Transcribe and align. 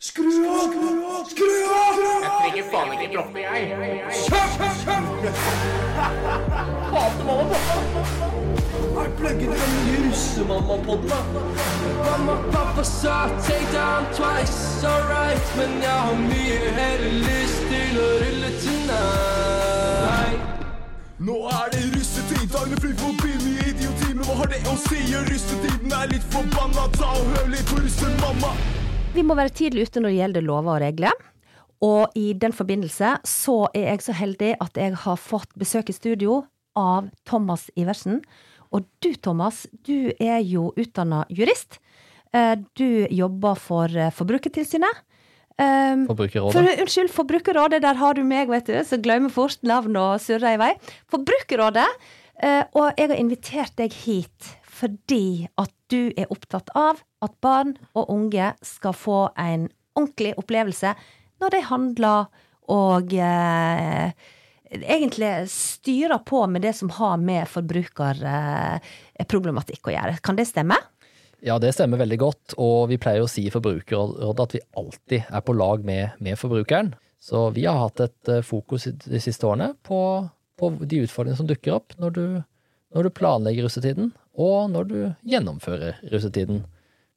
Skru 0.00 0.46
av! 0.46 0.74
Skru 1.26 1.46
av! 1.74 1.96
Jeg 2.22 2.30
trenger 2.40 2.66
faen 2.70 2.92
ikke 2.94 3.06
droppe, 3.16 3.40
jeg. 3.42 3.62
Kjøp! 4.28 4.60
Kjøp! 4.84 5.08
Hater 6.92 7.24
mamma 7.26 7.58
Er 9.02 9.10
pluggen 9.18 9.50
den 9.56 9.74
nye 9.88 9.98
russemamma-podden. 10.04 11.34
Mamma, 12.04 12.38
pappa 12.54 12.84
sa 12.86 13.16
take 13.42 13.66
down 13.74 14.06
twice, 14.14 14.86
alright 14.86 15.50
Men 15.58 15.82
jeg 15.82 15.98
har 16.06 16.14
mye 16.28 16.72
heller 16.78 17.18
lyst 17.26 17.60
til 17.66 17.98
å 17.98 18.08
rulle 18.22 18.54
tonight 18.62 20.40
Nå 21.18 21.42
er 21.58 21.74
det 21.74 21.82
russetid, 21.96 22.46
dagene 22.54 22.78
fly 22.86 22.94
forbi 23.02 23.34
mye 23.42 23.66
idioti, 23.74 24.14
men 24.14 24.22
hva 24.30 24.44
har 24.44 24.54
det 24.54 24.62
å 24.70 24.78
si? 24.86 25.02
Russetiden 25.26 25.90
er 25.90 26.06
litt 26.14 26.26
forbanna, 26.30 26.86
ta 26.94 27.16
og 27.18 27.34
hør 27.34 27.50
litt 27.50 27.66
på 27.66 27.82
russemamma. 27.82 28.54
Vi 29.18 29.24
må 29.26 29.34
være 29.34 29.50
tidlig 29.50 29.88
ute 29.88 29.98
når 29.98 30.12
det 30.12 30.18
gjelder 30.20 30.44
lover 30.46 30.76
og 30.76 30.82
regler. 30.84 31.22
Og 31.82 32.12
i 32.18 32.28
den 32.38 32.52
forbindelse 32.54 33.16
så 33.26 33.56
er 33.74 33.88
jeg 33.88 34.04
så 34.04 34.14
heldig 34.14 34.52
at 34.62 34.78
jeg 34.78 34.94
har 35.02 35.18
fått 35.18 35.56
besøk 35.58 35.90
i 35.90 35.96
studio 35.96 36.44
av 36.78 37.08
Thomas 37.26 37.64
Iversen. 37.74 38.20
Og 38.70 38.86
du 39.02 39.08
Thomas, 39.18 39.64
du 39.82 40.12
er 40.22 40.38
jo 40.46 40.68
utdanna 40.78 41.24
jurist. 41.34 41.80
Eh, 42.30 42.54
Du 42.78 43.08
jobber 43.10 43.58
for 43.58 43.90
eh, 43.90 44.12
Forbrukertilsynet. 44.14 45.02
Um, 45.58 46.06
Forbrukerrådet. 46.06 46.54
For, 46.54 46.82
unnskyld, 46.84 47.10
Forbrukerrådet, 47.10 47.82
der 47.82 47.98
har 47.98 48.14
du 48.14 48.22
meg, 48.22 48.46
vet 48.54 48.70
du, 48.70 48.76
så 48.86 49.00
glemmer 49.02 49.34
fort 49.34 49.58
navn 49.66 49.98
og 49.98 50.20
surrer 50.22 50.54
i 50.54 50.62
vei. 50.62 50.70
Forbrukerrådet, 51.10 51.88
eh, 52.38 52.62
og 52.70 52.92
jeg 52.94 53.10
har 53.10 53.18
invitert 53.18 53.74
deg 53.82 53.98
hit 54.04 54.52
fordi 54.78 55.48
at 55.58 55.72
du 55.90 56.12
er 56.14 56.30
opptatt 56.32 56.70
av 56.78 57.02
at 57.24 57.34
barn 57.44 57.76
og 57.94 58.10
unge 58.14 58.52
skal 58.64 58.94
få 58.94 59.28
en 59.34 59.68
ordentlig 59.98 60.34
opplevelse 60.38 60.94
når 61.42 61.50
de 61.54 61.60
handler 61.70 62.20
og 62.68 63.14
eh, 63.14 64.12
egentlig 64.68 65.48
styrer 65.50 66.18
på 66.28 66.46
med 66.46 66.62
det 66.62 66.72
som 66.76 66.90
har 66.98 67.16
med 67.22 67.48
forbrukerproblematikk 67.48 69.88
å 69.88 69.92
gjøre. 69.94 70.16
Kan 70.24 70.36
det 70.38 70.46
stemme? 70.50 70.76
Ja, 71.44 71.58
det 71.62 71.72
stemmer 71.76 71.98
veldig 72.00 72.18
godt, 72.18 72.54
og 72.58 72.88
vi 72.90 72.98
pleier 72.98 73.22
å 73.22 73.28
si 73.30 73.46
i 73.46 73.50
Forbrukerrådet 73.54 74.42
at 74.42 74.54
vi 74.56 74.66
alltid 74.80 75.22
er 75.30 75.42
på 75.46 75.54
lag 75.54 75.84
med, 75.86 76.10
med 76.18 76.34
forbrukeren. 76.38 76.94
Så 77.22 77.50
vi 77.54 77.66
har 77.66 77.78
hatt 77.78 78.00
et 78.02 78.28
eh, 78.30 78.46
fokus 78.46 78.84
de 78.90 79.20
siste 79.22 79.46
årene 79.46 79.74
på, 79.86 80.28
på 80.58 80.70
de 80.82 80.96
utfordringene 81.06 81.38
som 81.38 81.48
dukker 81.48 81.72
opp 81.76 81.94
når 82.02 82.10
du, 82.14 82.42
når 82.94 83.02
du 83.06 83.10
planlegger 83.14 83.62
russetiden, 83.66 84.12
og 84.38 84.68
når 84.72 84.90
du 84.90 84.98
gjennomfører 85.26 85.98
russetiden 86.12 86.62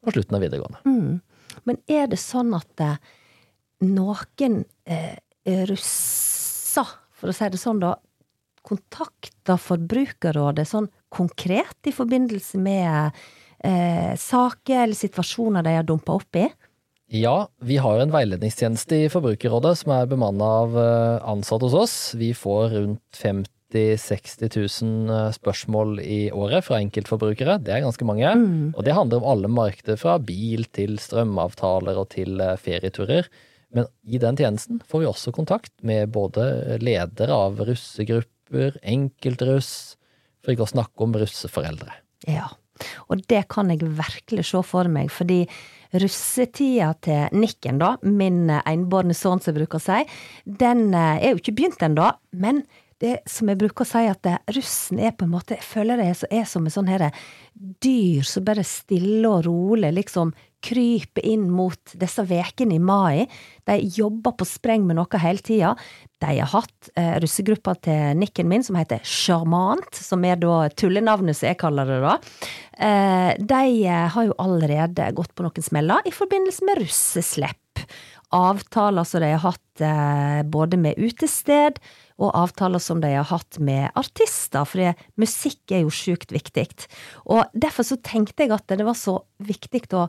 på 0.02 0.14
slutten 0.14 0.38
av 0.38 0.42
videregående. 0.42 0.80
Mm. 0.86 1.20
Men 1.68 1.78
er 1.90 2.08
det 2.10 2.18
sånn 2.20 2.54
at 2.56 2.82
eh, 2.82 2.96
noen 3.86 4.62
eh, 4.84 5.14
russer, 5.68 6.96
for 7.18 7.30
å 7.30 7.36
si 7.36 7.50
det 7.52 7.60
sånn 7.60 7.82
da, 7.82 7.94
kontakter 8.66 9.58
Forbrukerrådet 9.58 10.66
sånn 10.70 10.88
konkret 11.12 11.90
i 11.90 11.94
forbindelse 11.94 12.60
med 12.62 13.16
eh, 13.58 14.12
saker 14.18 14.84
eller 14.84 14.98
situasjoner 14.98 15.66
de 15.66 15.78
har 15.78 15.86
dumpa 15.86 16.18
opp 16.18 16.38
i? 16.38 16.46
Ja, 17.12 17.50
vi 17.60 17.76
har 17.82 18.00
en 18.00 18.12
veiledningstjeneste 18.14 19.02
i 19.04 19.08
Forbrukerrådet 19.12 19.74
som 19.82 19.92
er 19.92 20.08
bemanna 20.08 20.46
av 20.62 20.78
eh, 20.80 21.16
ansatte 21.28 21.68
hos 21.68 21.76
oss. 21.76 21.96
Vi 22.16 22.30
får 22.34 22.70
rundt 22.72 23.20
50 23.20 23.50
60 23.72 24.50
000 24.82 25.12
eh, 25.12 25.30
spørsmål 25.36 25.96
i 26.02 26.20
året 26.34 26.66
fra 26.66 26.80
enkeltforbrukere. 26.82 27.58
Det 27.64 27.74
er 27.74 27.84
ganske 27.84 28.06
mange. 28.08 28.34
Og 28.76 28.84
det 28.86 28.96
handler 28.96 29.22
om 29.22 29.30
alle 29.32 29.50
markeder, 29.52 29.98
fra 30.00 30.18
bil 30.22 30.66
til 30.76 30.98
strømavtaler 31.02 31.98
og 32.00 32.10
til 32.14 32.40
eh, 32.40 32.58
ferieturer. 32.60 33.30
Men 33.72 33.88
i 34.04 34.20
den 34.20 34.36
tjenesten 34.36 34.82
får 34.88 35.02
vi 35.02 35.08
også 35.08 35.32
kontakt 35.32 35.72
med 35.82 36.12
både 36.12 36.78
ledere 36.82 37.32
av 37.32 37.60
russegrupper, 37.64 38.76
enkeltruss, 38.84 39.96
for 40.42 40.52
ikke 40.52 40.66
å 40.66 40.74
snakke 40.74 41.06
om 41.06 41.14
russeforeldre. 41.16 41.94
Ja, 42.28 42.50
og 43.08 43.22
det 43.30 43.46
kan 43.52 43.70
jeg 43.72 43.84
virkelig 43.84 44.46
se 44.50 44.62
for 44.66 44.88
meg, 44.90 45.10
fordi 45.12 45.44
russetida 45.92 46.92
til 47.04 47.36
Nikken, 47.36 47.80
da, 47.82 47.94
min 48.04 48.46
eh, 48.50 48.62
enbårne 48.70 49.16
sønn 49.16 49.42
som 49.44 49.56
bruker 49.56 49.80
å 49.80 49.84
si, 49.84 50.00
den 50.44 50.90
eh, 50.96 51.18
er 51.20 51.34
jo 51.34 51.42
ikke 51.42 51.56
begynt 51.58 51.84
ennå, 51.84 52.08
men 52.32 52.62
det 53.02 53.16
som 53.28 53.50
jeg 53.50 53.58
bruker 53.60 53.84
å 53.84 53.88
si, 53.88 54.04
at 54.08 54.22
det, 54.24 54.38
russen 54.54 55.00
er 55.02 55.14
på 55.16 55.26
en 55.26 55.34
måte 55.34 55.58
Jeg 55.58 55.66
føler 55.66 55.98
det 56.00 56.12
er, 56.30 56.46
som 56.48 56.66
et 56.66 56.74
sånn 56.74 56.90
her 56.90 57.08
dyr 57.52 58.24
som 58.26 58.46
bare 58.46 58.64
stille 58.66 59.28
og 59.28 59.44
rolig 59.48 59.92
liksom 59.98 60.32
kryper 60.62 61.24
inn 61.26 61.48
mot 61.50 61.94
disse 61.98 62.22
vekene 62.26 62.76
i 62.76 62.82
mai. 62.82 63.26
De 63.66 63.78
jobber 63.82 64.36
på 64.38 64.46
spreng 64.46 64.84
med 64.86 64.98
noe 64.98 65.20
hele 65.22 65.42
tida. 65.42 65.72
De 66.22 66.36
har 66.38 66.50
hatt 66.52 66.92
eh, 66.94 67.16
russegruppa 67.22 67.74
til 67.82 68.20
nikken 68.20 68.46
min 68.50 68.62
som 68.62 68.78
heter 68.78 69.02
Sjarmant, 69.02 69.90
som 69.98 70.22
er 70.28 70.38
da 70.38 70.68
tullenavnet 70.78 71.38
som 71.38 71.50
jeg 71.50 71.58
kaller 71.62 71.90
det 71.90 71.98
da. 72.04 72.14
Eh, 72.78 73.32
de 73.42 73.64
eh, 73.82 74.06
har 74.14 74.28
jo 74.28 74.38
allerede 74.42 75.10
gått 75.18 75.34
på 75.34 75.48
noen 75.48 75.66
smeller 75.66 76.06
i 76.06 76.14
forbindelse 76.14 76.70
med 76.70 76.84
russeslepp. 76.84 77.86
Avtaler 78.32 79.04
som 79.04 79.20
de 79.20 79.34
har 79.34 79.42
hatt 79.44 79.82
eh, 79.84 80.40
både 80.46 80.78
med 80.80 81.02
utested, 81.02 81.82
og 82.22 82.34
avtaler 82.38 82.82
som 82.82 83.00
de 83.02 83.10
har 83.16 83.26
hatt 83.30 83.58
med 83.62 83.90
artister, 83.98 84.66
for 84.68 84.94
musikk 85.20 85.74
er 85.74 85.84
jo 85.84 85.94
sjukt 85.94 86.34
viktig. 86.34 86.68
Og 87.26 87.42
derfor 87.52 87.86
så 87.86 87.98
tenkte 87.98 88.46
jeg 88.46 88.54
at 88.54 88.70
det 88.70 88.86
var 88.86 88.98
så 88.98 89.18
viktig 89.42 89.88
å 89.98 90.06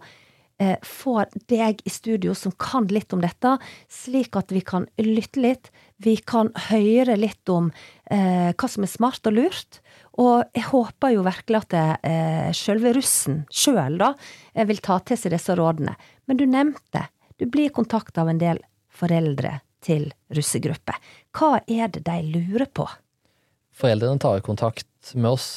eh, 0.61 0.77
få 0.85 1.23
deg 1.49 1.81
i 1.85 1.93
studio 1.93 2.35
som 2.37 2.53
kan 2.61 2.87
litt 2.93 3.13
om 3.15 3.23
dette, 3.23 3.55
slik 3.91 4.37
at 4.39 4.53
vi 4.53 4.61
kan 4.65 4.85
lytte 5.01 5.41
litt, 5.41 5.71
vi 6.03 6.15
kan 6.17 6.51
høre 6.69 7.17
litt 7.17 7.49
om 7.49 7.71
eh, 8.11 8.51
hva 8.53 8.69
som 8.69 8.85
er 8.85 8.93
smart 8.93 9.29
og 9.29 9.37
lurt. 9.39 9.81
Og 10.21 10.43
jeg 10.53 10.67
håper 10.69 11.15
jo 11.15 11.25
virkelig 11.25 11.63
at 11.63 11.77
eh, 12.05 12.49
sjølve 12.53 12.93
russen 12.99 13.43
sjøl, 13.49 13.97
eh, 14.03 14.67
vil 14.69 14.83
ta 14.85 14.99
til 15.01 15.19
seg 15.19 15.33
disse 15.33 15.57
rådene. 15.57 15.97
Men 16.29 16.39
du 16.39 16.45
nevnte, 16.45 17.07
du 17.41 17.47
blir 17.49 17.73
kontakta 17.73 18.21
av 18.21 18.29
en 18.29 18.41
del 18.41 18.61
foreldre 18.93 19.57
til 19.83 20.09
russegrupper. 20.33 20.97
Hva 21.35 21.59
er 21.67 21.91
det 21.93 22.05
de 22.07 22.17
lurer 22.31 22.69
på? 22.71 22.87
Foreldrene 23.73 24.21
tar 24.21 24.43
kontakt 24.45 24.87
med 25.17 25.33
oss 25.33 25.47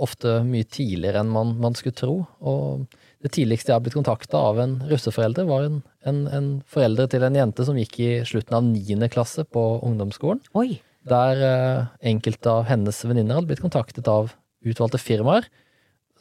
ofte 0.00 0.38
mye 0.46 0.64
tidligere 0.64 1.20
enn 1.20 1.32
man, 1.32 1.52
man 1.60 1.76
skulle 1.76 1.96
tro. 1.98 2.14
Og 2.40 2.86
det 3.22 3.34
tidligste 3.36 3.70
jeg 3.70 3.76
har 3.76 3.84
blitt 3.84 3.98
kontakta 3.98 4.40
av 4.40 4.58
en 4.62 4.78
russeforelder, 4.88 5.46
var 5.46 5.66
en, 5.68 5.82
en, 6.08 6.22
en 6.32 6.48
forelder 6.66 7.10
til 7.12 7.26
en 7.26 7.36
jente 7.38 7.66
som 7.68 7.76
gikk 7.78 7.98
i 8.02 8.10
slutten 8.26 8.56
av 8.56 8.64
niende 8.66 9.10
klasse 9.12 9.44
på 9.44 9.66
ungdomsskolen. 9.84 10.40
Oi. 10.58 10.80
Der 11.08 11.44
eh, 11.46 11.90
enkelte 12.12 12.50
av 12.50 12.66
hennes 12.70 12.98
venninner 13.04 13.38
hadde 13.38 13.52
blitt 13.52 13.62
kontaktet 13.62 14.08
av 14.10 14.32
utvalgte 14.66 15.00
firmaer, 15.02 15.46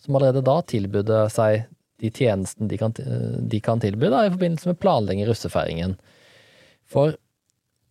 som 0.01 0.17
allerede 0.17 0.43
da 0.45 0.59
tilbød 0.65 1.13
seg 1.33 1.67
de 2.01 2.09
tjenestene 2.09 2.69
de 2.69 2.77
kan, 2.81 2.93
de 2.97 3.59
kan 3.61 3.81
tilby 3.81 4.09
da, 4.09 4.25
i 4.25 4.33
forbindelse 4.33 4.71
med 4.71 4.79
planlegging 4.81 5.27
russefeiringen. 5.29 5.93
For 6.89 7.13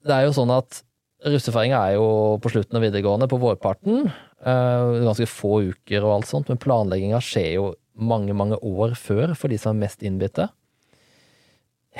det 0.06 0.16
er 0.16 0.26
jo 0.26 0.36
sånn 0.36 0.52
at 0.54 0.82
russefeiringa 1.26 1.80
er 1.90 1.98
jo 1.98 2.38
på 2.40 2.52
slutten 2.52 2.78
av 2.78 2.84
videregående, 2.86 3.28
på 3.28 3.40
vårparten. 3.40 4.08
Eh, 4.40 4.92
ganske 5.04 5.28
få 5.28 5.60
uker 5.72 6.04
og 6.04 6.14
alt 6.14 6.30
sånt, 6.30 6.48
men 6.48 6.60
planlegginga 6.60 7.20
skjer 7.24 7.50
jo 7.58 7.66
mange, 8.00 8.32
mange 8.36 8.56
år 8.64 8.96
før 8.96 9.34
for 9.36 9.52
de 9.52 9.58
som 9.60 9.74
er 9.74 9.84
mest 9.84 10.04
innbitte. 10.06 10.48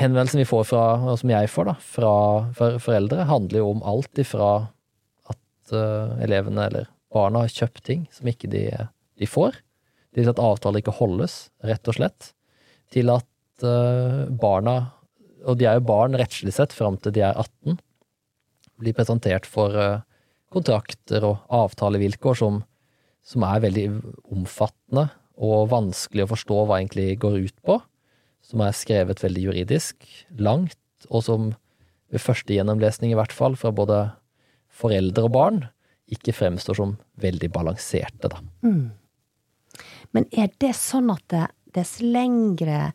Henvendelsen 0.00 0.40
vi 0.40 0.48
får 0.48 0.68
fra, 0.70 0.84
og 1.10 1.18
som 1.20 1.32
jeg 1.32 1.50
får 1.50 1.68
da, 1.68 1.74
fra 1.82 2.12
for 2.56 2.78
foreldre, 2.82 3.26
handler 3.28 3.60
jo 3.60 3.72
om 3.74 3.82
alt 3.90 4.20
ifra 4.22 4.50
at 5.28 5.74
uh, 5.74 6.14
elevene 6.22 6.68
eller 6.70 6.88
barna 7.12 7.42
har 7.44 7.52
kjøpt 7.52 7.82
ting 7.84 8.06
som 8.14 8.30
ikke 8.30 8.48
de, 8.52 8.68
de 9.18 9.28
får, 9.28 9.58
til 10.14 10.30
at 10.30 10.40
avtaler 10.42 10.80
ikke 10.80 10.94
holdes, 10.94 11.50
rett 11.66 11.90
og 11.90 11.98
slett, 11.98 12.30
til 12.94 13.10
at 13.12 13.66
uh, 13.66 14.30
barna, 14.30 14.78
og 15.44 15.58
de 15.58 15.66
er 15.66 15.80
jo 15.80 15.88
barn 15.90 16.16
rettslig 16.18 16.54
sett 16.54 16.72
fram 16.76 16.96
til 17.02 17.18
de 17.18 17.26
er 17.26 17.34
18, 17.34 17.80
blir 18.80 18.96
presentert 18.96 19.46
for 19.48 19.76
eh, 19.76 20.02
kontrakter 20.50 21.24
og 21.28 21.44
avtalevilkår 21.54 22.38
som, 22.40 22.60
som 23.22 23.46
er 23.46 23.62
veldig 23.64 23.86
omfattende 24.34 25.08
og 25.40 25.70
vanskelig 25.72 26.26
å 26.26 26.32
forstå 26.34 26.60
hva 26.66 26.80
egentlig 26.80 27.14
går 27.22 27.38
ut 27.46 27.56
på, 27.64 27.78
som 28.44 28.62
er 28.64 28.76
skrevet 28.76 29.22
veldig 29.22 29.44
juridisk, 29.48 30.04
langt, 30.36 30.78
og 31.08 31.24
som 31.24 31.50
ved 32.10 32.20
første 32.20 32.52
gjennomlesning 32.56 33.14
i 33.14 33.18
hvert 33.18 33.32
fall, 33.32 33.56
fra 33.56 33.72
både 33.72 34.02
foreldre 34.80 35.28
og 35.28 35.34
barn, 35.36 35.60
ikke 36.10 36.34
fremstår 36.34 36.76
som 36.80 36.96
veldig 37.22 37.52
balanserte, 37.54 38.28
da. 38.32 38.40
Men 40.10 40.26
er 40.34 40.50
det 40.60 40.74
sånn 40.76 41.12
at 41.14 41.36
dess 41.72 42.00
lengre 42.02 42.90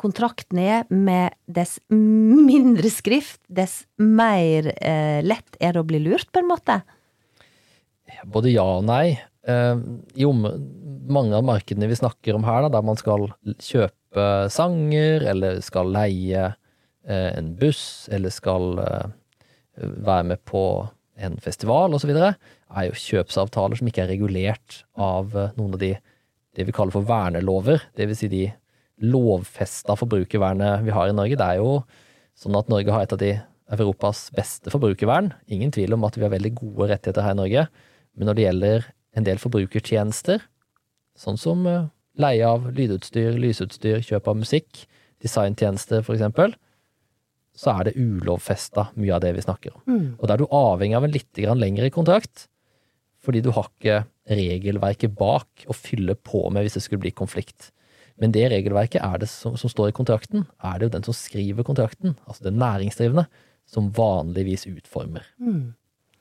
kontrakten 0.00 0.60
er, 0.60 0.84
med 0.90 1.34
dess 1.46 1.78
mindre 1.90 2.90
skrift, 2.92 3.40
dess 3.48 3.84
mer 4.00 4.72
eh, 4.76 5.22
lett 5.24 5.58
er 5.60 5.76
det 5.76 5.82
å 5.82 5.88
bli 5.88 6.02
lurt, 6.04 6.28
på 6.32 6.42
en 6.42 6.50
måte? 6.50 6.80
Både 8.30 8.52
ja 8.52 8.66
og 8.78 8.86
nei. 8.88 9.16
Eh, 9.46 9.76
I 10.18 10.28
mange 10.32 11.38
av 11.38 11.46
markedene 11.46 11.90
vi 11.90 11.98
snakker 11.98 12.36
om 12.36 12.46
her, 12.46 12.66
da, 12.66 12.72
der 12.76 12.86
man 12.86 12.98
skal 13.00 13.30
kjøpe 13.62 14.26
sanger, 14.52 15.26
eller 15.32 15.62
skal 15.64 15.92
leie 15.94 16.50
eh, 16.50 17.30
en 17.32 17.54
buss 17.58 18.08
eller 18.12 18.34
skal 18.34 18.76
eh, 18.82 19.08
være 19.76 20.30
med 20.32 20.44
på 20.48 20.66
en 21.16 21.38
festival 21.40 21.96
osv., 21.96 22.12
er 22.16 22.88
jo 22.88 22.98
kjøpsavtaler 22.98 23.78
som 23.78 23.88
ikke 23.88 24.04
er 24.04 24.12
regulert 24.12 24.82
av 24.98 25.36
eh, 25.36 25.56
noen 25.58 25.76
av 25.76 25.82
de 25.82 25.94
det 26.56 26.64
vi 26.64 26.72
kaller 26.72 26.94
for 26.94 27.04
vernelover, 27.04 27.82
dvs. 27.98 28.22
Si 28.22 28.28
de 28.32 28.46
lovfesta 29.02 29.96
forbrukervernet 29.98 30.84
vi 30.86 30.94
har 30.94 31.10
i 31.10 31.16
Norge. 31.16 31.36
Det 31.36 31.46
er 31.46 31.60
jo 31.60 31.80
sånn 32.36 32.56
at 32.58 32.70
Norge 32.72 32.92
har 32.92 33.04
et 33.04 33.14
av 33.14 33.20
de 33.20 33.32
Europas 33.76 34.28
beste 34.36 34.70
forbrukervern. 34.72 35.32
Ingen 35.52 35.72
tvil 35.74 35.96
om 35.96 36.04
at 36.06 36.16
vi 36.16 36.24
har 36.24 36.32
veldig 36.32 36.54
gode 36.56 36.90
rettigheter 36.92 37.24
her 37.24 37.34
i 37.34 37.40
Norge. 37.40 37.66
Men 38.16 38.30
når 38.30 38.38
det 38.38 38.46
gjelder 38.46 38.86
en 39.16 39.26
del 39.26 39.40
forbrukertjenester, 39.42 40.44
sånn 41.16 41.40
som 41.40 41.64
eh, 41.68 41.88
leie 42.20 42.46
av 42.46 42.68
lydutstyr, 42.76 43.36
lysutstyr, 43.40 44.02
kjøp 44.04 44.30
av 44.30 44.38
musikk, 44.40 44.84
designtjenester 45.24 46.04
eksempel, 46.04 46.54
så 47.56 47.72
er 47.72 47.88
det 47.88 47.96
ulovfesta 47.96 48.90
mye 49.00 49.14
av 49.16 49.22
det 49.24 49.32
vi 49.36 49.44
snakker 49.44 49.72
om. 49.72 49.80
Og 50.20 50.28
da 50.28 50.36
er 50.36 50.42
du 50.42 50.52
avhengig 50.52 50.98
av 50.98 51.06
en 51.06 51.14
litt 51.14 51.40
lengre 51.56 51.88
kontrakt, 51.92 52.46
fordi 53.24 53.40
du 53.42 53.50
har 53.56 53.70
ikke 53.70 54.02
regelverket 54.36 55.14
bak 55.16 55.64
å 55.66 55.74
fylle 55.74 56.14
på 56.20 56.44
med 56.52 56.66
hvis 56.66 56.76
det 56.76 56.84
skulle 56.84 57.02
bli 57.06 57.14
konflikt. 57.16 57.72
Men 58.20 58.32
det 58.32 58.46
regelverket 58.52 59.02
er 59.04 59.20
det 59.20 59.28
som, 59.28 59.56
som 59.60 59.70
står 59.70 59.90
i 59.90 59.96
kontrakten, 59.96 60.46
er 60.64 60.78
det 60.78 60.88
jo 60.88 60.94
den 60.96 61.04
som 61.04 61.16
skriver 61.16 61.66
kontrakten, 61.66 62.16
altså 62.24 62.46
den 62.48 62.58
næringsdrivende, 62.62 63.26
som 63.68 63.90
vanligvis 63.92 64.66
utformer. 64.70 65.26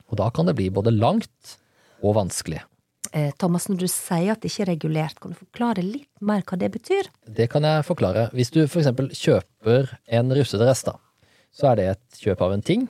Og 0.10 0.18
da 0.20 0.30
kan 0.34 0.50
det 0.50 0.58
bli 0.58 0.70
både 0.74 0.92
langt 0.92 1.58
og 2.04 2.18
vanskelig. 2.18 2.62
Eh, 3.16 3.32
Thomas, 3.40 3.70
når 3.70 3.80
du 3.80 3.88
sier 3.88 4.34
at 4.34 4.42
det 4.44 4.52
ikke 4.52 4.66
er 4.66 4.72
regulert, 4.74 5.20
kan 5.22 5.32
du 5.32 5.40
forklare 5.40 5.86
litt 5.86 6.10
mer 6.26 6.44
hva 6.44 6.58
det 6.60 6.72
betyr? 6.74 7.08
Det 7.28 7.48
kan 7.54 7.64
jeg 7.64 7.86
forklare. 7.88 8.28
Hvis 8.36 8.52
du 8.52 8.66
for 8.68 8.82
eksempel 8.82 9.12
kjøper 9.16 9.94
en 10.20 10.34
russedress, 10.36 10.84
da, 10.90 10.98
så 11.56 11.72
er 11.72 11.80
det 11.80 11.88
et 11.94 12.22
kjøp 12.26 12.44
av 12.44 12.56
en 12.58 12.66
ting. 12.66 12.90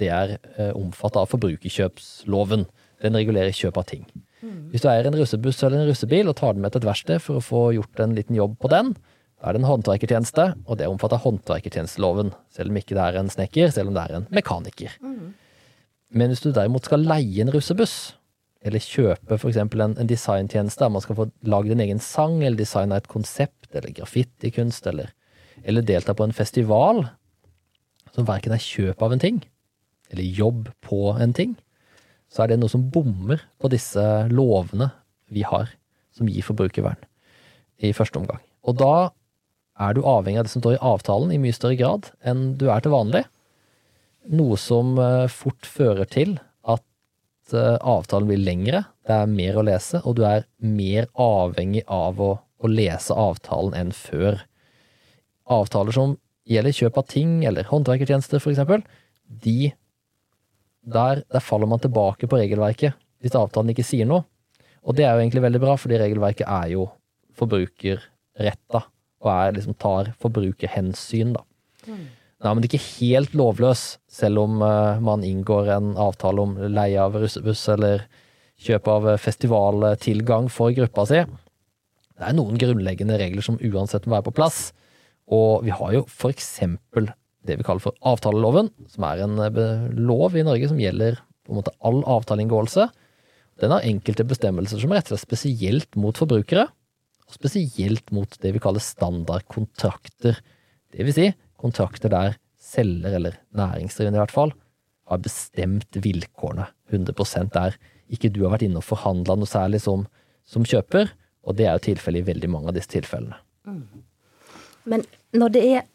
Det 0.00 0.08
er 0.08 0.38
eh, 0.56 0.72
omfattet 0.72 1.20
av 1.20 1.28
forbrukerkjøpsloven. 1.34 2.64
Den 3.02 3.18
regulerer 3.18 3.52
kjøp 3.52 3.80
av 3.80 3.88
ting. 3.90 4.06
Hvis 4.40 4.84
du 4.84 4.88
eier 4.90 5.06
en 5.08 5.16
russebuss 5.18 5.62
eller 5.66 5.82
en 5.82 5.90
russebil 5.90 6.28
og 6.30 6.36
tar 6.40 6.54
den 6.56 6.64
med 6.64 6.72
til 6.72 6.82
et 6.82 6.88
verksted 6.88 7.22
for 7.24 7.40
å 7.40 7.44
få 7.44 7.64
gjort 7.76 8.00
en 8.00 8.14
liten 8.16 8.38
jobb 8.38 8.56
på 8.60 8.70
den, 8.72 8.94
da 9.40 9.48
er 9.48 9.56
det 9.56 9.62
en 9.62 9.70
håndverkertjeneste, 9.70 10.46
og 10.66 10.78
det 10.80 10.88
omfatter 10.88 11.20
håndverkertjenesteloven. 11.22 12.34
Selv 12.52 12.72
om 12.72 12.76
ikke 12.80 12.96
det 12.96 13.04
er 13.04 13.20
en 13.20 13.30
snekker, 13.32 13.70
selv 13.72 13.88
om 13.88 13.96
det 13.96 14.02
er 14.04 14.16
en 14.18 14.26
mekaniker. 14.36 14.96
Men 16.10 16.32
hvis 16.32 16.42
du 16.44 16.50
derimot 16.52 16.84
skal 16.84 17.06
leie 17.06 17.40
en 17.40 17.52
russebuss, 17.54 18.16
eller 18.60 18.84
kjøpe 18.84 19.38
f.eks. 19.38 19.56
En, 19.56 19.94
en 19.96 20.10
designtjeneste 20.10 20.84
der 20.84 20.92
man 20.92 21.00
skal 21.00 21.16
få 21.16 21.30
lagd 21.48 21.72
en 21.72 21.80
egen 21.80 22.02
sang, 22.04 22.42
eller 22.42 22.60
designe 22.60 22.98
et 23.00 23.08
konsept, 23.08 23.70
eller 23.72 23.94
graffitikunst, 23.96 24.86
eller, 24.90 25.14
eller 25.64 25.86
delta 25.88 26.12
på 26.12 26.26
en 26.26 26.36
festival, 26.36 27.06
som 28.12 28.28
verken 28.28 28.52
er 28.52 28.60
kjøp 28.60 29.00
av 29.06 29.16
en 29.16 29.22
ting, 29.22 29.40
eller 30.12 30.36
jobb 30.36 30.68
på 30.84 31.14
en 31.16 31.32
ting, 31.32 31.56
så 32.30 32.44
er 32.44 32.52
det 32.52 32.60
noe 32.60 32.70
som 32.72 32.86
bommer 32.94 33.42
på 33.60 33.70
disse 33.72 34.02
lovene 34.30 34.90
vi 35.30 35.42
har, 35.46 35.70
som 36.14 36.28
gir 36.30 36.46
forbrukervern, 36.46 36.98
i 37.82 37.92
første 37.96 38.20
omgang. 38.20 38.42
Og 38.66 38.78
da 38.78 39.10
er 39.80 39.96
du 39.96 40.04
avhengig 40.06 40.40
av 40.40 40.46
det 40.46 40.52
som 40.52 40.62
står 40.62 40.76
i 40.76 40.84
avtalen 40.92 41.32
i 41.34 41.40
mye 41.40 41.56
større 41.56 41.78
grad 41.80 42.10
enn 42.26 42.54
du 42.60 42.68
er 42.70 42.84
til 42.84 42.94
vanlig. 42.94 43.24
Noe 44.30 44.58
som 44.60 44.98
eh, 45.00 45.26
fort 45.32 45.66
fører 45.66 46.08
til 46.10 46.36
at 46.68 46.84
eh, 47.56 47.78
avtalen 47.78 48.28
blir 48.28 48.42
lengre, 48.42 48.84
det 49.08 49.16
er 49.16 49.32
mer 49.32 49.58
å 49.58 49.66
lese, 49.66 50.02
og 50.04 50.18
du 50.18 50.24
er 50.28 50.46
mer 50.62 51.08
avhengig 51.18 51.86
av 51.90 52.20
å, 52.22 52.34
å 52.38 52.70
lese 52.70 53.16
avtalen 53.16 53.74
enn 53.78 53.94
før. 53.96 54.42
Avtaler 55.50 55.96
som 55.96 56.18
gjelder 56.50 56.76
kjøp 56.76 57.00
av 57.00 57.08
ting 57.10 57.40
eller 57.48 57.66
håndverkertjenester, 57.70 58.42
eksempel, 58.52 58.84
de 59.24 59.72
der, 60.80 61.22
der 61.30 61.44
faller 61.44 61.68
man 61.70 61.82
tilbake 61.82 62.28
på 62.30 62.38
regelverket 62.40 62.96
hvis 63.20 63.36
avtalen 63.36 63.72
ikke 63.74 63.84
sier 63.84 64.08
noe. 64.08 64.24
Og 64.80 64.96
det 64.96 65.04
er 65.04 65.12
jo 65.12 65.24
egentlig 65.24 65.44
veldig 65.44 65.60
bra, 65.60 65.74
fordi 65.76 65.98
regelverket 66.00 66.48
er 66.48 66.70
jo 66.72 66.86
forbrukerretta, 67.36 68.80
og 69.20 69.28
er 69.34 69.52
liksom 69.58 69.76
tar 69.76 70.14
forbrukerhensyn, 70.22 71.34
da. 71.36 71.44
Nei, 72.40 72.52
men 72.54 72.62
det 72.62 72.70
er 72.70 72.78
ikke 72.78 72.96
helt 73.02 73.36
lovløs, 73.36 73.84
selv 74.08 74.40
om 74.46 74.62
uh, 74.64 74.96
man 75.04 75.24
inngår 75.26 75.68
en 75.76 75.92
avtale 76.00 76.40
om 76.40 76.56
leie 76.72 76.96
av 77.00 77.18
russebuss 77.20 77.66
eller 77.74 78.06
kjøp 78.60 78.88
av 78.92 79.08
eh, 79.08 79.20
festivaltilgang 79.20 80.48
for 80.52 80.72
gruppa 80.76 81.06
si. 81.08 81.20
Det 82.20 82.26
er 82.28 82.36
noen 82.36 82.60
grunnleggende 82.60 83.16
regler 83.20 83.44
som 83.44 83.56
uansett 83.56 84.04
må 84.04 84.18
være 84.18 84.26
på 84.28 84.36
plass. 84.36 84.58
Og 85.32 85.64
vi 85.64 85.72
har 85.72 85.94
jo 85.94 86.02
for 86.08 86.32
eksempel 86.34 87.08
det 87.46 87.56
vi 87.58 87.66
kaller 87.66 87.82
for 87.82 87.96
avtaleloven, 88.06 88.70
som 88.90 89.06
er 89.08 89.22
en 89.24 89.38
eh, 89.46 89.86
lov 89.96 90.36
i 90.36 90.44
Norge 90.46 90.70
som 90.70 90.80
gjelder 90.80 91.20
på 91.46 91.54
en 91.54 91.60
måte 91.60 91.74
all 91.86 92.02
avtaleinngåelse. 92.04 92.88
Den 93.60 93.74
har 93.74 93.86
enkelte 93.86 94.26
bestemmelser 94.28 94.80
som 94.80 94.92
retter 94.94 95.16
seg 95.16 95.24
spesielt 95.24 95.98
mot 96.00 96.16
forbrukere, 96.16 96.66
og 97.28 97.36
spesielt 97.36 98.10
mot 98.14 98.32
det 98.42 98.54
vi 98.56 98.62
kaller 98.62 98.82
standardkontrakter. 98.82 100.40
Det 100.90 101.06
vil 101.06 101.16
si 101.16 101.28
kontrakter 101.60 102.12
der 102.12 102.36
selger, 102.60 103.14
eller 103.16 103.38
næringsdrivende 103.56 104.18
i 104.18 104.22
hvert 104.24 104.34
fall, 104.34 104.52
har 105.10 105.22
bestemt 105.22 105.96
vilkårene 105.98 106.68
100% 106.92 107.54
der 107.54 107.76
ikke 108.10 108.30
du 108.32 108.42
har 108.44 108.54
vært 108.54 108.66
inne 108.66 108.80
og 108.80 108.86
forhandla 108.86 109.36
noe 109.38 109.48
særlig 109.48 109.82
som, 109.84 110.04
som 110.46 110.66
kjøper, 110.66 111.12
og 111.46 111.56
det 111.58 111.66
er 111.66 111.78
jo 111.78 111.86
tilfellet 111.90 112.22
i 112.22 112.30
veldig 112.30 112.50
mange 112.52 112.70
av 112.70 112.76
disse 112.76 112.90
tilfellene. 112.92 113.38
Men 114.90 115.04
når 115.36 115.54
det 115.54 115.64
er 115.68 115.88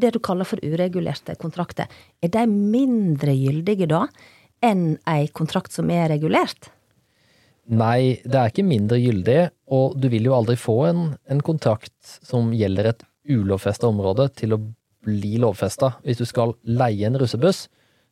det 0.00 0.14
du 0.16 0.20
kaller 0.24 0.48
for 0.48 0.62
uregulerte 0.64 1.36
kontrakter, 1.40 1.86
er 2.22 2.32
de 2.34 2.44
mindre 2.48 3.34
gyldige 3.36 3.88
da 3.90 4.06
enn 4.64 4.96
ei 5.06 5.28
kontrakt 5.30 5.74
som 5.74 5.90
er 5.94 6.08
regulert? 6.10 6.70
Nei, 7.68 8.18
det 8.24 8.38
er 8.38 8.50
ikke 8.50 8.64
mindre 8.64 8.96
gyldig, 8.96 9.40
og 9.76 9.98
du 10.00 10.08
vil 10.08 10.30
jo 10.30 10.34
aldri 10.38 10.56
få 10.56 10.78
en, 10.88 11.02
en 11.28 11.42
kontrakt 11.44 12.16
som 12.24 12.54
gjelder 12.56 12.94
et 12.94 13.04
ulovfesta 13.28 13.90
område 13.90 14.30
til 14.40 14.56
å 14.56 14.62
bli 15.04 15.36
lovfesta. 15.42 15.92
Hvis 16.04 16.22
du 16.22 16.26
skal 16.28 16.54
leie 16.64 17.06
en 17.06 17.18
russebuss, 17.20 17.66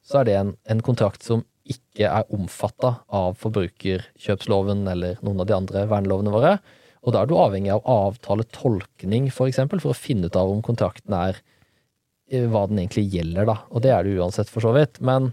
så 0.07 0.21
er 0.21 0.29
det 0.29 0.37
en, 0.39 0.53
en 0.69 0.83
kontrakt 0.85 1.25
som 1.25 1.43
ikke 1.67 2.07
er 2.07 2.29
omfatta 2.37 2.93
av 3.09 3.39
forbrukerkjøpsloven 3.41 4.85
eller 4.93 5.17
noen 5.25 5.43
av 5.43 5.49
de 5.49 5.57
andre 5.57 5.87
vernelovene 5.91 6.35
våre. 6.35 6.53
Og 7.07 7.15
da 7.15 7.23
er 7.23 7.31
du 7.31 7.37
avhengig 7.39 7.73
av 7.75 7.87
avtaletolkning, 7.91 9.31
for 9.35 9.51
eksempel, 9.51 9.81
for 9.83 9.95
å 9.95 9.99
finne 9.99 10.29
ut 10.29 10.39
av 10.39 10.53
om 10.53 10.63
kontrakten 10.65 11.17
er 11.17 11.41
hva 12.27 12.65
den 12.67 12.81
egentlig 12.83 13.07
gjelder, 13.13 13.47
da. 13.49 13.59
Og 13.71 13.83
det 13.85 13.93
er 13.95 14.05
det 14.05 14.17
uansett, 14.19 14.51
for 14.51 14.65
så 14.65 14.73
vidt. 14.75 14.99
Men 15.05 15.31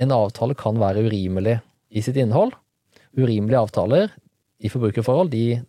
en 0.00 0.14
avtale 0.14 0.56
kan 0.58 0.80
være 0.80 1.04
urimelig 1.06 1.60
i 1.90 2.02
sitt 2.02 2.18
innhold. 2.18 2.54
Urimelige 3.18 3.60
avtaler 3.60 4.10
i 4.60 4.70
forbrukerforhold, 4.70 5.30
de 5.32 5.60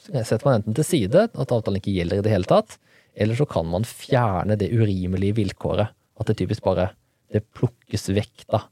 setter 0.00 0.46
man 0.46 0.60
enten 0.60 0.76
til 0.76 0.86
side, 0.86 1.26
at 1.28 1.52
avtalen 1.52 1.80
ikke 1.80 1.94
gjelder 1.94 2.20
i 2.20 2.24
det 2.24 2.32
hele 2.32 2.48
tatt, 2.48 2.76
eller 3.20 3.36
så 3.36 3.46
kan 3.48 3.66
man 3.68 3.84
fjerne 3.86 4.56
det 4.60 4.70
urimelige 4.72 5.36
vilkåret. 5.40 5.92
At 6.20 6.28
det 6.28 6.38
typisk 6.40 6.64
bare 6.64 6.90
det 7.32 7.44
plukkes 7.56 8.10
vekk, 8.12 8.46
da. 8.50 8.64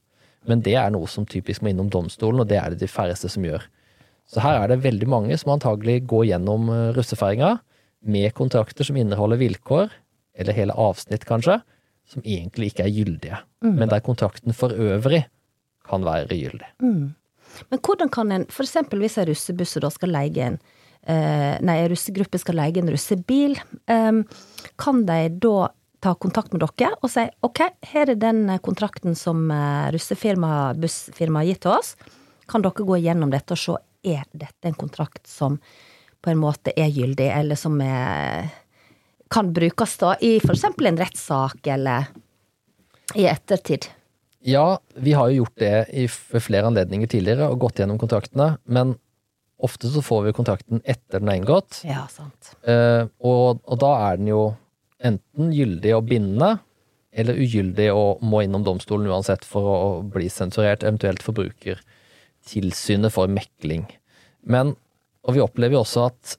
Men 0.48 0.62
det 0.64 0.76
er 0.80 0.92
noe 0.94 1.08
som 1.10 1.26
typisk 1.28 1.62
må 1.62 1.72
innom 1.72 1.90
domstolen, 1.92 2.42
og 2.42 2.48
det 2.50 2.58
er 2.60 2.72
det 2.72 2.82
de 2.82 2.90
færreste 2.90 3.30
som 3.32 3.44
gjør. 3.44 3.64
Så 4.28 4.42
her 4.44 4.60
er 4.60 4.70
det 4.70 4.82
veldig 4.84 5.08
mange 5.08 5.36
som 5.40 5.54
antagelig 5.54 6.02
går 6.08 6.28
gjennom 6.30 6.68
eh, 6.72 6.90
russefeiringa 6.96 7.54
med 8.08 8.34
kontrakter 8.36 8.86
som 8.86 8.98
inneholder 9.00 9.40
vilkår, 9.40 9.92
eller 10.38 10.56
hele 10.56 10.76
avsnitt 10.78 11.26
kanskje, 11.28 11.58
som 12.08 12.24
egentlig 12.24 12.72
ikke 12.72 12.86
er 12.86 12.94
gyldige. 12.94 13.38
Men 13.76 13.90
der 13.90 14.04
kontrakten 14.04 14.54
for 14.56 14.72
øvrig 14.72 15.24
kan 15.88 16.04
være 16.06 16.28
gyldig. 16.36 16.68
Men 17.70 17.80
hvordan 17.84 18.10
kan 18.12 18.32
en, 18.32 18.46
for 18.52 18.64
eksempel 18.66 19.02
hvis 19.02 19.18
en 19.18 19.28
russebuss 19.28 19.78
da 19.82 19.90
skal 19.90 20.12
leie 20.14 20.44
en 20.50 20.58
eh, 21.08 21.56
Nei, 21.64 21.78
en 21.80 21.90
russegruppe 21.92 22.40
skal 22.40 22.58
leie 22.60 22.80
en 22.80 22.90
russebil, 22.92 23.56
eh, 23.88 24.22
kan 24.76 25.02
de 25.08 25.18
da 25.42 25.70
ta 26.04 26.14
kontakt 26.14 26.52
med 26.54 26.62
dere 26.62 26.92
og 27.02 27.10
si 27.10 27.24
ok, 27.42 27.64
her 27.90 28.12
er 28.12 28.20
den 28.20 28.46
kontrakten 28.62 29.18
som 29.18 29.48
eh, 29.50 29.90
russefirmaet, 29.94 30.78
bussfirmaet 30.82 31.46
har 31.46 31.52
gitt 31.52 31.62
til 31.66 31.74
oss. 31.74 31.94
Kan 32.48 32.64
dere 32.64 32.86
gå 32.86 33.00
igjennom 33.00 33.32
dette 33.34 33.56
og 33.56 33.62
se 33.62 33.78
er 34.06 34.24
dette 34.30 34.68
en 34.68 34.78
kontrakt 34.78 35.26
som 35.26 35.58
på 36.22 36.30
en 36.32 36.40
måte 36.40 36.72
er 36.78 36.90
gyldig, 36.90 37.28
eller 37.30 37.58
som 37.58 37.76
er, 37.82 38.48
kan 39.30 39.52
brukes 39.52 39.96
da 40.00 40.14
i 40.20 40.36
eksempel 40.38 40.90
en 40.90 41.00
rettssak 41.00 41.66
eller 41.66 42.08
i 43.14 43.26
ettertid? 43.28 43.88
Ja, 44.44 44.78
vi 44.94 45.12
har 45.12 45.28
jo 45.28 45.42
gjort 45.42 45.58
det 45.60 45.86
i 45.92 46.06
flere 46.08 46.68
anledninger 46.68 47.10
tidligere 47.10 47.48
og 47.50 47.60
gått 47.64 47.80
gjennom 47.80 47.98
kontraktene, 48.00 48.56
men 48.64 48.94
ofte 49.58 49.90
så 49.90 50.02
får 50.04 50.28
vi 50.28 50.36
kontrakten 50.36 50.82
etter 50.84 51.18
den 51.18 51.32
er 51.32 51.40
inngått. 51.40 51.82
Ja, 51.88 52.06
sant. 52.12 52.54
Eh, 52.62 53.04
og, 53.18 53.60
og 53.66 53.80
da 53.82 53.92
er 54.06 54.20
den 54.20 54.30
jo 54.30 54.42
enten 55.02 55.52
gyldig 55.54 55.94
og 55.96 56.06
bindende, 56.10 56.58
eller 57.18 57.38
ugyldig 57.40 57.88
og 57.90 58.22
må 58.22 58.44
innom 58.44 58.64
domstolen 58.66 59.10
uansett 59.10 59.46
for 59.48 59.66
å 59.72 59.88
bli 60.06 60.28
sensurert, 60.30 60.84
eventuelt 60.86 61.24
Forbrukertilsynet 61.26 63.14
for 63.14 63.30
mekling. 63.32 63.88
Men, 64.46 64.76
og 65.26 65.34
vi 65.34 65.42
opplever 65.42 65.78
jo 65.78 65.82
også 65.82 66.06
at 66.12 66.36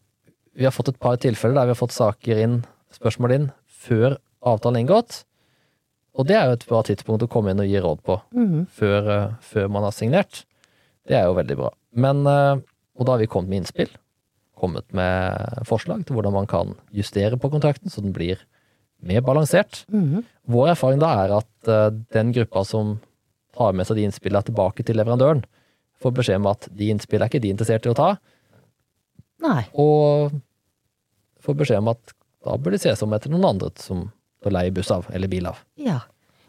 vi 0.60 0.68
har 0.68 0.76
fått 0.76 0.94
et 0.94 1.02
par 1.02 1.20
tilfeller 1.20 1.58
der 1.58 1.70
vi 1.70 1.76
har 1.76 1.82
fått 1.82 1.96
saker 1.96 2.44
inn, 2.46 2.62
spørsmål 3.00 3.34
inn, 3.36 3.48
før 3.68 4.18
avtalen 4.46 4.84
inngått. 4.84 5.24
Og 6.20 6.28
det 6.28 6.36
er 6.36 6.50
jo 6.50 6.58
et 6.58 6.66
bra 6.68 6.82
tidspunkt 6.84 7.24
å 7.24 7.30
komme 7.32 7.54
inn 7.54 7.62
og 7.64 7.68
gi 7.70 7.80
råd 7.80 8.02
på 8.04 8.20
Mhm. 8.36 8.68
før, 8.76 9.10
eh, 9.10 9.34
før 9.42 9.70
man 9.70 9.84
har 9.84 9.92
signert. 9.92 10.44
Det 11.08 11.16
er 11.16 11.26
jo 11.26 11.34
veldig 11.36 11.56
bra. 11.58 11.70
Men, 11.96 12.26
eh, 12.28 12.62
og 13.00 13.06
da 13.06 13.12
har 13.14 13.20
vi 13.20 13.28
kommet 13.28 13.50
med 13.50 13.62
innspill. 13.64 13.90
Kommet 14.58 14.92
med 14.94 15.64
forslag 15.66 16.06
til 16.06 16.16
hvordan 16.18 16.34
man 16.34 16.46
kan 16.48 16.76
justere 16.94 17.38
på 17.40 17.50
kontrakten 17.50 17.90
så 17.90 18.02
den 18.02 18.12
blir 18.14 18.38
mer 19.02 19.22
balansert. 19.22 19.86
Mhm. 19.90 20.26
Vår 20.50 20.68
erfaring 20.76 21.00
da 21.00 21.24
er 21.26 21.38
at 21.38 21.68
eh, 21.68 21.90
den 22.12 22.34
gruppa 22.34 22.66
som 22.66 23.00
tar 23.56 23.72
med 23.74 23.88
seg 23.88 23.96
de 23.96 24.04
innspillene 24.06 24.44
tilbake 24.44 24.84
til 24.86 24.96
leverandøren, 24.96 25.44
får 26.02 26.14
beskjed 26.14 26.36
om 26.36 26.48
at 26.48 26.68
de 26.76 26.90
innspillene 26.94 27.24
er 27.26 27.30
ikke 27.30 27.42
de 27.42 27.50
interessert 27.54 27.86
i 27.86 27.90
å 27.90 27.96
ta, 27.96 28.18
Nei. 29.42 29.66
og 29.74 30.32
får 31.42 31.56
beskjed 31.56 31.78
om 31.78 31.88
at 31.90 32.14
da 32.46 32.56
bør 32.58 32.76
de 32.76 32.82
ses 32.82 33.04
om 33.06 33.14
etter 33.16 33.32
noen 33.34 33.50
andre 33.52 33.72
som 33.82 34.08
å 34.46 34.54
leie 34.54 34.72
buss 34.72 34.92
av, 34.96 35.08
eller 35.12 35.32
bil 35.32 35.50
av. 35.50 35.60
Ja. 35.80 36.00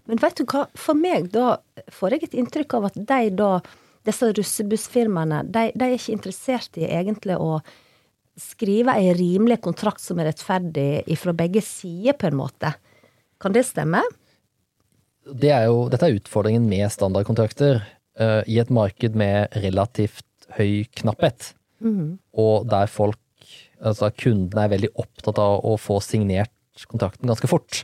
Men 0.08 0.20
vet 0.22 0.38
du 0.38 0.44
hva, 0.48 0.64
for 0.78 0.98
meg 0.98 1.30
da 1.34 1.58
får 1.92 2.14
jeg 2.16 2.28
et 2.28 2.38
inntrykk 2.42 2.76
av 2.78 2.88
at 2.90 2.98
de 2.98 3.20
da, 3.38 3.50
disse 4.06 4.30
russebussfirmaene, 4.38 5.42
de, 5.50 5.68
de 5.74 5.86
er 5.86 5.96
ikke 5.96 6.14
interessert 6.14 6.78
i 6.78 6.86
egentlig 6.86 7.36
å 7.38 7.58
skrive 8.40 8.94
ei 8.96 9.10
rimelig 9.18 9.58
kontrakt 9.64 10.00
som 10.02 10.20
er 10.22 10.30
rettferdig 10.30 11.18
fra 11.20 11.34
begge 11.36 11.62
sider, 11.66 12.16
på 12.16 12.30
en 12.30 12.38
måte. 12.38 12.72
Kan 13.42 13.52
det 13.56 13.66
stemme? 13.68 14.00
Det 15.26 15.50
er 15.52 15.66
jo, 15.68 15.88
dette 15.92 16.06
er 16.06 16.16
utfordringen 16.16 16.64
med 16.70 16.86
standardkontrakter 16.94 17.82
Uh, 18.20 18.42
i 18.50 18.58
et 18.60 18.68
marked 18.74 19.14
med 19.16 19.54
relativt 19.62 20.26
høy 20.58 20.82
knapphet, 20.98 21.54
og 22.36 22.66
der 22.68 22.90
folk, 22.90 23.16
altså 23.80 24.10
kundene 24.14 24.66
er 24.66 24.72
veldig 24.74 24.92
opptatt 25.00 25.40
av 25.40 25.64
å 25.66 25.76
få 25.80 25.98
signert 26.04 26.52
kontrakten 26.88 27.28
ganske 27.28 27.48
fort. 27.50 27.82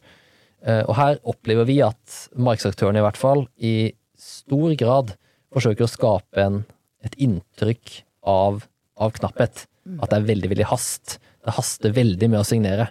Eh, 0.64 0.82
og 0.86 0.96
her 0.98 1.20
opplever 1.28 1.68
vi 1.68 1.80
at 1.84 2.18
markedsaktørene 2.36 3.02
i 3.02 3.06
hvert 3.06 3.20
fall 3.20 3.46
i 3.56 3.76
stor 4.16 4.72
grad 4.80 5.14
forsøker 5.54 5.86
å 5.86 5.90
skape 5.90 6.42
en, 6.42 6.60
et 7.04 7.16
inntrykk 7.22 8.00
av, 8.28 8.64
av 8.96 9.16
knapphet. 9.18 9.66
At 10.00 10.10
det 10.10 10.18
er 10.18 10.30
veldig, 10.30 10.50
veldig 10.54 10.68
hast. 10.72 11.18
Det 11.44 11.54
haster 11.54 11.94
veldig 11.94 12.30
med 12.32 12.40
å 12.40 12.46
signere. 12.46 12.88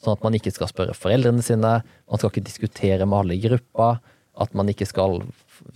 Sånn 0.00 0.16
at 0.16 0.22
man 0.24 0.36
ikke 0.36 0.52
skal 0.54 0.70
spørre 0.70 0.96
foreldrene 0.96 1.44
sine, 1.44 1.80
man 1.84 2.20
skal 2.20 2.32
ikke 2.32 2.46
diskutere 2.46 3.04
med 3.04 3.18
alle 3.18 3.36
i 3.36 3.42
gruppa, 3.42 3.98
at 4.40 4.54
man 4.56 4.70
ikke 4.72 4.88
skal 4.88 5.20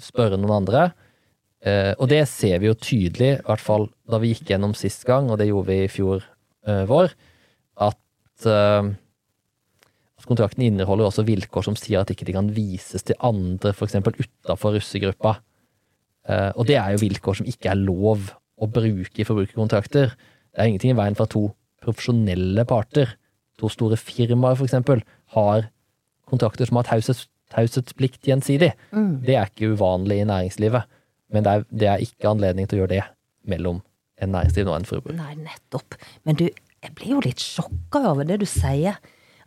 spørre 0.01 0.39
noen 0.41 0.63
andre. 0.63 0.87
Eh, 1.65 1.93
og 1.99 2.09
det 2.13 2.23
ser 2.31 2.63
vi 2.63 2.71
jo 2.71 2.79
tydelig, 2.79 3.35
i 3.37 3.45
hvert 3.45 3.65
fall 3.65 3.91
da 4.09 4.21
vi 4.23 4.33
gikk 4.33 4.55
gjennom 4.55 4.73
sist 4.79 5.05
gang, 5.09 5.29
og 5.29 5.41
det 5.41 5.51
gjorde 5.51 5.69
vi 5.69 5.83
i 5.85 5.93
fjor 5.93 6.25
vår, 6.89 7.15
at 7.85 8.47
eh, 8.51 8.93
at 10.25 10.31
kontrakten 10.31 10.65
inneholder 10.65 11.11
også 11.11 11.27
vilkår 11.29 11.67
som 11.67 11.75
sier 11.77 12.01
at 12.01 12.11
ikke 12.13 12.25
de 12.25 12.33
kan 12.33 12.47
vises 12.57 13.05
til 13.05 13.19
andre, 13.21 13.75
f.eks. 13.75 13.99
utafor 14.01 14.73
russegruppa. 14.79 15.35
Eh, 16.25 16.51
og 16.57 16.65
det 16.71 16.79
er 16.81 16.95
jo 16.95 17.03
vilkår 17.03 17.41
som 17.41 17.51
ikke 17.51 17.75
er 17.75 17.83
lov 17.83 18.31
å 18.57 18.69
bruke 18.71 19.21
i 19.21 19.27
forbrukerkontrakter. 19.29 20.15
Det 20.15 20.63
er 20.63 20.71
ingenting 20.71 20.95
i 20.95 20.97
veien 20.97 21.19
for 21.19 21.29
at 21.29 21.35
to 21.35 21.45
profesjonelle 21.85 22.65
parter, 22.65 23.13
to 23.61 23.69
store 23.69 23.99
firmaer 24.01 24.57
f.eks., 24.57 25.05
har 25.37 25.69
kontrakter 26.31 26.71
som 26.71 26.81
har 26.81 26.89
taushets, 26.89 27.27
taushetsplikt 27.53 28.25
gjensidig. 28.25 28.73
Det 29.27 29.37
er 29.37 29.51
ikke 29.51 29.75
uvanlig 29.77 30.23
i 30.23 30.29
næringslivet, 30.31 30.89
men 31.35 31.45
det 31.45 31.53
er, 31.53 31.67
det 31.69 31.91
er 31.91 32.07
ikke 32.07 32.33
anledning 32.33 32.71
til 32.71 32.79
å 32.79 32.85
gjøre 32.85 32.95
det 32.97 33.05
mellom 33.51 33.83
en 34.23 34.35
næringsdrivende 34.35 34.75
og 34.75 34.81
en 34.81 34.89
forbruker. 34.89 35.19
Nei, 35.19 35.35
nettopp. 35.43 35.99
Men 36.29 36.39
du, 36.41 36.47
jeg 36.85 36.97
blir 36.99 37.17
jo 37.17 37.23
litt 37.25 37.43
sjokka 37.43 38.05
over 38.13 38.29
det 38.29 38.41
du 38.43 38.49
sier. 38.49 39.01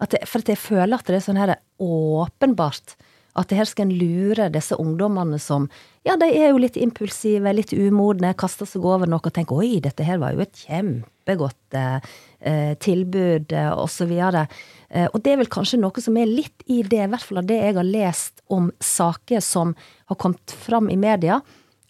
At 0.04 0.14
det, 0.14 0.24
for 0.30 0.44
at 0.44 0.52
jeg 0.52 0.62
føler 0.62 1.00
at 1.00 1.08
det 1.10 1.18
er 1.18 1.26
sånn 1.26 1.40
her 1.40 1.56
åpenbart 1.82 2.98
at 3.38 3.52
det 3.52 3.60
her 3.60 3.70
skal 3.70 3.88
en 3.88 3.98
lure 4.00 4.50
disse 4.54 4.78
ungdommene 4.82 5.40
som 5.42 5.70
Ja, 6.08 6.16
de 6.16 6.30
er 6.32 6.54
jo 6.54 6.62
litt 6.62 6.78
impulsive, 6.80 7.52
litt 7.52 7.74
umodne, 7.76 8.32
kaster 8.40 8.66
seg 8.70 8.86
over 8.88 9.10
noe 9.10 9.20
og 9.20 9.34
tenker 9.36 9.60
oi, 9.60 9.82
dette 9.84 10.06
her 10.08 10.22
var 10.22 10.32
jo 10.34 10.46
et 10.46 10.62
kjempegodt 10.62 11.76
eh, 11.76 12.06
eh, 12.40 12.72
tilbud, 12.80 13.52
eh, 13.52 13.74
og 13.76 13.90
så 13.92 14.08
videre. 14.08 14.46
Eh, 14.88 15.10
og 15.12 15.20
det 15.26 15.34
er 15.34 15.42
vel 15.42 15.52
kanskje 15.52 15.82
noe 15.82 16.04
som 16.04 16.16
er 16.16 16.32
litt 16.32 16.64
i 16.64 16.80
det, 16.88 17.04
i 17.04 17.12
hvert 17.12 17.28
fall 17.28 17.42
av 17.44 17.50
det 17.50 17.60
jeg 17.60 17.76
har 17.76 17.90
lest 17.90 18.40
om 18.48 18.72
saker 18.80 19.44
som 19.44 19.76
har 20.08 20.22
kommet 20.24 20.56
fram 20.64 20.88
i 20.94 20.96
media, 20.96 21.42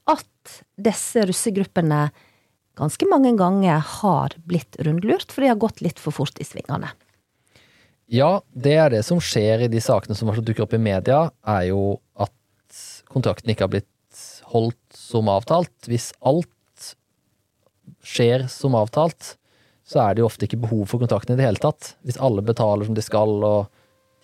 at 0.10 0.58
disse 0.82 1.28
russegruppene 1.30 2.08
ganske 2.78 3.10
mange 3.10 3.34
ganger 3.40 3.82
har 4.02 4.36
blitt 4.48 4.78
rundlurt, 4.86 5.32
for 5.32 5.44
de 5.44 5.52
har 5.52 5.60
gått 5.62 5.82
litt 5.82 6.00
for 6.02 6.16
fort 6.16 6.40
i 6.42 6.48
svingene. 6.48 6.94
Ja, 8.08 8.42
det 8.56 8.76
er 8.80 8.94
det 8.94 9.04
som 9.04 9.20
skjer 9.20 9.66
i 9.66 9.72
de 9.72 9.82
sakene 9.84 10.16
som 10.16 10.30
dukker 10.32 10.64
opp 10.64 10.76
i 10.78 10.80
media, 10.80 11.28
er 11.44 11.68
jo 11.72 11.98
at 12.16 12.32
kontrakten 13.12 13.52
ikke 13.52 13.66
har 13.66 13.74
blitt 13.74 14.22
holdt 14.54 14.80
som 14.96 15.28
avtalt. 15.32 15.76
Hvis 15.90 16.14
alt 16.24 16.94
skjer 18.08 18.48
som 18.52 18.78
avtalt, 18.80 19.36
så 19.88 20.04
er 20.04 20.16
det 20.16 20.24
jo 20.24 20.30
ofte 20.30 20.48
ikke 20.48 20.62
behov 20.64 20.86
for 20.92 21.04
kontrakten 21.04 21.36
i 21.36 21.40
det 21.40 21.48
hele 21.48 21.64
tatt. 21.64 21.96
Hvis 22.08 22.20
alle 22.24 22.44
betaler 22.46 22.88
som 22.88 22.96
de 22.96 23.04
skal, 23.04 23.36
og 23.44 23.68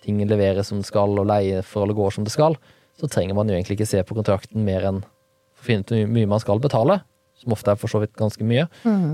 ting 0.04 0.20
leveres 0.28 0.70
som 0.70 0.80
det 0.80 0.88
skal, 0.88 1.16
og 1.20 1.28
leieforholdet 1.28 1.98
går 1.98 2.16
som 2.16 2.26
det 2.26 2.32
skal, 2.32 2.56
så 3.00 3.08
trenger 3.10 3.36
man 3.36 3.48
jo 3.48 3.56
egentlig 3.56 3.78
ikke 3.78 3.90
se 3.90 4.02
på 4.06 4.16
kontrakten 4.16 4.64
mer 4.64 4.86
enn 4.88 5.02
for 5.04 5.64
å 5.64 5.68
finne 5.68 5.84
ut 5.84 5.92
hvor 5.92 6.14
mye 6.16 6.30
man 6.30 6.42
skal 6.42 6.60
betale, 6.62 7.00
som 7.44 7.54
ofte 7.56 7.74
er 7.74 7.80
for 7.80 7.92
så 7.92 8.00
vidt 8.02 8.16
ganske 8.18 8.46
mye. 8.46 8.66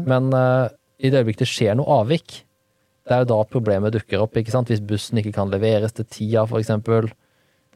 Men 0.08 0.30
uh, 0.34 0.70
i 1.00 1.10
det 1.10 1.22
øyeblikk 1.22 1.42
det 1.42 1.50
skjer 1.50 1.76
noe 1.78 2.00
avvik, 2.00 2.44
det 3.08 3.16
er 3.16 3.24
jo 3.24 3.30
da 3.32 3.40
problemet 3.48 3.94
dukker 3.96 4.22
opp. 4.22 4.36
ikke 4.38 4.52
sant? 4.54 4.70
Hvis 4.70 4.82
bussen 4.84 5.18
ikke 5.18 5.34
kan 5.34 5.50
leveres 5.50 5.96
til 5.96 6.06
tida, 6.06 6.44
for 6.46 6.60
eksempel. 6.60 7.10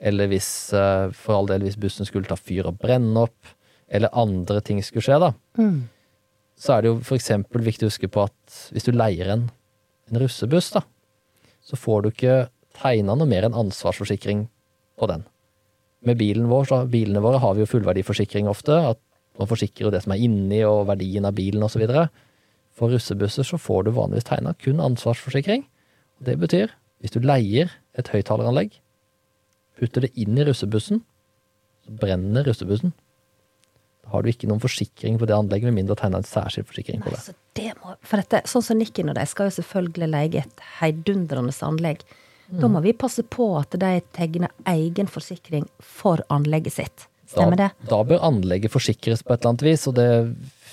Eller 0.04 0.28
hvis, 0.30 0.48
uh, 0.76 1.10
for 1.16 1.40
all 1.40 1.50
del, 1.50 1.66
hvis 1.66 1.80
bussen 1.80 2.06
skulle 2.06 2.28
ta 2.28 2.38
fyr 2.38 2.68
og 2.70 2.78
brenne 2.82 3.26
opp. 3.26 3.54
Eller 3.88 4.14
andre 4.14 4.62
ting 4.64 4.80
skulle 4.84 5.04
skje, 5.04 5.20
da. 5.22 5.32
Så 6.56 6.72
er 6.74 6.82
det 6.84 6.92
jo 6.92 6.98
for 7.02 7.18
eksempel 7.18 7.64
viktig 7.66 7.86
å 7.86 7.90
huske 7.90 8.08
på 8.10 8.24
at 8.28 8.58
hvis 8.72 8.86
du 8.86 8.92
leier 8.94 9.32
en, 9.32 9.48
en 10.10 10.20
russebuss, 10.22 10.70
da, 10.76 10.84
så 11.64 11.78
får 11.78 12.04
du 12.04 12.10
ikke 12.12 12.36
tegna 12.78 13.16
noe 13.18 13.28
mer 13.30 13.46
enn 13.46 13.56
ansvarsforsikring 13.58 14.46
på 15.00 15.08
den. 15.10 15.24
Med 16.04 16.18
bilen 16.20 16.46
vår, 16.50 16.68
så 16.68 16.82
bilene 16.90 17.22
våre 17.24 17.40
har 17.42 17.56
vi 17.56 17.64
jo 17.64 17.70
fullverdiforsikring 17.70 18.48
ofte. 18.50 18.76
At 18.92 19.00
man 19.38 19.50
forsikrer 19.50 19.90
det 19.90 20.04
som 20.04 20.14
er 20.14 20.22
inni 20.22 20.60
og 20.66 20.86
verdien 20.90 21.26
av 21.26 21.34
bilen 21.36 21.64
osv. 21.66 21.84
For 22.74 22.90
russebusser 22.90 23.46
så 23.46 23.58
får 23.60 23.86
du 23.86 23.94
vanligvis 23.96 24.28
tegna 24.28 24.54
kun 24.62 24.82
ansvarsforsikring. 24.82 25.66
Og 26.18 26.26
Det 26.28 26.36
betyr, 26.38 26.74
hvis 27.02 27.14
du 27.14 27.20
leier 27.22 27.72
et 27.98 28.10
høyttaleranlegg, 28.10 28.78
putter 29.78 30.06
det 30.06 30.14
inn 30.18 30.38
i 30.38 30.46
russebussen, 30.46 31.02
så 31.84 31.96
brenner 32.00 32.46
russebussen. 32.46 32.94
Da 34.04 34.12
har 34.12 34.22
du 34.22 34.30
ikke 34.30 34.48
noen 34.50 34.62
forsikring 34.62 35.16
på 35.18 35.26
det 35.26 35.34
anlegget, 35.36 35.70
med 35.70 35.82
mindre 35.82 35.96
tegna 35.98 36.20
en 36.20 36.28
særskilt 36.28 36.68
forsikring 36.68 37.02
på 37.02 37.10
det. 37.14 37.22
Så 37.24 37.34
det 37.56 37.72
må, 37.80 37.94
for 38.04 38.20
dette, 38.20 38.44
sånn 38.50 38.64
som 38.66 38.78
Nikken 38.78 39.10
og 39.10 39.16
de 39.18 39.24
skal 39.26 39.48
jo 39.48 39.56
selvfølgelig 39.58 40.10
leie 40.12 40.44
et 40.44 40.68
heidundrende 40.78 41.54
anlegg. 41.64 42.04
Da 42.52 42.68
må 42.68 42.82
vi 42.84 42.92
passe 42.92 43.24
på 43.24 43.46
at 43.56 43.72
de 43.80 43.92
tegner 44.14 44.52
egen 44.68 45.08
forsikring 45.10 45.64
for 45.80 46.20
anlegget 46.30 46.76
sitt. 46.76 47.06
Stemmer 47.34 47.58
da, 47.58 47.68
det? 47.68 47.88
Da 47.90 48.02
bør 48.08 48.26
anlegget 48.30 48.72
forsikres 48.72 49.24
på 49.24 49.34
et 49.34 49.42
eller 49.42 49.54
annet 49.54 49.66
vis, 49.66 49.88
og 49.90 49.96
det 49.98 50.10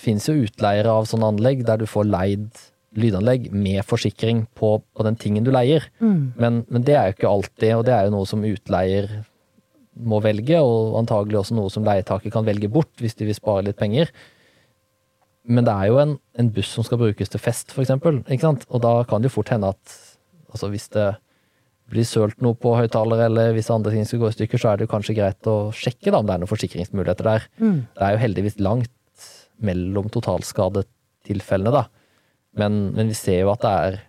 finnes 0.01 0.27
jo 0.29 0.37
utleiere 0.45 0.93
av 0.93 1.09
sånne 1.09 1.33
anlegg 1.33 1.65
der 1.67 1.81
du 1.81 1.89
får 1.89 2.07
leid 2.09 2.49
lydanlegg 2.97 3.51
med 3.55 3.85
forsikring 3.87 4.45
på, 4.57 4.73
på 4.83 5.03
den 5.07 5.17
tingen 5.19 5.45
du 5.47 5.51
leier. 5.53 5.85
Men, 6.41 6.63
men 6.67 6.83
det 6.87 6.97
er 6.97 7.07
jo 7.07 7.15
ikke 7.15 7.29
alltid, 7.29 7.75
og 7.77 7.85
det 7.87 7.93
er 7.95 8.07
jo 8.07 8.15
noe 8.17 8.27
som 8.27 8.43
utleier 8.47 9.07
må 10.01 10.21
velge, 10.23 10.59
og 10.59 10.97
antagelig 10.99 11.41
også 11.41 11.55
noe 11.57 11.71
som 11.71 11.85
leietaker 11.87 12.33
kan 12.33 12.47
velge 12.47 12.69
bort 12.71 12.91
hvis 13.01 13.17
de 13.19 13.27
vil 13.27 13.37
spare 13.37 13.65
litt 13.67 13.79
penger. 13.79 14.11
Men 15.47 15.65
det 15.67 15.73
er 15.73 15.89
jo 15.89 15.99
en, 16.01 16.15
en 16.39 16.51
buss 16.53 16.71
som 16.75 16.85
skal 16.85 16.99
brukes 17.01 17.31
til 17.31 17.41
fest, 17.41 17.71
for 17.73 17.83
eksempel, 17.83 18.21
og 18.21 18.83
da 18.83 18.93
kan 19.09 19.23
det 19.23 19.31
jo 19.31 19.37
fort 19.39 19.53
hende 19.53 19.71
at 19.73 19.99
altså 20.51 20.69
hvis 20.71 20.89
det 20.93 21.13
blir 21.91 22.07
sølt 22.07 22.39
noe 22.43 22.55
på 22.57 22.73
høyttaler, 22.77 23.25
eller 23.27 23.51
hvis 23.55 23.69
andre 23.73 23.91
ting 23.93 24.07
skal 24.07 24.21
gå 24.23 24.31
i 24.31 24.35
stykker, 24.37 24.61
så 24.61 24.71
er 24.71 24.81
det 24.81 24.89
kanskje 24.91 25.17
greit 25.17 25.49
å 25.49 25.71
sjekke 25.75 26.13
da 26.13 26.21
om 26.21 26.27
det 26.29 26.35
er 26.35 26.43
noen 26.43 26.51
forsikringsmuligheter 26.51 27.27
der. 27.27 27.47
Det 27.97 28.05
er 28.07 28.15
jo 28.15 28.21
heldigvis 28.23 28.59
langt 28.63 29.27
mellom 29.61 30.07
totalskadetilfellene, 30.13 31.73
da. 31.75 31.83
Men, 32.57 32.79
men 32.95 33.11
vi 33.11 33.15
ser 33.15 33.43
jo 33.43 33.51
at 33.53 33.63
det 33.63 33.71
er 33.71 33.99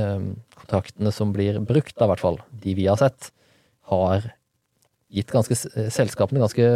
um, 0.00 0.32
kontraktene 0.58 1.12
som 1.14 1.32
blir 1.32 1.60
brukt, 1.64 1.94
da, 1.96 2.08
i 2.08 2.12
hvert 2.12 2.24
fall 2.24 2.40
de 2.64 2.74
vi 2.76 2.88
har 2.90 3.00
sett, 3.00 3.30
har 3.92 4.26
gitt 5.14 5.30
ganske, 5.32 5.56
selskapene 5.94 6.42
ganske 6.42 6.68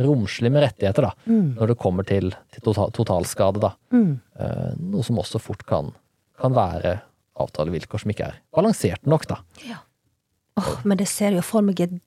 romslig 0.00 0.50
med 0.52 0.62
rettigheter, 0.66 1.08
da, 1.08 1.14
når 1.58 1.72
det 1.72 1.78
kommer 1.80 2.06
til, 2.06 2.30
til 2.54 2.62
total, 2.64 2.92
totalskade, 2.94 3.62
da. 3.62 3.72
Eh, 4.40 4.68
noe 4.78 5.06
som 5.06 5.18
også 5.20 5.40
fort 5.42 5.64
kan, 5.68 5.90
kan 6.40 6.54
være 6.56 6.98
avtalevilkår 7.42 8.04
som 8.04 8.12
ikke 8.12 8.30
er 8.30 8.40
balansert 8.54 9.06
nok, 9.08 9.26
da. 9.30 9.40
Åh, 10.60 10.72
men 10.84 11.00
det 11.00 11.08
ser 11.10 11.36
jo 11.36 11.44
for 11.44 11.64
meg 11.64 11.80
er 11.84 11.98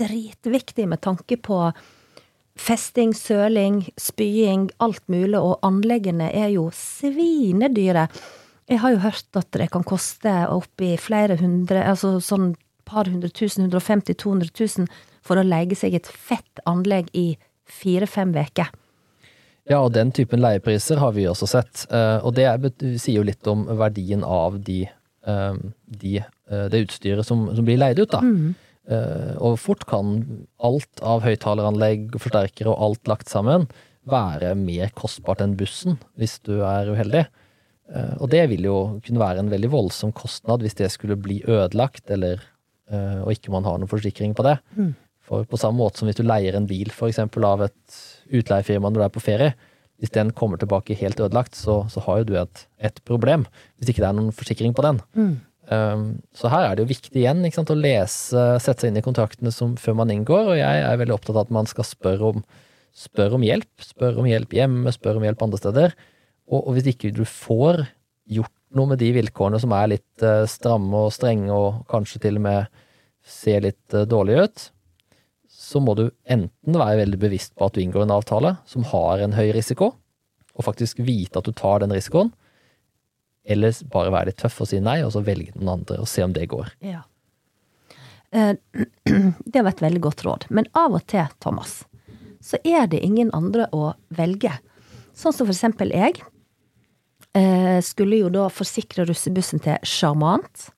dritviktig 0.00 0.86
med 0.88 1.02
tanke 1.04 1.36
på 1.36 1.58
festing, 2.58 3.14
søling, 3.16 3.82
spying, 4.00 4.70
alt 4.82 5.02
mulig, 5.12 5.38
og 5.40 5.60
anleggene 5.66 6.30
er 6.32 6.52
jo 6.54 6.68
svinedyre. 6.76 8.08
Jeg 8.70 8.80
har 8.80 8.94
jo 8.94 9.02
hørt 9.02 9.38
at 9.38 9.50
det 9.56 9.70
kan 9.72 9.84
koste 9.84 10.32
oppi 10.48 10.94
flere 11.00 11.36
hundre, 11.40 11.82
altså 11.84 12.18
sånn 12.22 12.52
par 12.88 13.08
hundre 13.08 13.30
tusen, 13.32 13.68
150 13.68 14.16
200 14.20 14.52
000, 14.58 14.88
for 15.22 15.38
å 15.38 15.46
leie 15.46 15.76
seg 15.78 15.96
et 15.96 16.08
fett 16.08 16.62
anlegg 16.68 17.10
i 17.16 17.32
fire-fem 17.68 18.34
uker. 18.36 18.72
Ja, 19.70 19.78
og 19.78 19.92
den 19.94 20.10
typen 20.14 20.42
leiepriser 20.42 20.98
har 20.98 21.14
vi 21.14 21.28
også 21.30 21.46
sett. 21.50 21.84
Eh, 21.94 22.18
Og 22.26 22.34
det 22.34 22.48
er, 22.50 22.66
sier 22.98 23.20
jo 23.20 23.26
litt 23.26 23.46
om 23.46 23.64
verdien 23.78 24.24
av 24.26 24.58
de, 24.64 24.82
eh, 25.26 25.54
de, 25.86 26.16
eh, 26.18 26.66
det 26.72 26.86
utstyret 26.88 27.26
som, 27.26 27.46
som 27.54 27.66
blir 27.66 27.78
leid 27.78 28.02
ut, 28.02 28.10
da. 28.10 28.22
Mm. 28.22 28.54
Og 29.46 29.60
fort 29.62 29.84
kan 29.86 30.16
alt 30.58 31.00
av 31.06 31.20
høyttaleranlegg 31.22 32.16
forsterkere 32.18 32.72
og 32.72 32.80
alt 32.82 33.10
lagt 33.12 33.30
sammen 33.30 33.68
være 34.10 34.56
mer 34.58 34.90
kostbart 34.98 35.38
enn 35.44 35.54
bussen, 35.54 36.00
hvis 36.18 36.40
du 36.42 36.64
er 36.66 36.90
uheldig. 36.90 37.22
Og 38.18 38.26
det 38.32 38.40
vil 38.50 38.66
jo 38.66 38.76
kunne 39.06 39.22
være 39.22 39.38
en 39.38 39.52
veldig 39.52 39.70
voldsom 39.70 40.10
kostnad 40.18 40.66
hvis 40.66 40.74
det 40.80 40.90
skulle 40.90 41.14
bli 41.14 41.38
ødelagt, 41.46 42.10
eller, 42.10 42.42
og 43.22 43.30
ikke 43.30 43.54
man 43.54 43.62
har 43.70 43.78
noen 43.78 43.92
forsikring 43.94 44.34
på 44.34 44.42
det. 44.48 44.56
For 45.22 45.46
på 45.46 45.62
samme 45.62 45.78
måte 45.78 46.02
som 46.02 46.10
hvis 46.10 46.18
du 46.18 46.26
leier 46.26 46.58
en 46.58 46.66
bil 46.66 46.90
for 46.90 47.06
eksempel 47.06 47.46
av 47.46 47.62
et 47.68 48.00
utleiefirma 48.32 48.90
når 48.90 48.98
du 48.98 49.06
er 49.06 49.14
på 49.14 49.22
ferie, 49.24 49.52
hvis 50.02 50.12
den 50.16 50.32
kommer 50.34 50.58
tilbake 50.58 50.98
helt 50.98 51.20
ødelagt, 51.22 51.54
så, 51.54 51.84
så 51.92 52.02
har 52.02 52.20
jo 52.20 52.28
du 52.32 52.36
et, 52.40 52.66
et 52.82 52.96
problem. 53.06 53.44
Hvis 53.78 53.92
ikke 53.92 54.02
det 54.02 54.08
er 54.08 54.16
noen 54.18 54.34
forsikring 54.34 54.74
på 54.74 54.84
den. 54.86 54.98
Um, 55.70 56.06
så 56.34 56.50
her 56.50 56.66
er 56.66 56.74
det 56.74 56.82
jo 56.82 56.90
viktig 56.90 57.20
igjen 57.20 57.44
sant, 57.54 57.70
å 57.70 57.78
lese, 57.78 58.46
sette 58.60 58.82
seg 58.82 58.90
inn 58.90 58.98
i 58.98 59.04
kontraktene 59.04 59.52
som, 59.54 59.76
før 59.78 59.94
man 60.00 60.10
inngår, 60.10 60.50
og 60.50 60.58
jeg 60.58 60.80
er 60.82 60.98
veldig 60.98 61.14
opptatt 61.14 61.36
av 61.36 61.44
at 61.44 61.54
man 61.54 61.70
skal 61.70 61.86
spørre 61.86 62.32
om, 62.32 62.42
spør 62.98 63.38
om 63.38 63.46
hjelp. 63.46 63.70
Spørre 63.86 64.18
om 64.24 64.26
hjelp 64.26 64.58
hjemme, 64.58 64.92
spørre 64.92 65.22
om 65.22 65.28
hjelp 65.28 65.46
andre 65.46 65.62
steder. 65.62 65.94
Og, 66.50 66.58
og 66.58 66.74
hvis 66.74 66.90
ikke 66.92 67.12
du 67.14 67.22
får 67.28 67.84
gjort 68.32 68.56
noe 68.76 68.90
med 68.90 69.02
de 69.04 69.12
vilkårene 69.14 69.60
som 69.62 69.72
er 69.76 69.94
litt 69.94 70.24
eh, 70.24 70.44
stramme 70.50 71.06
og 71.06 71.14
strenge, 71.14 71.52
og 71.52 71.84
kanskje 71.92 72.24
til 72.26 72.40
og 72.40 72.46
med 72.48 72.82
ser 73.22 73.62
litt 73.62 73.94
uh, 73.94 74.02
dårlige 74.08 74.48
ut, 74.48 74.62
så 75.72 75.80
må 75.80 75.94
du 75.96 76.04
enten 76.28 76.76
være 76.76 76.98
veldig 77.00 77.18
bevisst 77.22 77.54
på 77.56 77.64
at 77.70 77.74
du 77.76 77.80
inngår 77.82 78.04
en 78.04 78.12
avtale 78.18 78.56
som 78.68 78.84
har 78.92 79.22
en 79.24 79.32
høy 79.36 79.48
risiko, 79.56 79.92
og 80.52 80.66
faktisk 80.66 81.00
vite 81.00 81.40
at 81.40 81.48
du 81.48 81.54
tar 81.56 81.80
den 81.80 81.94
risikoen, 81.96 82.32
eller 83.48 83.72
bare 83.90 84.12
være 84.12 84.28
litt 84.30 84.38
tøff 84.42 84.60
og 84.62 84.68
si 84.70 84.78
nei, 84.84 84.98
og 85.02 85.14
så 85.16 85.22
velge 85.24 85.54
noen 85.56 85.78
andre 85.80 85.96
og 86.04 86.10
se 86.10 86.22
om 86.26 86.34
det 86.36 86.44
går. 86.52 86.68
Ja. 86.84 87.00
Eh, 88.30 88.52
Det 89.54 89.62
var 89.64 89.72
et 89.72 89.82
veldig 89.82 90.02
godt 90.04 90.22
råd. 90.26 90.46
Men 90.54 90.68
av 90.78 90.94
og 90.96 91.02
til, 91.10 91.26
Thomas, 91.42 91.80
så 92.42 92.60
er 92.64 92.86
det 92.92 93.00
ingen 93.04 93.32
andre 93.36 93.66
å 93.74 93.94
velge. 94.14 94.52
Sånn 95.16 95.34
som 95.34 95.46
for 95.48 95.52
eksempel 95.54 95.90
jeg. 95.94 96.20
eh, 97.36 97.80
Skulle 97.84 98.20
jo 98.22 98.30
da 98.32 98.46
forsikre 98.52 99.04
russebussen 99.08 99.60
til 99.64 99.76
Charmant. 99.88 100.68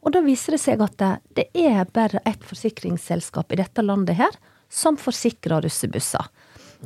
Og 0.00 0.14
da 0.14 0.22
viser 0.24 0.56
det 0.56 0.62
seg 0.62 0.80
at 0.84 1.02
det, 1.36 1.48
er 1.52 1.84
bare 1.92 2.22
ett 2.28 2.44
forsikringsselskap 2.46 3.52
i 3.52 3.60
dette 3.60 3.84
landet 3.84 4.16
her 4.20 4.36
som 4.70 4.96
forsikrer 5.00 5.64
russebusser. 5.66 6.28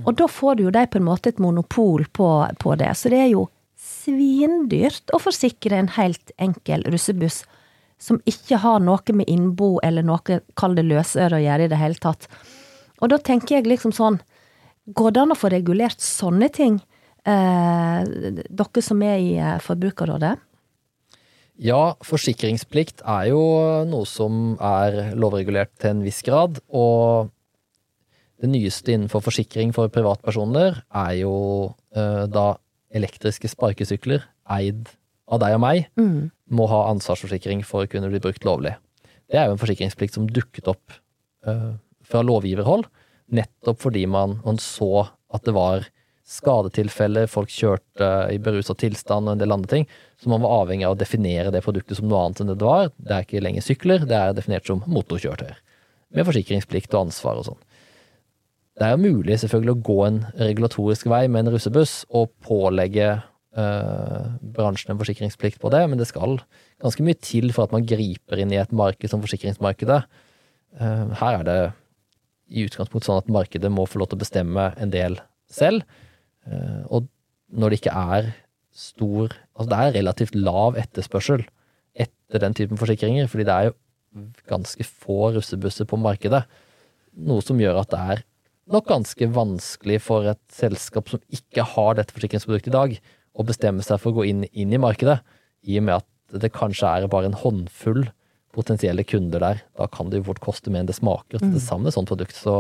Og 0.02 0.16
da 0.18 0.26
får 0.26 0.64
jo 0.64 0.72
de 0.74 0.82
på 0.90 0.98
en 0.98 1.06
måte 1.06 1.30
et 1.30 1.42
monopol 1.42 2.06
på, 2.10 2.28
på 2.58 2.74
det. 2.80 2.90
Så 2.98 3.12
det 3.12 3.20
er 3.22 3.30
jo 3.30 3.46
svindyrt 3.78 5.12
å 5.14 5.20
forsikre 5.22 5.78
en 5.78 5.92
helt 5.94 6.32
enkel 6.42 6.82
russebuss 6.90 7.44
som 8.00 8.18
ikke 8.28 8.58
har 8.60 8.82
noe 8.84 9.16
med 9.16 9.30
innbo 9.30 9.76
eller 9.86 10.04
noe, 10.04 10.40
kall 10.58 10.74
det 10.76 10.86
løsøre, 10.88 11.38
å 11.38 11.44
gjøre 11.44 11.68
i 11.68 11.70
det 11.72 11.78
hele 11.80 12.00
tatt. 12.02 12.26
Og 13.00 13.12
da 13.12 13.20
tenker 13.22 13.58
jeg 13.58 13.68
liksom 13.70 13.94
sånn, 13.94 14.18
går 14.96 15.14
det 15.14 15.22
an 15.22 15.32
å 15.32 15.38
få 15.38 15.52
regulert 15.54 16.02
sånne 16.02 16.50
ting? 16.52 16.80
Eh, 17.24 18.00
dere 18.50 18.82
som 18.84 19.00
er 19.06 19.22
i 19.22 19.30
eh, 19.38 19.60
Forbrukerrådet? 19.64 20.34
Ja, 21.54 21.94
forsikringsplikt 22.02 23.04
er 23.06 23.28
jo 23.30 23.42
noe 23.86 24.06
som 24.10 24.56
er 24.58 25.14
lovregulert 25.14 25.70
til 25.78 25.92
en 25.92 26.02
viss 26.02 26.18
grad, 26.26 26.58
og 26.66 27.30
det 28.42 28.50
nyeste 28.50 28.90
innenfor 28.90 29.22
forsikring 29.22 29.70
for 29.76 29.92
privatpersoner 29.92 30.80
er 30.82 31.12
jo 31.20 31.34
eh, 31.94 32.24
da 32.26 32.56
elektriske 32.94 33.48
sparkesykler 33.52 34.26
eid 34.50 34.90
av 35.30 35.40
deg 35.40 35.54
og 35.56 35.62
meg 35.62 35.86
må 36.50 36.66
ha 36.68 36.82
ansvarsforsikring 36.90 37.62
for 37.66 37.84
å 37.84 37.90
kunne 37.90 38.10
bli 38.10 38.20
brukt 38.22 38.44
lovlig. 38.44 38.74
Det 39.30 39.38
er 39.38 39.48
jo 39.48 39.54
en 39.54 39.62
forsikringsplikt 39.62 40.18
som 40.18 40.26
dukket 40.28 40.68
opp 40.70 40.98
eh, 41.46 41.72
fra 42.04 42.24
lovgiverhold, 42.26 42.88
nettopp 43.34 43.80
fordi 43.86 44.04
man, 44.10 44.40
man 44.44 44.58
så 44.60 45.06
at 45.34 45.46
det 45.46 45.54
var 45.56 45.86
skadetilfeller, 46.24 47.28
folk 47.28 47.52
kjørte 47.52 48.08
i 48.32 48.38
berusa 48.42 48.74
tilstand 48.80 49.28
og 49.28 49.34
en 49.34 49.42
del 49.42 49.52
andre 49.52 49.70
ting, 49.70 49.84
så 50.20 50.30
man 50.32 50.42
var 50.44 50.62
avhengig 50.62 50.86
av 50.88 50.94
å 50.94 51.00
definere 51.00 51.52
det 51.52 51.60
produktet 51.64 51.98
som 51.98 52.08
noe 52.08 52.22
annet 52.24 52.40
enn 52.40 52.52
det 52.52 52.56
det 52.62 52.68
var. 52.68 52.88
Det 52.96 53.12
er 53.12 53.26
ikke 53.26 53.44
lenger 53.44 53.66
sykler, 53.66 54.06
det 54.08 54.16
er 54.16 54.36
definert 54.36 54.68
som 54.68 54.80
motorkjøretøyer. 54.88 55.60
Med 56.14 56.28
forsikringsplikt 56.28 56.94
og 56.94 57.08
ansvar 57.08 57.40
og 57.40 57.48
sånn. 57.50 57.60
Det 58.74 58.86
er 58.86 58.96
jo 58.96 59.04
mulig 59.04 59.36
selvfølgelig 59.38 59.74
å 59.76 59.84
gå 59.86 59.98
en 60.06 60.18
regulatorisk 60.40 61.06
vei 61.12 61.26
med 61.28 61.44
en 61.44 61.54
russebuss 61.54 61.92
og 62.16 62.32
pålegge 62.42 63.10
øh, 63.14 64.32
bransjen 64.56 64.94
en 64.94 64.98
forsikringsplikt 64.98 65.60
på 65.62 65.70
det, 65.74 65.84
men 65.90 66.00
det 66.00 66.08
skal 66.10 66.40
ganske 66.82 67.06
mye 67.06 67.20
til 67.22 67.52
for 67.54 67.68
at 67.68 67.76
man 67.76 67.86
griper 67.86 68.40
inn 68.42 68.54
i 68.54 68.58
et 68.62 68.74
marked 68.74 69.12
som 69.12 69.22
forsikringsmarkedet. 69.22 70.00
Eh, 70.80 71.04
her 71.20 71.38
er 71.38 71.46
det 71.46 71.60
i 72.50 72.64
utgangspunktet 72.66 73.10
sånn 73.12 73.22
at 73.22 73.30
markedet 73.32 73.70
må 73.72 73.86
få 73.86 74.00
lov 74.00 74.10
til 74.10 74.18
å 74.18 74.24
bestemme 74.24 74.66
en 74.80 74.90
del 74.92 75.20
selv. 75.50 75.84
Eh, 76.48 76.82
og 76.90 77.08
når 77.54 77.72
det 77.72 77.80
ikke 77.82 77.94
er 78.16 78.32
stor 78.74 79.30
Altså 79.54 79.70
det 79.70 79.78
er 79.78 79.92
relativt 80.00 80.34
lav 80.34 80.74
etterspørsel 80.74 81.44
etter 81.94 82.40
den 82.42 82.56
typen 82.58 82.78
forsikringer, 82.80 83.28
fordi 83.30 83.44
det 83.46 83.54
er 83.54 83.68
jo 83.68 83.74
ganske 84.50 84.82
få 84.82 85.28
russebusser 85.36 85.86
på 85.86 85.98
markedet. 86.02 86.40
Noe 87.14 87.44
som 87.46 87.60
gjør 87.62 87.78
at 87.84 87.92
det 87.92 88.00
er 88.16 88.24
nok 88.74 88.88
ganske 88.88 89.28
vanskelig 89.36 90.00
for 90.02 90.26
et 90.32 90.40
selskap 90.50 91.12
som 91.12 91.22
ikke 91.30 91.66
har 91.74 91.94
dette 92.00 92.16
forsikringsproduktet 92.16 92.72
i 92.72 92.74
dag, 92.74 92.96
å 93.34 93.46
bestemme 93.46 93.86
seg 93.86 94.02
for 94.02 94.10
å 94.10 94.18
gå 94.18 94.26
inn, 94.30 94.42
inn 94.50 94.74
i 94.74 94.80
markedet, 94.80 95.20
i 95.66 95.78
og 95.78 95.86
med 95.86 96.00
at 96.00 96.40
det 96.42 96.50
kanskje 96.54 96.90
er 96.90 97.10
bare 97.10 97.30
en 97.30 97.38
håndfull 97.38 98.08
potensielle 98.54 99.04
kunder 99.06 99.42
der. 99.42 99.62
Da 99.78 99.88
kan 99.90 100.10
det 100.10 100.20
jo 100.20 100.28
fort 100.30 100.42
koste 100.42 100.70
mer 100.70 100.84
enn 100.84 100.90
det 100.90 100.98
smaker 100.98 101.42
til 101.42 101.54
det 101.56 101.62
samme 101.64 101.90
sånt 101.94 102.10
produkt. 102.10 102.36
Så, 102.38 102.54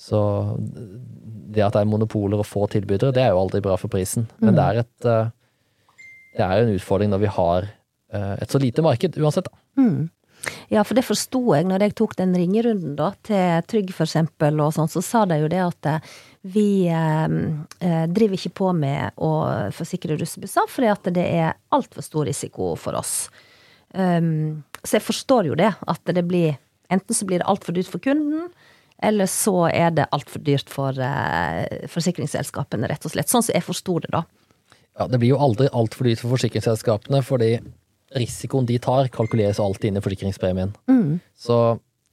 så 0.00 0.20
det 0.56 1.64
at 1.66 1.74
det 1.74 1.82
er 1.82 1.90
monopoler 1.90 2.40
og 2.40 2.48
få 2.48 2.64
tilbydere, 2.72 3.12
det 3.12 3.24
er 3.24 3.34
jo 3.34 3.42
aldri 3.42 3.60
bra 3.64 3.76
for 3.80 3.92
prisen. 3.92 4.28
Men 4.40 4.56
det 4.56 4.64
er 4.64 4.82
et 4.84 5.08
eh, 5.10 5.32
det 6.36 6.46
er 6.46 6.62
en 6.62 6.72
utfordring 6.76 7.10
når 7.12 7.24
vi 7.24 7.34
har 7.34 7.68
eh, 8.14 8.32
et 8.38 8.50
så 8.50 8.60
lite 8.62 8.84
marked, 8.86 9.18
uansett. 9.18 9.50
da. 9.50 9.82
Ja, 10.72 10.84
for 10.88 10.96
det 10.96 11.04
forsto 11.04 11.42
jeg 11.52 11.66
når 11.68 11.84
jeg 11.84 11.96
tok 12.00 12.14
den 12.16 12.32
ringerunden 12.36 12.94
da, 12.96 13.10
til 13.26 13.66
Trygg 13.68 13.90
for 13.92 14.06
eksempel, 14.08 14.62
og 14.62 14.72
sånn, 14.72 14.88
så 14.88 15.02
sa 15.04 15.26
de 15.28 15.40
jo 15.42 15.50
det 15.52 15.60
at 15.64 15.90
eh, 15.90 16.14
vi 16.54 16.70
eh, 16.88 18.06
driver 18.08 18.38
ikke 18.38 18.54
på 18.62 18.70
med 18.76 19.18
å 19.20 19.32
forsikre 19.76 20.16
russebusser, 20.20 20.70
fordi 20.70 20.88
at 20.94 21.12
det 21.18 21.26
er 21.42 21.58
altfor 21.76 22.06
stor 22.06 22.30
risiko 22.30 22.72
for 22.80 22.96
oss. 22.96 23.28
Um, 23.90 24.62
så 24.84 25.00
jeg 25.00 25.02
forstår 25.02 25.48
jo 25.50 25.56
det, 25.58 25.72
at 25.74 26.12
det 26.14 26.22
blir 26.28 26.54
Enten 26.90 27.14
så 27.14 27.22
blir 27.22 27.38
det 27.38 27.46
altfor 27.46 27.74
dyrt 27.76 27.86
for 27.86 28.02
kunden, 28.02 28.48
eller 29.02 29.28
så 29.30 29.68
er 29.70 29.92
det 29.96 30.08
altfor 30.14 30.42
dyrt 30.44 30.70
for 30.72 30.96
eh, 31.00 31.86
forsikringsselskapene, 31.90 32.88
rett 32.90 33.06
og 33.06 33.14
slett. 33.14 33.30
Sånn 33.32 33.44
som 33.46 33.54
jeg 33.56 33.64
forsto 33.66 33.98
det, 34.04 34.10
da. 34.12 34.24
Ja, 34.98 35.06
Det 35.08 35.20
blir 35.22 35.32
jo 35.32 35.40
aldri 35.40 35.68
altfor 35.72 36.08
dyrt 36.08 36.20
for 36.20 36.34
forsikringsselskapene, 36.34 37.22
fordi 37.24 37.54
risikoen 38.18 38.66
de 38.66 38.76
tar, 38.82 39.08
kalkuleres 39.14 39.60
alltid 39.62 39.92
inn 39.92 40.00
i 40.00 40.04
forsikringspremien. 40.04 40.74
Så, 41.38 41.56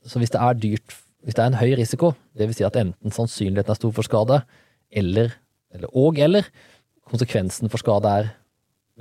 så 0.05 0.21
hvis 0.21 0.31
det 0.31 0.39
er 0.39 0.59
dyrt, 0.61 0.97
hvis 1.25 1.35
det 1.35 1.43
er 1.43 1.51
en 1.51 1.59
høy 1.59 1.73
risiko, 1.79 2.13
det 2.37 2.47
vil 2.47 2.55
si 2.55 2.63
at 2.67 2.77
enten 2.79 3.11
sannsynligheten 3.11 3.73
er 3.73 3.79
stor 3.79 3.95
for 3.97 4.07
skade, 4.07 4.41
eller, 4.93 5.33
eller 5.73 5.89
og 5.97 6.19
eller 6.23 6.47
konsekvensen 7.09 7.71
for 7.71 7.81
skade 7.81 8.11
er 8.21 8.29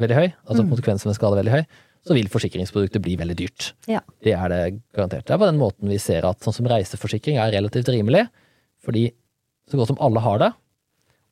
veldig 0.01 0.17
høy, 0.17 0.29
altså 0.47 0.65
konsekvensen 0.67 1.11
ved 1.11 1.19
skade 1.19 1.37
er 1.37 1.43
veldig 1.45 1.55
høy, 1.59 1.65
så 2.07 2.15
vil 2.15 2.29
forsikringsproduktet 2.31 3.03
bli 3.03 3.17
veldig 3.19 3.37
dyrt. 3.39 3.73
Ja. 3.91 4.01
Det 4.23 4.35
er 4.37 4.53
det 4.53 4.61
garantert. 4.95 5.27
Det 5.27 5.35
er 5.35 5.41
på 5.43 5.49
den 5.49 5.59
måten 5.59 5.91
vi 5.91 5.99
ser 6.03 6.27
at 6.29 6.45
sånn 6.45 6.55
som 6.55 6.69
reiseforsikring 6.71 7.41
er 7.43 7.51
relativt 7.57 7.91
rimelig, 7.91 8.27
fordi 8.87 9.09
så 9.67 9.81
godt 9.81 9.91
som 9.91 10.01
alle 10.07 10.23
har 10.23 10.39
det, 10.43 10.53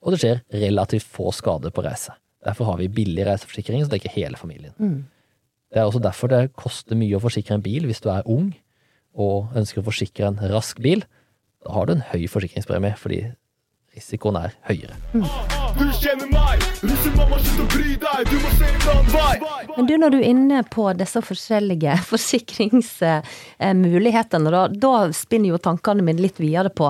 og 0.04 0.12
det 0.12 0.20
skjer 0.20 0.40
relativt 0.64 1.06
få 1.06 1.30
skader 1.32 1.72
på 1.74 1.84
reise. 1.86 2.16
Derfor 2.44 2.72
har 2.72 2.80
vi 2.82 2.90
billig 2.92 3.24
reiseforsikring 3.28 3.84
som 3.84 3.92
dekker 3.92 4.12
hele 4.12 4.36
familien. 4.36 4.74
Det 5.72 5.80
er 5.80 5.86
også 5.86 6.02
derfor 6.02 6.30
det 6.30 6.52
koster 6.58 6.98
mye 6.98 7.16
å 7.16 7.22
forsikre 7.22 7.56
en 7.56 7.64
bil 7.64 7.86
hvis 7.88 8.02
du 8.04 8.10
er 8.12 8.26
ung 8.30 8.50
og 9.14 9.54
ønsker 9.56 9.80
å 9.80 9.86
forsikre 9.86 10.28
en 10.28 10.42
rask 10.52 10.82
bil. 10.82 11.06
Da 11.64 11.72
har 11.72 11.86
du 11.86 11.94
en 11.94 12.04
høy 12.10 12.26
forsikringspremie, 12.28 12.98
fordi 13.00 13.22
risikoen 13.94 14.36
er 14.40 14.54
høyere. 14.68 14.94
Du 15.14 15.20
kjenner 16.00 16.28
meg, 16.30 16.60
russemamma, 16.82 17.38
slutt 17.42 17.60
å 17.62 17.64
bry 17.72 17.90
deg, 18.02 18.20
du 18.30 18.36
må 18.42 18.48
se 18.58 18.66
en 18.68 18.80
annen 18.92 19.08
vei. 19.14 19.36
Men 19.76 19.84
du, 19.88 19.94
når 19.98 20.10
du 20.14 20.18
er 20.20 20.28
inne 20.30 20.58
på 20.70 20.84
disse 20.98 21.20
forskjellige 21.24 21.92
forsikringsmulighetene, 22.12 24.48
da, 24.54 24.62
da 24.68 25.12
spinner 25.16 25.48
jo 25.54 25.58
tankene 25.62 26.02
mine 26.06 26.22
litt 26.24 26.38
videre 26.42 26.70
på 26.74 26.86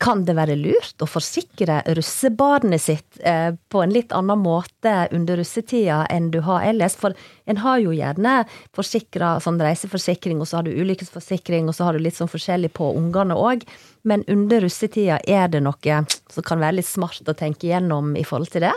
Kan 0.00 0.24
det 0.24 0.32
være 0.32 0.56
lurt 0.56 1.02
å 1.04 1.06
forsikre 1.08 1.82
russebarnet 1.92 2.80
sitt 2.80 3.20
eh, 3.20 3.52
på 3.68 3.82
en 3.84 3.92
litt 3.92 4.12
annen 4.16 4.38
måte 4.40 5.08
under 5.12 5.36
russetida 5.36 6.08
enn 6.08 6.32
du 6.32 6.40
har 6.46 6.64
ellers? 6.70 6.96
For 6.96 7.12
en 7.44 7.56
har 7.60 7.78
jo 7.84 7.92
gjerne 7.92 8.48
forsikra 8.72 9.36
sånn 9.44 9.60
reiseforsikring, 9.60 10.40
og 10.40 10.48
så 10.48 10.56
har 10.56 10.64
du 10.64 10.72
ulykkesforsikring, 10.72 11.68
og 11.68 11.74
så 11.76 11.84
har 11.84 11.92
du 11.92 12.00
litt 12.00 12.16
sånn 12.16 12.32
forskjellig 12.32 12.72
på 12.80 12.96
ungene 12.96 13.36
òg. 13.36 13.68
Men 14.08 14.24
under 14.32 14.64
russetida, 14.64 15.18
er 15.28 15.50
det 15.52 15.60
noe 15.64 15.98
som 16.32 16.46
kan 16.46 16.60
være 16.62 16.78
litt 16.78 16.88
smart 16.88 17.26
å 17.28 17.36
tenke 17.36 17.68
igjennom 17.68 18.14
i 18.16 18.24
forhold 18.24 18.52
til 18.54 18.64
det? 18.64 18.74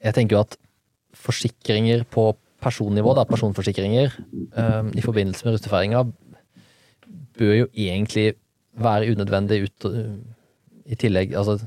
Jeg 0.00 0.16
tenker 0.16 0.36
jo 0.36 0.44
at 0.44 0.56
forsikringer 1.16 2.04
på 2.08 2.30
personnivå, 2.60 3.14
da, 3.16 3.24
personforsikringer, 3.28 4.12
eh, 4.56 4.82
i 4.96 5.04
forbindelse 5.04 5.46
med 5.46 5.56
russefeiringa, 5.56 6.04
bør 7.40 7.54
jo 7.56 7.68
egentlig 7.72 8.34
være 8.80 9.14
unødvendig 9.14 9.62
ut, 9.64 9.86
i 10.90 10.96
tillegg, 10.98 11.34
altså 11.36 11.60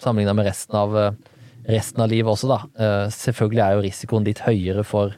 sammenligna 0.00 0.34
med 0.34 0.46
resten 0.46 0.76
av, 0.76 0.96
eh, 0.98 1.12
resten 1.68 2.02
av 2.02 2.10
livet 2.10 2.30
også, 2.30 2.48
da. 2.48 2.58
Eh, 2.78 3.08
selvfølgelig 3.10 3.64
er 3.64 3.74
jo 3.74 3.84
risikoen 3.86 4.24
litt 4.24 4.44
høyere 4.46 4.84
for, 4.84 5.14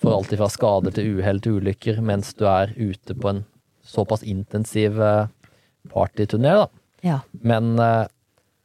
for 0.00 0.16
alt 0.16 0.32
fra 0.32 0.48
skader 0.48 0.94
til 0.94 1.18
uhell 1.18 1.40
til 1.40 1.60
ulykker 1.60 2.00
mens 2.00 2.34
du 2.34 2.46
er 2.46 2.74
ute 2.76 3.14
på 3.14 3.30
en 3.30 3.44
såpass 3.84 4.22
intensiv 4.22 5.00
eh, 5.00 5.26
partyturné, 5.92 6.54
da. 6.62 6.68
Ja. 7.04 7.18
Men 7.44 7.74
eh, 7.82 8.06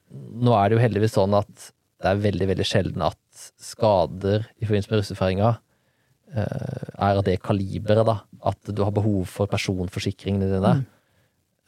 nå 0.09 0.55
er 0.55 0.69
det 0.69 0.77
jo 0.77 0.83
heldigvis 0.83 1.17
sånn 1.17 1.35
at 1.37 1.71
det 1.99 2.13
er 2.13 2.21
veldig, 2.23 2.47
veldig 2.53 2.67
sjelden 2.67 3.03
at 3.03 3.49
skader 3.59 4.45
i 4.59 4.67
forbindelse 4.67 4.91
med 4.91 5.01
russefeiringa 5.01 5.49
eh, 5.51 6.87
er 6.95 7.19
av 7.19 7.25
det 7.27 7.39
kaliberet, 7.43 8.07
da. 8.07 8.19
At 8.49 8.71
du 8.71 8.83
har 8.85 8.95
behov 8.95 9.25
for 9.31 9.51
personforsikringene 9.51 10.51
dine. 10.53 10.73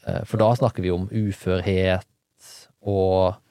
Eh, 0.08 0.22
for 0.28 0.42
da 0.42 0.52
snakker 0.58 0.86
vi 0.86 0.94
om 0.94 1.10
uførhet 1.12 2.08
og, 2.82 3.42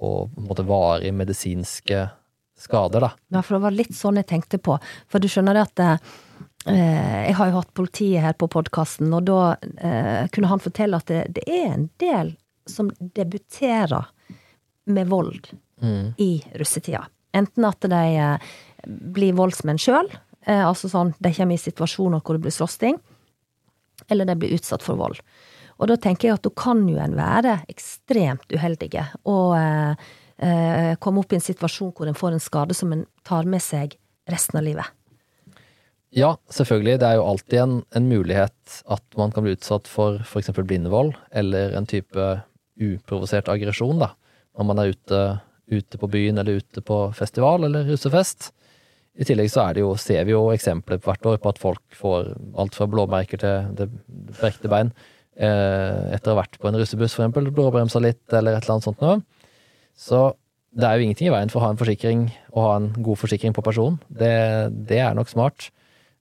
og 0.00 0.32
på 0.32 0.42
en 0.42 0.48
måte 0.48 0.66
varige 0.66 1.14
medisinske 1.16 2.06
skader, 2.56 3.04
da. 3.04 3.12
Ja, 3.36 3.42
for 3.44 3.58
det 3.58 3.66
var 3.66 3.76
litt 3.76 3.96
sånn 3.96 4.20
jeg 4.20 4.30
tenkte 4.32 4.60
på. 4.62 4.78
For 5.12 5.22
du 5.22 5.28
skjønner 5.30 5.58
det 5.58 5.66
at 5.68 5.84
eh, 5.84 6.14
jeg 6.66 7.34
har 7.38 7.50
jo 7.50 7.58
hatt 7.60 7.74
politiet 7.78 8.24
her 8.24 8.34
på 8.34 8.48
podkasten, 8.50 9.12
og 9.14 9.28
da 9.28 9.40
eh, 9.78 10.26
kunne 10.34 10.50
han 10.50 10.62
fortelle 10.62 10.98
at 10.98 11.06
det, 11.06 11.20
det 11.36 11.44
er 11.46 11.68
en 11.70 11.88
del 12.02 12.32
som 12.66 12.90
debuterer 12.98 14.08
med 14.90 15.10
vold 15.12 15.52
i 16.16 16.44
russetida. 16.58 17.04
Enten 17.36 17.66
at 17.68 17.84
de 17.84 18.02
eh, 18.16 18.54
blir 18.86 19.36
voldsmenn 19.36 19.80
sjøl, 19.80 20.08
eh, 20.46 20.62
altså 20.64 20.88
sånn 20.90 21.12
de 21.18 21.32
kommer 21.36 21.58
i 21.58 21.62
situasjoner 21.62 22.22
hvor 22.24 22.38
det 22.38 22.46
blir 22.46 22.54
slåssing, 22.54 22.98
eller 24.08 24.28
de 24.28 24.36
blir 24.40 24.56
utsatt 24.56 24.84
for 24.84 24.98
vold. 24.98 25.20
Og 25.76 25.90
da 25.90 25.98
tenker 26.00 26.30
jeg 26.30 26.38
at 26.38 26.46
da 26.46 26.52
kan 26.56 26.86
jo 26.88 27.00
en 27.02 27.16
være 27.18 27.58
ekstremt 27.68 28.48
uheldige 28.54 29.04
og 29.28 29.56
eh, 29.58 30.06
eh, 30.40 30.92
komme 31.02 31.20
opp 31.20 31.34
i 31.34 31.38
en 31.40 31.44
situasjon 31.44 31.92
hvor 31.96 32.08
en 32.08 32.16
får 32.16 32.36
en 32.36 32.46
skade 32.46 32.76
som 32.76 32.94
en 32.96 33.04
tar 33.26 33.48
med 33.48 33.64
seg 33.64 33.98
resten 34.30 34.62
av 34.62 34.64
livet. 34.64 34.88
Ja, 36.16 36.32
selvfølgelig. 36.48 37.00
Det 37.02 37.08
er 37.08 37.18
jo 37.18 37.26
alltid 37.28 37.58
en, 37.60 37.74
en 37.98 38.06
mulighet 38.08 38.76
at 38.92 39.18
man 39.20 39.32
kan 39.34 39.44
bli 39.44 39.52
utsatt 39.56 39.88
for 39.90 40.22
f.eks. 40.24 40.48
blindevold, 40.56 41.12
eller 41.36 41.76
en 41.76 41.88
type 41.88 42.28
uprovosert 42.80 43.50
aggresjon, 43.52 44.00
da. 44.00 44.14
Når 44.56 44.68
man 44.70 44.80
er 44.80 44.94
ute, 44.94 45.20
ute 45.68 46.00
på 46.00 46.08
byen, 46.08 46.40
eller 46.40 46.62
ute 46.62 46.80
på 46.84 47.00
festival 47.16 47.68
eller 47.68 47.84
russefest. 47.90 48.50
I 49.16 49.28
tillegg 49.28 49.50
så 49.52 49.66
er 49.66 49.76
det 49.76 49.84
jo, 49.84 49.92
ser 50.00 50.24
vi 50.28 50.32
jo 50.32 50.46
eksempler 50.52 51.00
hvert 51.04 51.28
år 51.28 51.38
på 51.40 51.52
at 51.52 51.60
folk 51.60 51.84
får 51.96 52.32
alt 52.60 52.76
fra 52.76 52.88
blåmerker 52.88 53.40
til 53.40 53.70
det 53.76 53.86
brekte 54.40 54.68
bein 54.72 54.90
eh, 55.36 56.16
etter 56.16 56.32
å 56.32 56.34
ha 56.34 56.42
vært 56.42 56.58
på 56.60 56.68
en 56.68 56.76
russebuss, 56.76 57.14
eksempel, 57.16 57.48
blåbremsa 57.52 58.00
litt, 58.04 58.24
eller 58.32 58.56
et 58.56 58.64
eller 58.64 58.76
annet 58.76 58.88
sånt 58.88 59.04
noe. 59.04 59.20
Så 59.96 60.26
det 60.76 60.84
er 60.88 60.96
jo 60.96 61.06
ingenting 61.06 61.30
i 61.30 61.32
veien 61.32 61.52
for 61.52 61.60
å 61.60 61.68
ha 61.68 61.72
en 61.72 61.80
forsikring, 61.80 62.28
og 62.52 62.60
ha 62.64 62.74
en 62.80 62.90
god 62.96 63.20
forsikring 63.20 63.56
på 63.56 63.64
personen. 63.64 64.00
Det, 64.08 64.36
det 64.88 65.00
er 65.04 65.16
nok 65.16 65.32
smart. 65.32 65.70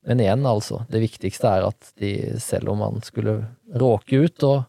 Men 0.06 0.22
igjen, 0.22 0.46
altså, 0.46 0.84
det 0.92 1.02
viktigste 1.02 1.50
er 1.50 1.66
at 1.72 1.92
de, 2.02 2.12
selv 2.42 2.70
om 2.74 2.82
man 2.84 3.02
skulle 3.06 3.40
råke 3.74 4.22
ut 4.28 4.46
og, 4.46 4.66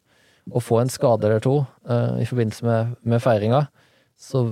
og 0.53 0.65
få 0.65 0.81
en 0.81 0.93
skade 0.93 1.29
eller 1.29 1.43
to 1.45 1.59
uh, 1.61 2.17
i 2.23 2.27
forbindelse 2.29 2.65
med, 2.65 2.97
med 3.05 3.23
feiringa, 3.25 3.67
så 4.17 4.47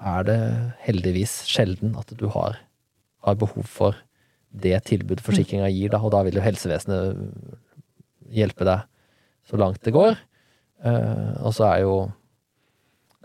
er 0.00 0.26
det 0.28 0.38
heldigvis 0.86 1.42
sjelden 1.48 1.96
at 2.00 2.12
du 2.16 2.28
har, 2.32 2.56
har 3.26 3.38
behov 3.40 3.68
for 3.68 3.96
det 4.56 4.78
tilbudet 4.88 5.24
forsikringa 5.24 5.68
gir, 5.68 5.90
da, 5.92 6.00
og 6.00 6.14
da 6.14 6.22
vil 6.24 6.38
jo 6.38 6.44
helsevesenet 6.44 7.18
hjelpe 8.32 8.64
deg 8.66 8.86
så 9.46 9.60
langt 9.60 9.82
det 9.84 9.94
går. 9.96 10.16
Uh, 10.80 11.36
og 11.44 11.52
så 11.56 11.68
er 11.68 11.82
jo 11.84 11.96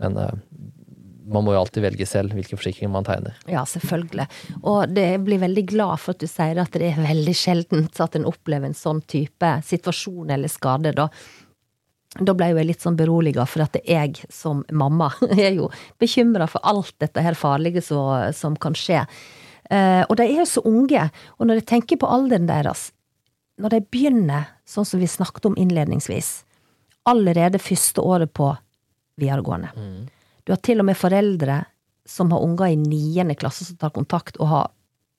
en 0.01 0.17
eh, 0.17 0.37
man 1.33 1.45
må 1.45 1.53
jo 1.55 1.61
alltid 1.61 1.85
velge 1.85 2.07
selv 2.09 2.35
hvilke 2.35 2.57
forsikringer 2.59 2.91
man 2.93 3.07
tegner. 3.07 3.37
Ja, 3.49 3.63
selvfølgelig. 3.67 4.27
Og 4.61 4.91
det 4.93 5.05
jeg 5.13 5.23
blir 5.25 5.41
veldig 5.43 5.65
glad 5.69 6.01
for 6.03 6.15
at 6.15 6.23
du 6.23 6.27
sier 6.29 6.59
at 6.61 6.73
det 6.75 6.89
er 6.91 6.99
veldig 7.01 7.35
sjeldent 7.37 8.01
at 8.03 8.17
en 8.17 8.27
opplever 8.29 8.69
en 8.69 8.77
sånn 8.77 9.01
type 9.09 9.53
situasjon 9.67 10.33
eller 10.35 10.51
skade, 10.51 10.93
da. 10.97 11.07
Da 12.19 12.35
ble 12.35 12.49
jeg 12.51 12.67
litt 12.67 12.83
sånn 12.83 12.97
beroliga, 12.99 13.45
for 13.47 13.63
at 13.63 13.77
jeg 13.87 14.19
som 14.33 14.65
mamma 14.75 15.13
er 15.31 15.55
jo 15.55 15.69
bekymra 16.01 16.49
for 16.51 16.63
alt 16.67 16.93
dette 16.99 17.23
her 17.23 17.37
farlige 17.39 17.83
som, 17.85 18.33
som 18.35 18.57
kan 18.59 18.75
skje. 18.75 19.05
Eh, 19.71 20.03
og 20.03 20.17
de 20.19 20.27
er 20.27 20.41
jo 20.41 20.49
så 20.49 20.63
unge, 20.67 21.07
og 21.39 21.47
når 21.47 21.61
jeg 21.61 21.69
tenker 21.71 22.01
på 22.01 22.09
alderen 22.11 22.49
deres, 22.49 22.89
når 23.61 23.77
de 23.77 23.85
begynner, 23.93 24.49
sånn 24.67 24.87
som 24.87 24.99
vi 24.99 25.07
snakket 25.07 25.47
om 25.47 25.55
innledningsvis, 25.59 26.41
allerede 27.07 27.61
første 27.61 28.03
året 28.03 28.33
på 28.35 28.49
videregående. 29.21 29.71
Du 30.45 30.53
har 30.53 30.61
til 30.63 30.81
og 30.81 30.87
med 30.89 30.99
foreldre 30.99 31.61
som 32.07 32.31
har 32.33 32.43
unger 32.43 32.73
i 32.73 32.79
niende 32.79 33.37
klasse 33.39 33.65
som 33.67 33.77
tar 33.79 33.93
kontakt 33.95 34.39
og 34.41 34.49
har 34.51 34.69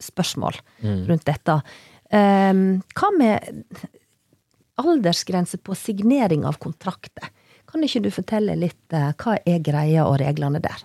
spørsmål 0.03 0.59
rundt 1.09 1.27
dette. 1.29 1.59
Um, 2.13 2.83
hva 2.99 3.11
med 3.17 3.85
aldersgrense 4.83 5.61
på 5.63 5.77
signering 5.79 6.47
av 6.49 6.59
kontrakter? 6.63 7.31
Kan 7.71 7.85
ikke 7.87 8.03
du 8.05 8.11
fortelle 8.13 8.59
litt 8.59 8.97
uh, 8.97 9.13
hva 9.15 9.39
er 9.47 9.63
greia 9.65 10.09
og 10.09 10.19
reglene 10.21 10.61
der? 10.65 10.83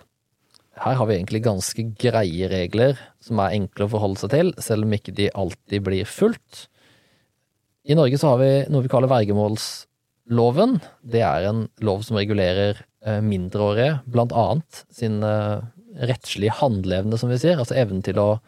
Her 0.78 0.94
har 1.00 1.08
vi 1.10 1.16
egentlig 1.16 1.42
ganske 1.42 1.84
greie 1.98 2.48
regler 2.52 2.98
som 3.24 3.40
er 3.42 3.56
enkle 3.56 3.88
å 3.88 3.92
forholde 3.92 4.22
seg 4.22 4.34
til, 4.36 4.52
selv 4.62 4.86
om 4.86 4.94
ikke 4.94 5.14
de 5.16 5.26
alltid 5.34 5.82
blir 5.88 6.06
fulgt. 6.06 6.68
I 7.88 7.96
Norge 7.98 8.20
så 8.20 8.34
har 8.34 8.42
vi 8.42 8.52
noe 8.70 8.84
vi 8.84 8.92
kaller 8.92 9.10
vergemålsloven. 10.28 10.80
Det 11.02 11.22
er 11.22 11.48
en 11.48 11.68
lov 11.80 12.02
som 12.02 12.16
regulerer 12.16 12.84
eh, 13.04 13.20
mindreårige, 13.20 14.02
blant 14.06 14.32
annet 14.32 14.84
sin 14.90 15.22
eh, 15.22 15.60
rettslige 15.98 16.52
handleevne, 16.60 17.16
som 17.18 17.28
vi 17.30 17.38
sier. 17.38 17.58
Altså 17.58 17.74
evnen 17.74 18.02
til 18.02 18.18
å 18.18 18.40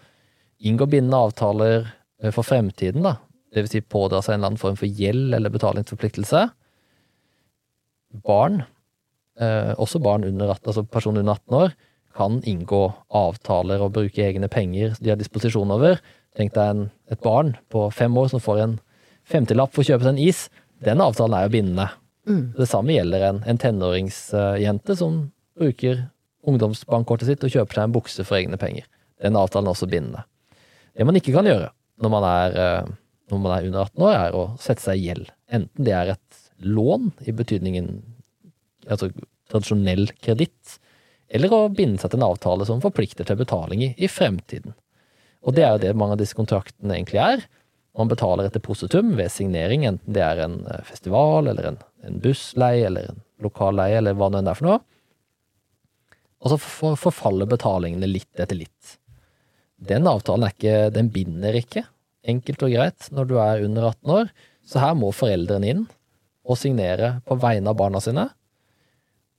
inngå 0.61 0.87
bindende 0.87 1.17
avtaler 1.17 1.91
eh, 2.23 2.31
for 2.31 2.43
fremtiden, 2.43 3.03
da. 3.03 3.17
Det 3.53 3.65
vil 3.65 3.71
si 3.71 3.81
pådra 3.81 4.23
seg 4.23 4.35
en 4.35 4.41
eller 4.41 4.53
annen 4.53 4.61
form 4.61 4.77
for 4.77 4.87
gjeld 4.87 5.35
eller 5.35 5.51
betalingsforpliktelse. 5.51 6.51
Barn, 8.23 8.63
også 9.41 9.99
barn 10.03 10.23
under 10.27 10.53
18, 10.53 10.69
altså 10.69 10.83
personer 10.87 11.25
under 11.25 11.35
18 11.35 11.57
år, 11.57 11.75
kan 12.15 12.37
inngå 12.47 12.93
avtaler 13.11 13.83
og 13.83 13.95
bruke 13.97 14.23
egne 14.23 14.47
penger 14.51 14.95
de 15.01 15.11
har 15.11 15.19
disposisjon 15.19 15.73
over. 15.75 15.99
Tenk 16.39 16.55
deg 16.55 16.71
en, 16.71 16.85
et 17.11 17.23
barn 17.25 17.57
på 17.75 17.89
fem 17.91 18.15
år 18.23 18.31
som 18.31 18.43
får 18.43 18.63
en 18.63 18.77
femtilapp 19.27 19.75
for 19.75 19.83
å 19.83 19.89
kjøpe 19.91 20.07
seg 20.07 20.15
en 20.15 20.23
is. 20.23 20.45
Den 20.85 21.03
avtalen 21.05 21.37
er 21.37 21.47
jo 21.47 21.55
bindende. 21.55 21.89
Det 22.57 22.69
samme 22.69 22.95
gjelder 22.95 23.27
en, 23.27 23.43
en 23.49 23.59
tenåringsjente 23.61 24.97
som 24.97 25.21
bruker 25.59 26.07
ungdomsbankkortet 26.49 27.29
sitt 27.29 27.45
og 27.45 27.53
kjøper 27.53 27.77
seg 27.79 27.89
en 27.89 27.95
bukse 27.95 28.25
for 28.25 28.39
egne 28.39 28.59
penger. 28.61 28.87
Den 29.21 29.37
avtalen 29.37 29.69
er 29.69 29.77
også 29.77 29.89
bindende. 29.91 30.25
Det 30.97 31.07
man 31.07 31.19
ikke 31.19 31.35
kan 31.37 31.49
gjøre 31.49 31.71
når 32.01 32.13
man 32.13 32.27
er, 32.27 32.57
eh, 32.57 32.93
når 33.31 33.43
man 33.45 33.55
er 33.57 33.67
under 33.69 33.83
18 33.85 34.07
år, 34.07 34.15
er 34.17 34.37
å 34.37 34.45
sette 34.61 34.85
seg 34.85 35.01
i 35.01 35.09
gjeld. 35.11 35.33
Enten 35.53 35.87
det 35.87 35.97
er 35.97 36.15
et 36.15 36.41
lån 36.65 37.11
i 37.29 37.35
betydningen 37.37 37.91
altså 38.89 39.11
tradisjonell 39.51 40.09
kreditt, 40.23 40.79
eller 41.31 41.53
å 41.55 41.61
binde 41.73 42.01
seg 42.01 42.13
til 42.13 42.21
en 42.21 42.31
avtale 42.31 42.67
som 42.67 42.81
forplikter 42.83 43.29
til 43.29 43.39
betaling 43.39 43.85
i, 43.85 43.91
i 44.01 44.09
fremtiden. 44.11 44.75
Og 45.47 45.57
det 45.57 45.65
er 45.65 45.75
jo 45.75 45.83
det 45.85 45.97
mange 45.97 46.17
av 46.17 46.23
disse 46.23 46.37
kontraktene 46.37 46.97
egentlig 46.97 47.21
er. 47.23 47.45
Man 47.99 48.11
betaler 48.11 48.47
et 48.47 48.55
depositum 48.55 49.15
ved 49.19 49.33
signering, 49.35 49.85
enten 49.89 50.15
det 50.15 50.23
er 50.23 50.45
en 50.45 50.61
eh, 50.71 50.83
festival, 50.87 51.51
eller 51.51 51.73
en, 51.73 51.79
en 52.07 52.21
bussleie, 52.23 52.87
eller 52.87 53.11
en 53.11 53.23
lokal 53.43 53.77
leie, 53.81 53.99
eller 53.99 54.17
hva 54.19 54.31
det 54.31 54.43
enn 54.43 54.51
er 54.53 54.59
for 54.59 54.69
noe. 54.69 54.81
Og 56.41 56.53
så 56.53 56.59
forfaller 56.97 57.51
betalingene 57.51 58.09
litt 58.09 58.41
etter 58.41 58.57
litt. 58.57 58.97
Den 59.81 60.09
avtalen 60.09 60.47
er 60.47 60.55
ikke, 60.55 60.77
den 60.95 61.11
binder 61.13 61.57
ikke, 61.57 61.85
enkelt 62.31 62.65
og 62.65 62.73
greit, 62.73 63.09
når 63.17 63.29
du 63.29 63.37
er 63.41 63.65
under 63.67 63.91
18 63.91 64.15
år. 64.17 64.31
Så 64.65 64.81
her 64.81 64.97
må 64.97 65.11
foreldrene 65.17 65.73
inn 65.73 65.87
og 66.47 66.59
signere 66.61 67.19
på 67.27 67.37
vegne 67.41 67.73
av 67.73 67.79
barna 67.81 68.01
sine. 68.05 68.27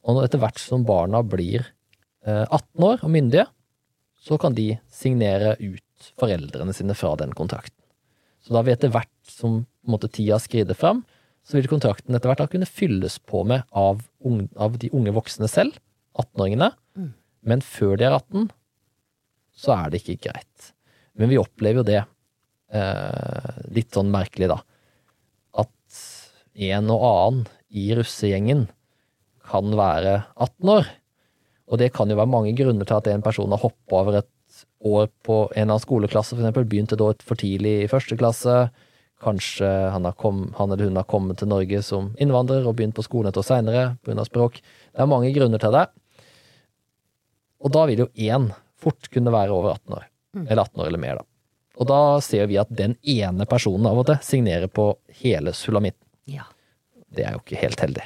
Og 0.05 0.23
etter 0.25 0.41
hvert 0.41 0.61
som 0.61 0.85
barna 0.85 1.21
blir 1.25 1.63
eh, 2.25 2.45
18 2.45 2.87
år 2.87 3.05
og 3.05 3.13
myndige, 3.13 3.45
så 4.21 4.37
kan 4.41 4.57
de 4.57 4.75
signere 4.93 5.55
ut 5.57 6.11
foreldrene 6.21 6.73
sine 6.77 6.97
fra 6.97 7.15
den 7.17 7.33
kontrakten. 7.37 7.80
Så 8.41 8.55
da 8.55 8.63
vil 8.65 8.75
etter 8.75 8.91
hvert 8.93 9.11
som 9.29 9.63
måte, 9.87 10.09
tida 10.11 10.37
skrider 10.41 10.77
fram, 10.77 11.03
så 11.45 11.57
vil 11.57 11.69
kontrakten 11.69 12.15
etter 12.15 12.29
hvert 12.29 12.43
da 12.43 12.49
kunne 12.49 12.69
fylles 12.69 13.17
på 13.25 13.43
med 13.49 13.65
av, 13.73 14.03
unge, 14.25 14.47
av 14.61 14.77
de 14.81 14.91
unge 14.93 15.13
voksne 15.15 15.49
selv, 15.49 15.77
18-åringene. 16.19 16.71
Men 17.41 17.63
før 17.65 17.95
de 17.97 18.05
er 18.07 18.17
18, 18.17 18.49
så 19.57 19.73
er 19.77 19.91
det 19.91 20.01
ikke 20.01 20.29
greit. 20.29 20.73
Men 21.17 21.31
vi 21.31 21.39
opplever 21.41 21.81
jo 21.81 21.87
det 21.87 22.01
eh, 22.01 23.63
litt 23.73 23.93
sånn 23.95 24.11
merkelig, 24.13 24.51
da. 24.53 24.59
At 25.65 26.01
en 26.71 26.93
og 26.93 27.07
annen 27.07 27.43
i 27.71 27.89
russegjengen 27.97 28.67
kan 29.51 29.73
være 29.77 30.21
18 30.35 30.73
år. 30.75 30.89
Og 31.71 31.79
det 31.79 31.93
kan 31.95 32.09
jo 32.11 32.19
være 32.19 32.29
mange 32.29 32.53
grunner 32.57 32.87
til 32.87 32.99
at 32.99 33.07
en 33.07 33.23
person 33.23 33.51
har 33.53 33.61
hoppa 33.61 34.01
over 34.03 34.19
et 34.19 34.29
år 34.83 35.07
på 35.23 35.37
en 35.45 35.55
eller 35.55 35.69
annen 35.69 35.83
skoleklasse, 35.83 36.35
for 36.35 36.43
eksempel, 36.43 36.67
begynte 36.67 36.99
da 36.99 37.11
for 37.23 37.39
tidlig 37.39 37.75
i 37.85 37.89
første 37.91 38.17
klasse. 38.19 38.55
Kanskje 39.21 39.69
han, 39.93 40.05
har 40.07 40.17
kom, 40.19 40.47
han 40.57 40.73
eller 40.73 40.89
hun 40.89 40.99
har 40.99 41.07
kommet 41.09 41.39
til 41.39 41.51
Norge 41.51 41.83
som 41.85 42.11
innvandrer 42.19 42.65
og 42.65 42.75
begynt 42.77 42.97
på 42.97 43.05
skolen 43.05 43.29
et 43.29 43.39
år 43.39 43.45
seinere 43.47 43.83
pga. 44.03 44.25
språk. 44.27 44.59
Det 44.91 45.03
er 45.03 45.09
mange 45.09 45.31
grunner 45.35 45.61
til 45.61 45.75
det. 45.77 45.85
Og 47.61 47.73
da 47.73 47.85
vil 47.87 48.03
jo 48.03 48.09
én 48.17 48.49
fort 48.81 49.11
kunne 49.13 49.33
være 49.33 49.53
over 49.53 49.75
18 49.77 49.99
år. 49.99 50.07
Eller 50.47 50.63
18 50.63 50.81
år 50.81 50.87
eller 50.89 51.03
mer, 51.03 51.21
da. 51.21 51.27
Og 51.81 51.87
da 51.87 51.99
ser 52.23 52.49
vi 52.49 52.57
at 52.59 52.71
den 52.73 52.97
ene 53.07 53.45
personen 53.49 53.87
av 53.89 54.01
og 54.01 54.09
til 54.09 54.19
signerer 54.25 54.71
på 54.71 54.91
hele 55.21 55.53
sulamitten. 55.55 56.03
Ja. 56.29 56.49
Det 57.11 57.25
er 57.27 57.37
jo 57.37 57.43
ikke 57.43 57.61
helt 57.61 57.83
heldig. 57.83 58.03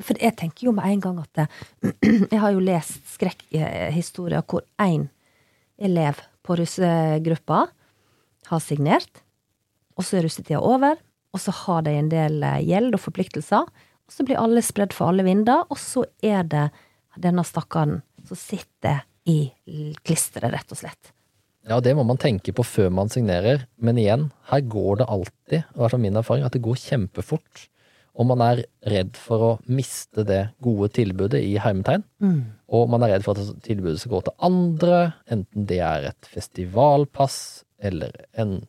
For 0.00 0.16
jeg 0.16 0.36
tenker 0.40 0.68
jo 0.68 0.74
med 0.74 0.88
en 0.88 1.02
gang 1.04 1.18
at 1.20 1.40
det, 1.40 1.48
Jeg 2.32 2.40
har 2.40 2.54
jo 2.54 2.62
lest 2.64 3.04
skrekkhistorier 3.14 4.44
hvor 4.48 4.64
én 4.80 5.08
elev 5.76 6.20
på 6.44 6.56
russegruppa 6.60 7.66
har 8.48 8.62
signert, 8.62 9.22
og 9.96 10.04
så 10.04 10.18
er 10.18 10.26
russetida 10.26 10.60
over, 10.60 10.98
og 11.34 11.42
så 11.42 11.54
har 11.64 11.84
de 11.86 11.94
en 11.98 12.10
del 12.12 12.42
eh, 12.44 12.62
gjeld 12.66 12.94
og 12.96 13.02
forpliktelser, 13.02 13.66
og 14.04 14.12
så 14.12 14.26
blir 14.26 14.40
alle 14.40 14.62
spredd 14.64 14.94
for 14.94 15.10
alle 15.10 15.24
vinder, 15.26 15.64
og 15.72 15.80
så 15.80 16.04
er 16.22 16.44
det 16.46 16.68
denne 17.20 17.44
stakkaren 17.46 18.00
som 18.28 18.38
sitter 18.38 19.04
i 19.30 19.48
klisteret, 20.04 20.52
rett 20.52 20.74
og 20.74 20.80
slett. 20.80 21.12
Ja, 21.64 21.78
det 21.80 21.94
må 21.96 22.04
man 22.04 22.20
tenke 22.20 22.52
på 22.52 22.64
før 22.66 22.90
man 22.92 23.08
signerer, 23.12 23.64
men 23.80 23.96
igjen, 24.00 24.28
her 24.50 24.64
går 24.68 25.00
det 25.00 25.08
alltid, 25.08 25.62
i 25.64 25.80
hvert 25.80 25.94
fall 25.94 26.02
min 26.02 26.20
erfaring, 26.20 26.44
at 26.44 26.52
det 26.52 26.64
går 26.64 26.76
kjempefort. 26.82 27.64
Og 28.14 28.26
man 28.30 28.40
er 28.46 28.60
redd 28.86 29.16
for 29.18 29.42
å 29.42 29.52
miste 29.66 30.22
det 30.28 30.42
gode 30.62 30.88
tilbudet 30.94 31.40
i 31.42 31.56
hermetegn. 31.58 32.04
Og 32.70 32.88
man 32.92 33.02
er 33.02 33.16
redd 33.16 33.24
for 33.26 33.34
at 33.38 33.62
tilbudet 33.66 33.98
skal 34.00 34.12
gå 34.16 34.20
til 34.28 34.36
andre, 34.46 35.00
enten 35.34 35.66
det 35.66 35.80
er 35.82 36.06
et 36.12 36.28
festivalpass, 36.30 37.64
eller 37.82 38.12
en 38.38 38.60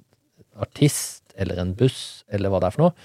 artist, 0.59 1.21
eller 1.37 1.59
en 1.61 1.75
buss, 1.77 2.23
eller 2.31 2.49
hva 2.49 2.59
det 2.63 2.67
er 2.71 2.75
for 2.75 2.85
noe. 2.87 2.95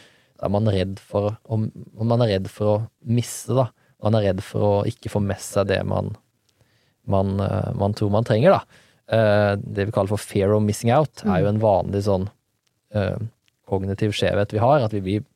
Da 0.40 0.46
er 0.48 0.54
man 0.54 0.70
redd 0.72 0.98
for 1.04 1.34
å, 1.44 1.58
man 2.00 2.24
er 2.24 2.32
redd 2.38 2.48
for 2.48 2.72
å 2.72 2.76
miste, 3.04 3.52
da. 3.58 3.68
Man 4.00 4.16
er 4.16 4.30
redd 4.30 4.40
for 4.46 4.64
å 4.64 4.74
ikke 4.88 5.10
få 5.12 5.20
med 5.20 5.40
seg 5.44 5.68
det 5.68 5.82
man, 5.84 6.14
man, 7.10 7.34
eh, 7.44 7.72
man 7.76 7.92
tror 7.92 8.12
man 8.14 8.24
trenger, 8.24 8.56
da. 8.56 8.86
Eh, 9.10 9.56
Det 9.60 9.86
vi 9.90 9.92
kaller 9.92 10.08
for 10.14 10.22
fear 10.22 10.54
of 10.56 10.62
missing 10.64 10.90
out, 10.94 11.20
er 11.26 11.42
jo 11.44 11.50
en 11.52 11.60
vanlig 11.60 12.04
sånn 12.06 12.30
eh, 12.94 13.18
kognitiv 13.68 14.14
skjevhet 14.16 14.54
vi 14.54 14.62
har. 14.62 14.80
At 14.86 14.92
vi 14.96 15.00
blir 15.04 15.26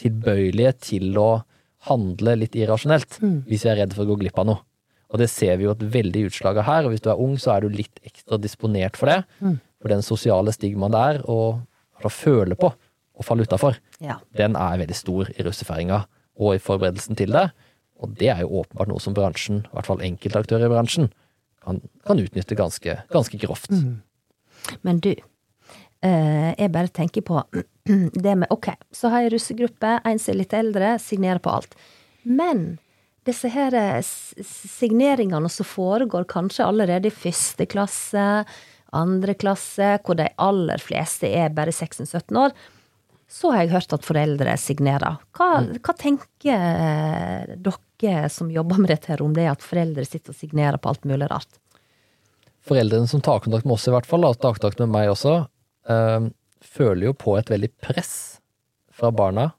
tilbøyelige 0.00 0.72
til 0.80 1.16
å 1.20 1.42
handle 1.88 2.36
litt 2.38 2.54
irrasjonelt 2.54 3.18
hvis 3.48 3.64
vi 3.64 3.70
er 3.72 3.80
redd 3.82 3.94
for 3.96 4.04
å 4.04 4.12
gå 4.12 4.20
glipp 4.22 4.38
av 4.38 4.46
noe. 4.46 4.60
Og 5.12 5.18
det 5.20 5.28
ser 5.28 5.56
vi 5.60 5.64
jo 5.66 5.72
et 5.74 5.82
veldig 5.92 6.22
utslag 6.30 6.56
av 6.56 6.64
her. 6.64 6.84
Og 6.86 6.94
hvis 6.94 7.02
du 7.04 7.10
er 7.12 7.18
ung, 7.20 7.34
så 7.36 7.52
er 7.56 7.60
du 7.66 7.68
litt 7.74 7.98
ekstra 8.06 8.38
disponert 8.40 8.96
for 8.96 9.10
det. 9.10 9.18
For 9.82 9.88
den 9.92 10.00
sosiale 10.06 10.52
stigmaen 10.54 10.94
det 10.94 11.02
er 11.02 11.18
å 11.28 11.38
føle 12.08 12.56
på 12.58 12.70
å 12.72 13.22
falle 13.22 13.44
utafor, 13.44 13.76
Ja. 14.00 14.16
den 14.34 14.56
er 14.56 14.78
veldig 14.80 14.94
stor 14.96 15.28
i 15.36 15.42
russefeiringa 15.44 16.06
og 16.40 16.54
i 16.54 16.58
forberedelsen 16.58 17.14
til 17.16 17.30
det. 17.30 17.50
Og 18.00 18.14
det 18.18 18.30
er 18.32 18.40
jo 18.40 18.62
åpenbart 18.62 18.88
noe 18.88 18.98
som 19.04 19.14
bransjen, 19.14 19.60
i 19.66 19.74
hvert 19.76 19.86
fall 19.86 20.00
enkeltaktører 20.02 20.64
i 20.66 20.72
bransjen, 20.72 21.10
kan, 21.62 21.80
kan 22.06 22.18
utnytte 22.18 22.56
ganske, 22.58 22.96
ganske 23.12 23.38
grovt. 23.38 23.68
Men 24.82 24.98
du, 25.04 25.12
jeg 26.02 26.70
bare 26.74 26.90
tenker 26.90 27.22
på 27.22 27.38
det 28.24 28.32
med 28.38 28.50
Ok, 28.50 28.72
så 28.90 29.12
har 29.12 29.22
jeg 29.24 29.36
russegruppe, 29.36 30.00
en 30.02 30.18
som 30.18 30.32
er 30.34 30.40
litt 30.40 30.56
eldre, 30.56 30.96
signerer 30.98 31.42
på 31.42 31.52
alt. 31.54 31.76
Men 32.22 32.64
disse 33.26 33.50
her 33.52 33.74
eh, 33.78 34.02
signeringene 34.02 35.50
som 35.52 35.66
foregår 35.66 36.26
kanskje 36.30 36.66
allerede 36.66 37.10
i 37.10 37.14
første 37.14 37.66
klasse, 37.70 38.28
andre 38.92 39.34
klasse, 39.38 39.96
hvor 40.04 40.18
de 40.18 40.28
aller 40.42 40.82
fleste 40.82 41.30
er 41.30 41.54
bare 41.54 41.72
16-17 41.72 42.38
år, 42.38 42.54
så 43.32 43.54
har 43.54 43.62
jeg 43.62 43.72
hørt 43.72 43.94
at 43.96 44.04
foreldre 44.04 44.56
signerer. 44.60 45.22
Hva, 45.38 45.62
hva 45.78 45.94
tenker 45.96 46.52
eh, 46.52 47.54
dere 47.56 48.28
som 48.32 48.50
jobber 48.52 48.82
med 48.82 48.92
dette 48.92 49.14
her 49.14 49.22
om 49.24 49.32
det 49.36 49.46
at 49.48 49.64
foreldre 49.64 50.04
sitter 50.04 50.34
og 50.34 50.40
signerer 50.42 50.82
på 50.82 50.90
alt 50.90 51.06
mulig 51.08 51.30
rart? 51.30 51.48
Foreldrene 52.68 53.08
som 53.10 53.22
tar 53.24 53.40
kontakt 53.42 53.64
med 53.64 53.78
oss, 53.78 53.88
i 53.88 53.94
hvert 53.94 54.06
fall, 54.06 54.26
har 54.26 54.36
tatt 54.36 54.60
kontakt 54.60 54.82
med 54.82 54.92
meg 54.92 55.14
også, 55.14 55.44
eh, 55.88 56.28
føler 56.62 57.08
jo 57.08 57.16
på 57.18 57.36
et 57.38 57.50
veldig 57.52 57.70
press 57.82 58.14
fra 58.92 59.10
barna, 59.14 59.50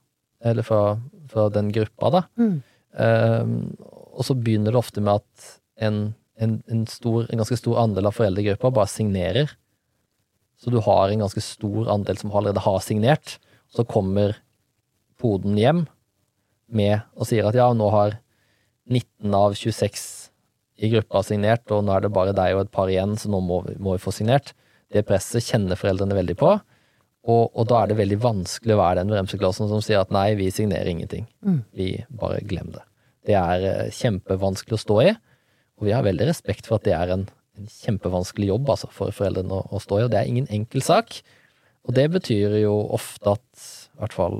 eller 0.44 0.66
fra, 0.66 0.96
fra 1.30 1.48
den 1.52 1.72
gruppa, 1.74 2.10
da. 2.14 2.22
Eh, 2.94 3.54
og 4.14 4.26
så 4.26 4.36
begynner 4.38 4.74
det 4.74 4.80
ofte 4.80 5.02
med 5.02 5.22
at 5.22 5.48
en, 5.84 6.14
en, 6.38 6.58
en, 6.70 6.84
stor, 6.86 7.26
en 7.28 7.42
ganske 7.42 7.58
stor 7.58 7.80
andel 7.82 8.10
av 8.10 8.16
foreldregruppa 8.16 8.70
bare 8.74 8.90
signerer. 8.90 9.56
Så 10.60 10.70
du 10.70 10.78
har 10.84 11.10
en 11.10 11.24
ganske 11.24 11.42
stor 11.42 11.90
andel 11.92 12.20
som 12.20 12.32
allerede 12.32 12.62
har 12.62 12.78
signert. 12.84 13.38
Så 13.74 13.84
kommer 13.84 14.36
poden 15.20 15.58
hjem 15.58 15.84
med 16.74 17.02
og 17.18 17.28
sier 17.28 17.48
at 17.48 17.58
ja, 17.58 17.66
nå 17.74 17.90
har 17.92 18.18
19 18.90 19.34
av 19.34 19.56
26 19.58 20.04
i 20.84 20.90
gruppa 20.90 21.22
signert, 21.22 21.68
og 21.70 21.84
nå 21.86 21.94
er 21.94 22.04
det 22.04 22.12
bare 22.14 22.34
deg 22.36 22.56
og 22.56 22.64
et 22.64 22.72
par 22.74 22.90
igjen, 22.90 23.14
så 23.18 23.30
nå 23.30 23.38
må 23.44 23.60
vi, 23.66 23.76
må 23.82 23.94
vi 23.94 24.02
få 24.02 24.12
signert. 24.14 24.52
Det 24.94 25.02
presset 25.08 25.44
kjenner 25.44 25.78
foreldrene 25.78 26.16
veldig 26.16 26.36
på, 26.38 26.54
og, 27.24 27.44
og 27.56 27.68
da 27.70 27.80
er 27.80 27.90
det 27.90 27.98
veldig 27.98 28.18
vanskelig 28.20 28.74
å 28.74 28.80
være 28.82 29.00
den 29.00 29.12
bremseklossen 29.14 29.70
som 29.70 29.80
sier 29.82 30.02
at 30.02 30.12
nei, 30.12 30.34
vi 30.38 30.50
signerer 30.52 30.90
ingenting. 30.92 31.24
Vi 31.72 31.94
bare 32.12 32.42
glem 32.44 32.68
det. 32.74 32.82
Det 33.24 33.36
er 33.38 33.64
eh, 33.64 33.94
kjempevanskelig 33.96 34.76
å 34.76 34.82
stå 34.82 34.98
i, 35.06 35.14
og 35.80 35.88
vi 35.88 35.94
har 35.96 36.04
veldig 36.04 36.28
respekt 36.28 36.68
for 36.68 36.78
at 36.78 36.84
det 36.86 36.92
er 36.94 37.14
en, 37.14 37.24
en 37.56 37.70
kjempevanskelig 37.72 38.50
jobb 38.50 38.68
altså, 38.76 38.90
for 38.92 39.14
foreldrene 39.16 39.56
å, 39.56 39.64
å 39.72 39.80
stå 39.80 40.02
i, 40.02 40.04
og 40.04 40.12
det 40.12 40.20
er 40.20 40.30
ingen 40.30 40.50
enkel 40.52 40.84
sak. 40.84 41.16
Og 41.88 41.96
det 41.96 42.06
betyr 42.12 42.58
jo 42.60 42.76
ofte 42.96 43.34
at 43.38 43.64
i 43.64 44.02
hvert 44.02 44.16
fall 44.16 44.38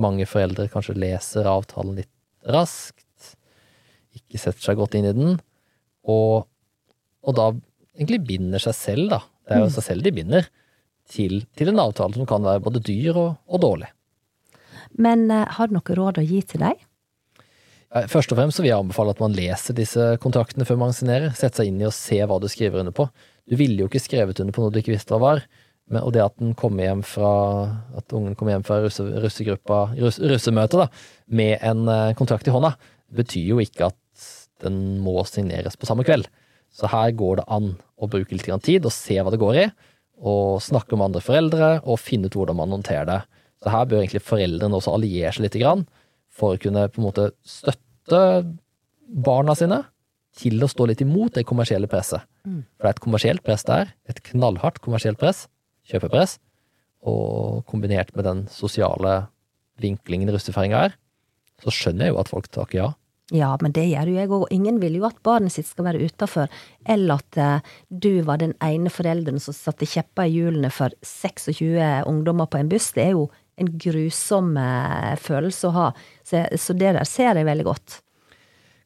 mange 0.00 0.26
foreldre 0.30 0.70
kanskje 0.70 0.98
leser 0.98 1.50
avtalen 1.50 1.98
litt 1.98 2.12
raskt, 2.54 3.34
ikke 4.16 4.40
setter 4.40 4.62
seg 4.62 4.78
godt 4.78 4.96
inn 4.98 5.10
i 5.10 5.16
den, 5.16 5.36
og, 6.08 6.46
og 7.26 7.36
da 7.36 7.50
egentlig 7.98 8.22
binder 8.30 8.62
seg 8.62 8.78
selv, 8.78 9.10
da. 9.12 9.20
Det 9.50 9.56
er 9.58 9.64
jo 9.64 9.72
seg 9.74 9.86
selv 9.88 10.06
de 10.06 10.12
binder, 10.14 10.46
til, 11.10 11.40
til 11.58 11.72
en 11.72 11.82
avtale 11.82 12.14
som 12.14 12.28
kan 12.28 12.44
være 12.46 12.62
både 12.62 12.82
dyr 12.86 13.16
og, 13.18 13.32
og 13.50 13.62
dårlig. 13.64 13.88
Men 14.94 15.26
eh, 15.34 15.48
har 15.56 15.66
du 15.66 15.74
noe 15.74 15.96
råd 15.98 16.22
å 16.22 16.26
gi 16.26 16.38
til 16.46 16.62
deg? 16.62 16.86
Først 17.90 18.30
og 18.30 18.38
fremst 18.38 18.54
så 18.54 18.62
vil 18.62 18.70
jeg 18.70 18.84
anbefale 18.84 19.10
at 19.10 19.20
man 19.22 19.32
leser 19.34 19.74
disse 19.74 20.04
kontraktene 20.22 20.62
før 20.66 20.78
man 20.78 20.94
signerer. 20.94 21.32
Sette 21.34 21.58
seg 21.58 21.72
inn 21.72 21.80
i 21.82 21.88
og 21.88 21.96
se 21.96 22.20
hva 22.22 22.36
du 22.38 22.46
skriver 22.46 22.84
under 22.84 22.94
på. 22.94 23.08
Du 23.50 23.56
ville 23.58 23.82
jo 23.82 23.88
ikke 23.90 24.02
skrevet 24.02 24.38
under 24.38 24.54
på 24.54 24.62
noe 24.62 24.70
du 24.70 24.78
ikke 24.78 24.94
visste 24.94 25.10
hva 25.10 25.18
var. 25.24 25.42
Men, 25.90 26.04
og 26.04 26.12
det 26.14 26.22
at 26.22 26.36
den 26.38 26.54
kommer 26.54 26.86
hjem 26.86 27.02
fra 27.02 27.32
At 27.98 28.14
ungen 28.14 28.36
kommer 28.38 28.54
hjem 28.54 28.66
fra 28.68 28.78
russe, 28.84 29.02
russegruppa, 29.02 29.80
russ, 29.98 30.20
russemøtet, 30.22 30.84
da, 30.84 30.86
med 31.34 31.56
en 31.66 31.90
eh, 31.90 32.12
kontrakt 32.18 32.46
i 32.46 32.54
hånda, 32.54 32.76
betyr 33.10 33.56
jo 33.56 33.58
ikke 33.62 33.90
at 33.90 34.28
den 34.62 35.00
må 35.02 35.16
signeres 35.26 35.74
på 35.74 35.88
samme 35.88 36.06
kveld. 36.06 36.28
Så 36.70 36.90
her 36.90 37.12
går 37.18 37.40
det 37.40 37.48
an 37.50 37.72
å 38.00 38.08
bruke 38.10 38.36
litt 38.36 38.48
tid 38.64 38.86
og 38.86 38.94
se 38.94 39.18
hva 39.18 39.32
det 39.32 39.40
går 39.42 39.58
i, 39.64 39.66
og 40.20 40.60
snakke 40.62 40.96
med 40.96 41.10
andre 41.10 41.22
foreldre 41.24 41.70
og 41.82 42.00
finne 42.00 42.28
ut 42.28 42.36
hvordan 42.36 42.58
man 42.58 42.74
håndterer 42.76 43.08
det. 43.08 43.20
Så 43.60 43.72
her 43.72 43.86
bør 43.88 44.02
egentlig 44.02 44.24
foreldrene 44.24 44.76
også 44.76 44.94
alliere 44.96 45.32
seg 45.36 45.46
litt 45.46 45.58
grann, 45.60 45.86
for 46.30 46.54
å 46.54 46.60
kunne 46.60 46.86
på 46.92 47.00
en 47.00 47.08
måte 47.08 47.30
støtte 47.44 48.20
barna 49.10 49.56
sine 49.58 49.82
til 50.40 50.62
å 50.62 50.68
stå 50.70 50.86
litt 50.86 51.02
imot 51.02 51.34
det 51.36 51.46
kommersielle 51.48 51.90
presset. 51.90 52.22
For 52.78 52.86
det 52.86 52.92
er 52.92 52.96
et 52.96 53.04
kommersielt 53.04 53.44
press 53.44 53.66
der, 53.66 53.90
et 54.08 54.22
knallhardt 54.30 54.80
kommersielt 54.84 55.18
press, 55.20 55.48
kjøpepress, 55.90 56.38
og 57.02 57.64
kombinert 57.68 58.14
med 58.14 58.28
den 58.28 58.46
sosiale 58.52 59.26
vinklingen 59.80 60.30
russefeiringa 60.32 60.86
er, 60.88 60.96
så 61.60 61.72
skjønner 61.72 62.08
jeg 62.08 62.14
jo 62.14 62.20
at 62.20 62.30
folk 62.32 62.48
takker 62.52 62.78
ja. 62.78 62.88
Ja, 63.30 63.52
men 63.62 63.72
det 63.74 63.86
gjør 63.86 64.10
jo 64.10 64.16
jeg 64.18 64.30
òg. 64.34 64.46
Ingen 64.54 64.80
vil 64.82 64.96
jo 64.98 65.06
at 65.06 65.20
barnet 65.26 65.54
sitt 65.54 65.68
skal 65.68 65.86
være 65.86 66.02
utafor, 66.02 66.50
eller 66.82 67.20
at 67.22 67.38
eh, 67.38 67.76
du 67.88 68.24
var 68.26 68.40
den 68.42 68.56
ene 68.64 68.90
forelderen 68.90 69.38
som 69.42 69.54
satte 69.54 69.86
kjepper 69.86 70.26
i 70.26 70.34
hjulene 70.34 70.72
for 70.74 70.94
26 71.06 71.78
ungdommer 72.10 72.50
på 72.50 72.58
en 72.58 72.70
buss. 72.72 72.90
Det 72.96 73.04
er 73.06 73.14
jo 73.14 73.28
en 73.60 73.70
grusom 73.78 74.56
eh, 74.58 75.14
følelse 75.20 75.70
å 75.70 75.76
ha. 75.76 75.86
Så, 76.26 76.42
så 76.58 76.74
det 76.74 76.96
der 76.96 77.06
ser 77.06 77.38
jeg 77.38 77.46
veldig 77.46 77.68
godt. 77.68 78.00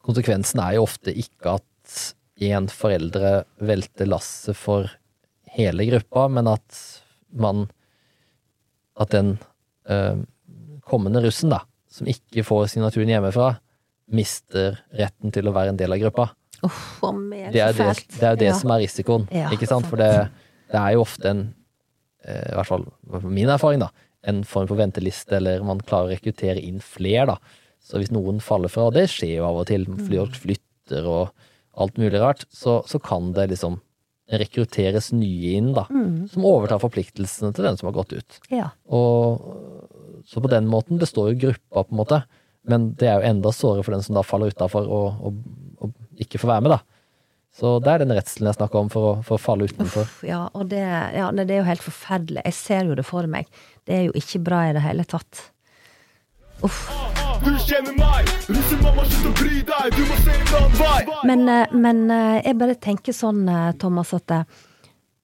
Konsekvensen 0.04 0.60
er 0.60 0.76
jo 0.76 0.84
ofte 0.84 1.14
ikke 1.16 1.56
at 1.56 1.96
én 2.44 2.68
foreldre 2.68 3.44
velter 3.64 4.10
lasset 4.10 4.58
for 4.58 4.90
hele 5.54 5.86
gruppa, 5.88 6.28
men 6.28 6.50
at 6.50 6.82
man 7.34 7.68
At 8.94 9.10
den 9.10 9.32
eh, 9.90 10.20
kommende 10.86 11.18
russen, 11.24 11.50
da, 11.50 11.64
som 11.90 12.06
ikke 12.06 12.44
får 12.46 12.68
signaturen 12.70 13.10
hjemmefra, 13.10 13.56
mister 14.10 14.78
retten 14.98 15.32
til 15.32 15.48
å 15.48 15.52
være 15.54 15.72
en 15.74 15.76
del 15.80 15.92
av 15.92 15.98
gruppa. 16.02 16.28
Oh, 16.64 17.12
Det 17.52 17.60
er 17.60 17.72
jo 17.72 17.78
det, 17.78 18.06
det, 18.18 18.22
er 18.22 18.36
det 18.40 18.46
Ja. 18.48 18.54
som 18.56 18.70
er 18.70 18.80
risikoen, 18.84 19.28
Ja, 19.32 19.50
ikke 19.50 19.66
sant? 19.68 19.86
For 19.86 19.96
det, 20.00 20.30
det 20.72 20.80
er 20.80 20.92
jo 20.94 21.02
ofte 21.04 21.28
en, 21.30 21.54
eh, 22.24 22.52
i 22.52 22.54
hvert 22.54 22.66
fall 22.66 22.86
min 23.22 23.48
erfaring, 23.48 23.80
da, 23.80 23.90
en 24.24 24.42
form 24.44 24.66
for 24.68 24.76
venteliste, 24.76 25.32
eller 25.36 25.62
man 25.62 25.80
klarer 25.80 26.08
å 26.08 26.14
rekruttere 26.16 26.62
inn 26.62 26.80
flere, 26.80 27.26
da. 27.26 27.38
Så 27.84 27.98
hvis 28.00 28.10
noen 28.12 28.40
faller 28.40 28.68
fra, 28.72 28.86
og 28.88 28.94
det 28.94 29.08
skjer 29.12 29.36
jo 29.38 29.44
av 29.44 29.56
og 29.60 29.66
til, 29.66 29.84
Mm. 29.84 30.08
folk 30.08 30.32
flytter 30.40 31.04
og 31.06 31.30
alt 31.76 31.96
mulig 31.98 32.18
rart, 32.20 32.46
så, 32.50 32.82
så 32.86 32.98
kan 33.02 33.32
det 33.34 33.50
liksom 33.50 33.80
rekrutteres 34.32 35.12
nye 35.12 35.56
inn, 35.58 35.74
da. 35.74 35.84
Mm. 35.92 36.30
Som 36.32 36.44
overtar 36.48 36.80
forpliktelsene 36.80 37.52
til 37.54 37.64
den 37.66 37.76
som 37.76 37.90
har 37.92 37.98
gått 38.02 38.14
ut. 38.16 38.38
Ja. 38.50 38.70
Og, 38.88 40.22
så 40.24 40.40
på 40.40 40.48
den 40.48 40.66
måten 40.66 40.98
består 40.98 41.34
jo 41.34 41.50
gruppa, 41.50 41.84
på 41.84 41.92
en 41.92 41.98
måte. 42.00 42.22
Men 42.70 42.90
det 42.98 43.10
er 43.10 43.20
jo 43.20 43.30
enda 43.30 43.52
sårere 43.52 43.84
for 43.84 43.96
den 43.96 44.04
som 44.04 44.16
da 44.16 44.24
faller 44.24 44.52
utafor 44.54 44.88
og, 44.88 45.24
og, 45.28 45.40
og 45.84 46.22
ikke 46.24 46.40
får 46.40 46.54
være 46.54 46.64
med, 46.66 46.76
da. 46.76 46.80
Så 47.54 47.76
det 47.78 47.90
er 47.92 48.02
den 48.02 48.14
redselen 48.16 48.48
jeg 48.50 48.56
snakker 48.56 48.80
om 48.80 48.88
for 48.90 49.08
å, 49.08 49.10
for 49.22 49.36
å 49.36 49.42
falle 49.42 49.68
utenfor. 49.70 50.08
Uff, 50.08 50.22
ja, 50.26 50.40
og 50.58 50.66
det, 50.72 50.82
ja, 50.82 51.28
det 51.30 51.46
er 51.46 51.60
jo 51.60 51.68
helt 51.68 51.84
forferdelig. 51.84 52.42
Jeg 52.48 52.56
ser 52.58 52.88
jo 52.88 52.96
det 52.98 53.04
for 53.06 53.30
meg. 53.30 53.46
Det 53.86 53.94
er 53.94 54.08
jo 54.08 54.14
ikke 54.18 54.40
bra 54.48 54.64
i 54.66 54.72
det 54.74 54.82
hele 54.82 55.06
tatt. 55.06 55.44
Uff. 56.66 56.80
Du 57.44 57.50
kjenner 57.60 57.94
meg, 57.98 58.30
russemamma, 58.48 59.04
slutt 59.10 59.28
å 59.28 59.32
bry 59.38 59.62
deg, 59.68 59.94
du 59.94 60.02
må 60.08 60.18
se 60.22 60.34
en 60.34 60.52
annen 60.58 60.76
vei. 60.80 61.00
Men, 61.28 61.42
eh, 61.52 61.74
men 61.86 62.02
eh, 62.14 62.36
jeg 62.40 62.58
bare 62.62 62.76
tenker 62.88 63.16
sånn, 63.16 63.42
eh, 63.50 63.72
Thomas, 63.82 64.14
at 64.16 64.34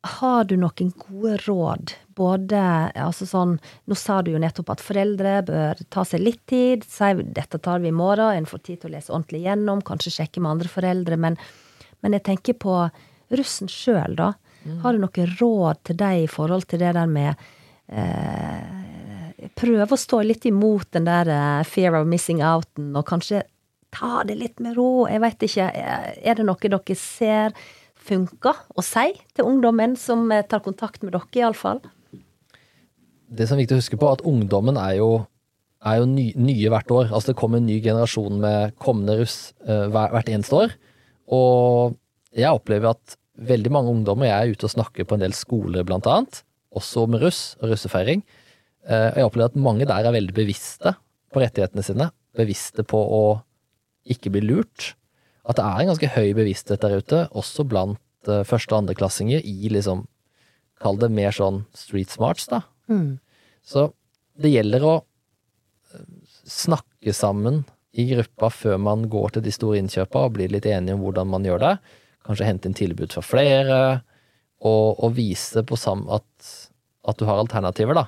har 0.01 0.45
du 0.49 0.55
noen 0.57 0.93
gode 0.97 1.37
råd? 1.45 1.93
Både 2.17 2.61
altså 2.97 3.27
sånn 3.29 3.59
Nå 3.89 3.97
sa 3.99 4.21
du 4.25 4.31
jo 4.33 4.41
nettopp 4.41 4.73
at 4.73 4.85
foreldre 4.85 5.35
bør 5.49 5.81
ta 5.93 6.05
seg 6.09 6.25
litt 6.25 6.41
tid. 6.49 6.87
Si 6.89 7.11
dette 7.37 7.61
tar 7.61 7.83
vi 7.85 7.91
i 7.91 7.97
morgen, 7.97 8.33
en 8.33 8.49
får 8.49 8.65
tid 8.65 8.81
til 8.81 8.91
å 8.91 8.95
lese 8.97 9.13
ordentlig 9.13 9.43
gjennom, 9.45 9.83
kanskje 9.85 10.15
sjekke 10.15 10.41
med 10.41 10.55
andre 10.55 10.73
foreldre. 10.73 11.21
Men, 11.21 11.37
men 12.01 12.17
jeg 12.17 12.25
tenker 12.31 12.57
på 12.61 12.77
russen 13.37 13.69
sjøl, 13.71 14.17
da. 14.17 14.33
Har 14.83 14.93
du 14.93 15.01
noen 15.01 15.37
råd 15.41 15.85
til 15.89 15.97
deg 16.01 16.27
i 16.27 16.29
forhold 16.29 16.67
til 16.69 16.83
det 16.83 16.93
der 16.93 17.09
med 17.09 17.33
eh, 17.89 19.47
Prøve 19.57 19.97
å 19.97 19.97
stå 19.97 20.19
litt 20.21 20.45
imot 20.45 20.91
den 20.93 21.07
der 21.09 21.29
eh, 21.33 21.63
fear 21.65 21.97
of 21.97 22.09
missing 22.09 22.43
outen, 22.45 22.91
og 22.93 23.07
kanskje 23.09 23.41
ta 23.91 24.21
det 24.29 24.37
litt 24.37 24.61
med 24.61 24.77
ro. 24.77 25.07
Jeg 25.09 25.23
veit 25.25 25.47
ikke. 25.47 25.69
Er 25.73 26.37
det 26.37 26.45
noe 26.47 26.61
dere 26.61 26.97
ser 26.97 27.57
funker 28.11 28.59
å 28.77 28.85
si 28.85 29.13
til 29.37 29.47
ungdommen 29.47 29.97
som 29.99 30.27
eh, 30.35 30.45
tar 30.47 30.63
kontakt 30.65 31.05
med 31.05 31.15
dere, 31.15 31.31
iallfall? 31.39 31.83
Det 33.31 33.47
som 33.47 33.57
er 33.57 33.65
viktig 33.65 33.77
å 33.77 33.83
huske 33.83 33.99
på, 34.01 34.09
er 34.09 34.19
at 34.19 34.27
ungdommen 34.27 34.79
er 34.81 34.97
jo, 34.99 35.11
er 35.87 36.01
jo 36.01 36.11
ny, 36.11 36.27
nye 36.39 36.73
hvert 36.73 36.91
år. 36.95 37.11
Altså 37.13 37.31
det 37.31 37.39
kommer 37.41 37.61
en 37.61 37.69
ny 37.71 37.79
generasjon 37.85 38.41
med 38.43 38.77
kommende 38.83 39.21
russ 39.21 39.53
uh, 39.69 39.87
hver, 39.93 40.11
hvert 40.17 40.31
eneste 40.33 40.59
år. 40.59 40.75
Og 41.31 41.97
jeg 42.35 42.51
opplever 42.51 42.91
at 42.91 43.17
veldig 43.41 43.71
mange 43.73 43.93
ungdommer 43.95 44.29
Jeg 44.29 44.37
er 44.37 44.55
ute 44.55 44.67
og 44.67 44.73
snakker 44.75 45.07
på 45.09 45.17
en 45.17 45.23
del 45.23 45.35
skoler, 45.37 45.87
blant 45.87 46.09
annet. 46.11 46.43
Også 46.77 47.07
om 47.07 47.15
russ 47.23 47.55
og 47.61 47.71
russefeiring. 47.71 48.25
Uh, 48.83 49.15
jeg 49.15 49.29
opplever 49.29 49.55
at 49.55 49.63
mange 49.63 49.87
der 49.87 50.11
er 50.11 50.19
veldig 50.19 50.35
bevisste 50.35 50.97
på 51.31 51.43
rettighetene 51.45 51.87
sine. 51.87 52.11
Bevisste 52.37 52.83
på 52.83 52.99
å 52.99 53.23
ikke 54.11 54.35
bli 54.35 54.43
lurt. 54.49 54.95
At 55.51 55.59
det 55.59 55.67
er 55.67 55.83
en 55.83 55.91
ganske 55.91 56.13
høy 56.15 56.31
bevissthet 56.39 56.85
der 56.85 57.01
ute, 57.03 57.25
også 57.35 57.67
blant 57.67 57.99
uh, 58.31 58.45
første- 58.47 58.77
og 58.77 58.85
andreklassinger, 58.85 59.43
i 59.43 59.71
liksom 59.75 60.07
Kall 60.81 60.97
det 60.97 61.11
mer 61.13 61.35
sånn 61.37 61.67
street 61.77 62.09
smarts, 62.09 62.47
da. 62.49 62.63
Så 63.61 63.83
det 64.41 64.49
gjelder 64.55 64.85
å 64.89 64.93
eh, 65.93 66.07
snakke 66.49 67.13
sammen 67.13 67.59
i 67.93 68.07
gruppa 68.15 68.49
før 68.49 68.79
man 68.81 69.03
går 69.13 69.35
til 69.35 69.45
de 69.45 69.53
store 69.53 69.77
innkjøpa 69.83 70.23
og 70.25 70.39
blir 70.39 70.49
litt 70.49 70.65
enige 70.71 70.97
om 70.97 71.03
hvordan 71.05 71.29
man 71.29 71.45
gjør 71.45 71.61
det. 71.67 71.75
Kanskje 72.25 72.49
hente 72.49 72.71
inn 72.71 72.79
tilbud 72.79 73.13
fra 73.13 73.21
flere, 73.27 73.79
og, 74.65 75.05
og 75.05 75.13
vise 75.19 75.61
på 75.69 75.77
sam 75.77 76.07
at, 76.17 76.49
at 77.13 77.21
du 77.21 77.29
har 77.29 77.45
alternativer, 77.45 78.01
da. 78.01 78.07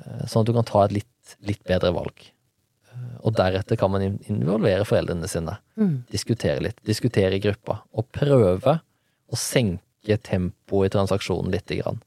Eh, 0.00 0.24
Sånn 0.24 0.46
at 0.46 0.48
du 0.48 0.56
kan 0.56 0.68
ta 0.72 0.86
et 0.86 0.96
litt, 1.02 1.36
litt 1.44 1.60
bedre 1.68 1.92
valg. 1.92 2.30
Og 3.24 3.34
deretter 3.38 3.76
kan 3.80 3.90
man 3.90 4.02
involvere 4.30 4.84
foreldrene 4.88 5.28
sine. 5.30 5.56
Diskutere 6.12 6.60
litt. 6.62 6.78
Diskutere 6.86 7.36
i 7.38 7.42
gruppa. 7.42 7.80
Og 7.94 8.06
prøve 8.14 8.78
å 9.28 9.36
senke 9.38 10.16
tempoet 10.24 10.90
i 10.90 10.94
transaksjonen 10.96 11.50
lite 11.52 11.80
grann. 11.80 12.00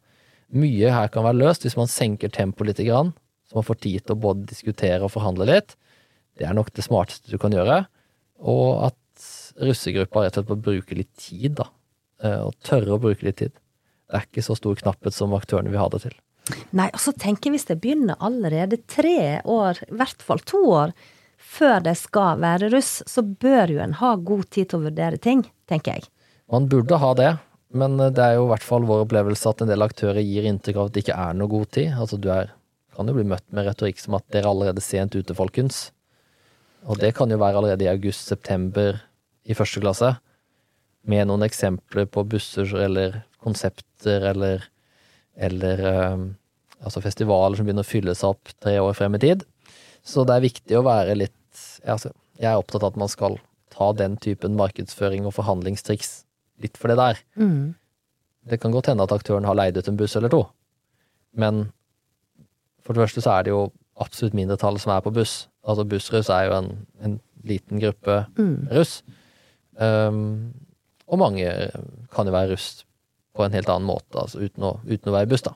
Mye 0.52 0.92
her 0.92 1.08
kan 1.14 1.24
være 1.24 1.40
løst 1.40 1.64
hvis 1.64 1.78
man 1.80 1.88
senker 1.92 2.32
tempoet 2.34 2.72
lite 2.74 2.84
grann, 2.88 3.14
så 3.48 3.56
man 3.60 3.68
får 3.68 3.80
tid 3.84 4.06
til 4.06 4.16
å 4.16 4.22
både 4.24 4.48
diskutere 4.50 5.04
og 5.04 5.12
forhandle 5.14 5.48
litt. 5.48 5.76
Det 6.40 6.48
er 6.48 6.56
nok 6.56 6.72
det 6.74 6.84
smarteste 6.88 7.32
du 7.32 7.38
kan 7.38 7.52
gjøre. 7.56 7.86
Og 8.42 8.88
at 8.90 9.28
russegruppa 9.62 10.24
rett 10.26 10.38
og 10.40 10.46
slett 10.46 10.52
må 10.54 10.60
bruke 10.66 10.96
litt 10.98 11.12
tid, 11.20 11.56
da. 11.60 11.68
Eh, 12.24 12.40
Og 12.48 12.56
tørre 12.64 12.96
å 12.96 13.02
bruke 13.02 13.26
litt 13.28 13.38
tid. 13.44 13.52
Det 14.08 14.18
er 14.18 14.26
ikke 14.28 14.44
så 14.44 14.56
stor 14.58 14.76
knapphet 14.76 15.14
som 15.16 15.34
aktørene 15.38 15.72
vil 15.72 15.80
ha 15.80 15.88
det 15.92 16.02
til. 16.08 16.16
Nei, 16.76 16.88
og 16.90 17.00
så 17.00 17.14
tenker 17.14 17.50
jeg 17.50 17.60
hvis 17.60 17.68
det 17.70 17.80
begynner 17.84 18.20
allerede 18.24 18.82
tre 18.90 19.42
år, 19.46 19.84
i 19.88 19.98
hvert 20.00 20.24
fall 20.26 20.42
to 20.48 20.62
år, 20.74 20.96
før 21.52 21.84
de 21.86 21.94
skal 21.98 22.42
være 22.42 22.72
russ, 22.74 23.02
så 23.10 23.24
bør 23.24 23.76
jo 23.76 23.84
en 23.84 23.96
ha 24.00 24.16
god 24.16 24.48
tid 24.54 24.72
til 24.72 24.82
å 24.82 24.88
vurdere 24.88 25.20
ting, 25.22 25.44
tenker 25.70 26.00
jeg. 26.00 26.10
Man 26.52 26.68
burde 26.72 27.00
ha 27.00 27.12
det, 27.18 27.32
men 27.72 27.96
det 28.02 28.24
er 28.24 28.36
jo 28.36 28.48
i 28.48 28.52
hvert 28.52 28.66
fall 28.66 28.88
vår 28.88 29.06
opplevelse 29.06 29.52
at 29.52 29.64
en 29.64 29.72
del 29.72 29.86
aktører 29.86 30.24
gir 30.24 30.48
inntrykk 30.50 30.80
av 30.80 30.90
at 30.90 30.96
det 30.96 31.06
ikke 31.06 31.20
er 31.24 31.38
noe 31.38 31.52
god 31.52 31.70
tid. 31.78 31.94
Altså 31.96 32.20
du 32.20 32.28
er, 32.34 32.52
kan 32.96 33.08
jo 33.08 33.16
bli 33.16 33.28
møtt 33.28 33.48
med 33.56 33.68
retorikk 33.70 34.02
som 34.02 34.18
at 34.18 34.28
dere 34.34 34.48
er 34.48 34.52
allerede 34.52 34.84
sent 34.84 35.16
ute, 35.16 35.38
folkens. 35.38 35.86
Og 36.90 37.00
det 37.00 37.14
kan 37.16 37.32
jo 37.32 37.40
være 37.40 37.62
allerede 37.62 37.86
i 37.86 37.92
august-september 37.92 39.00
i 39.48 39.56
første 39.58 39.82
klasse, 39.84 40.16
med 41.08 41.26
noen 41.30 41.46
eksempler 41.48 42.06
på 42.12 42.24
busser 42.30 42.70
eller 42.78 43.22
konsepter 43.42 44.28
eller, 44.34 44.68
eller 45.36 45.84
eh, 45.92 46.24
altså 46.82 47.04
festivaler 47.04 47.58
som 47.58 47.68
begynner 47.68 47.86
å 47.86 47.92
fylle 47.92 48.16
seg 48.18 48.36
opp 48.36 48.54
tre 48.64 48.78
år 48.82 48.96
frem 48.98 49.16
i 49.18 49.22
tid. 49.24 49.46
Så 50.04 50.26
det 50.26 50.36
er 50.36 50.48
viktig 50.48 50.78
å 50.80 50.86
være 50.86 51.18
litt 51.18 51.38
altså, 51.86 52.10
Jeg 52.42 52.50
er 52.50 52.58
opptatt 52.58 52.84
av 52.84 52.94
at 52.94 53.02
man 53.02 53.12
skal 53.12 53.38
ta 53.72 53.92
den 53.94 54.18
typen 54.22 54.58
markedsføring 54.60 55.28
og 55.28 55.36
forhandlingstriks 55.38 56.24
litt 56.64 56.80
for 56.80 56.92
det 56.92 56.98
der. 57.00 57.22
Det 58.50 58.58
kan 58.62 58.74
godt 58.74 58.90
hende 58.90 59.06
at 59.06 59.14
aktøren 59.14 59.46
har 59.46 59.58
leid 59.58 59.78
ut 59.78 59.88
en 59.88 60.00
buss 60.00 60.16
eller 60.18 60.32
to, 60.34 60.42
men 61.38 61.68
for 62.82 62.98
det 62.98 63.04
første 63.06 63.22
så 63.22 63.36
er 63.36 63.46
det 63.46 63.54
jo 63.54 63.68
absolutt 64.02 64.34
mindretallet 64.34 64.82
som 64.82 64.96
er 64.96 65.04
på 65.06 65.14
buss. 65.14 65.48
Altså 65.62 65.86
bussruss 65.86 66.32
er 66.34 66.48
jo 66.50 66.56
en, 66.58 66.72
en 67.06 67.20
liten 67.46 67.82
gruppe 67.82 68.24
russ. 68.74 69.04
Um, 69.78 70.54
og 71.08 71.22
mange 71.22 71.46
kan 72.12 72.28
jo 72.28 72.34
være 72.34 72.56
russ 72.56 72.82
på 73.36 73.46
en 73.46 73.56
helt 73.56 73.70
annen 73.72 73.88
måte, 73.88 74.20
altså 74.20 74.42
uten 74.44 74.66
å, 74.68 74.76
uten 74.88 75.12
å 75.12 75.16
være 75.16 75.30
buss, 75.32 75.46
da. 75.46 75.56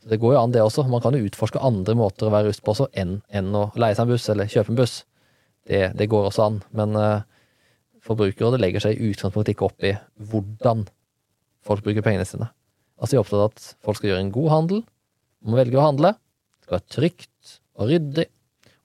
Så 0.00 0.08
det 0.08 0.20
går 0.22 0.34
jo 0.34 0.40
an, 0.40 0.52
det 0.54 0.62
også. 0.64 0.86
Man 0.88 1.02
kan 1.04 1.16
jo 1.16 1.26
utforske 1.28 1.60
andre 1.60 1.94
måter 1.98 2.28
å 2.28 2.32
være 2.32 2.48
russ 2.48 2.62
på 2.64 2.72
også, 2.72 2.88
enn, 2.96 3.18
enn 3.28 3.50
å 3.56 3.66
leie 3.76 3.96
seg 3.96 4.06
en 4.06 4.14
buss 4.14 4.28
eller 4.32 4.48
kjøpe 4.48 4.72
en 4.72 4.78
buss. 4.78 4.94
Det, 5.68 5.82
det 5.98 6.08
går 6.08 6.30
også 6.30 6.46
an. 6.46 6.56
Men 6.72 6.96
uh, 6.96 7.26
Forbrukerrådet 8.06 8.62
legger 8.62 8.86
seg 8.86 8.96
i 8.96 9.10
utgangspunktet 9.10 9.52
ikke 9.52 9.68
opp 9.68 9.84
i 9.84 9.92
hvordan 10.30 10.86
folk 11.66 11.84
bruker 11.84 12.06
pengene 12.06 12.24
sine. 12.24 12.48
Altså, 12.96 13.12
jeg 13.12 13.20
er 13.20 13.26
opptatt 13.26 13.42
av 13.42 13.50
at 13.50 13.66
folk 13.84 14.00
skal 14.00 14.14
gjøre 14.14 14.24
en 14.24 14.32
god 14.32 14.50
handel. 14.54 14.82
Man 15.44 15.52
må 15.52 15.60
velge 15.60 15.76
å 15.76 15.84
handle. 15.84 16.14
Det 16.16 16.68
skal 16.68 16.78
være 16.78 16.94
trygt 16.96 17.52
og 17.76 17.92
ryddig. 17.92 18.26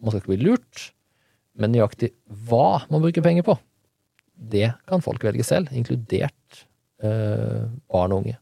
Man 0.04 0.12
skal 0.12 0.21
ikke 0.21 0.34
bli 0.34 0.50
lurt. 0.50 0.89
Men 1.56 1.71
nøyaktig 1.71 2.12
hva 2.50 2.84
man 2.91 3.04
bruker 3.04 3.24
penger 3.24 3.48
på, 3.48 3.56
det 4.36 4.74
kan 4.89 5.04
folk 5.04 5.24
velge 5.24 5.45
selv, 5.48 5.71
inkludert 5.71 6.65
barn 7.91 8.15
og 8.15 8.24
unge. 8.24 8.38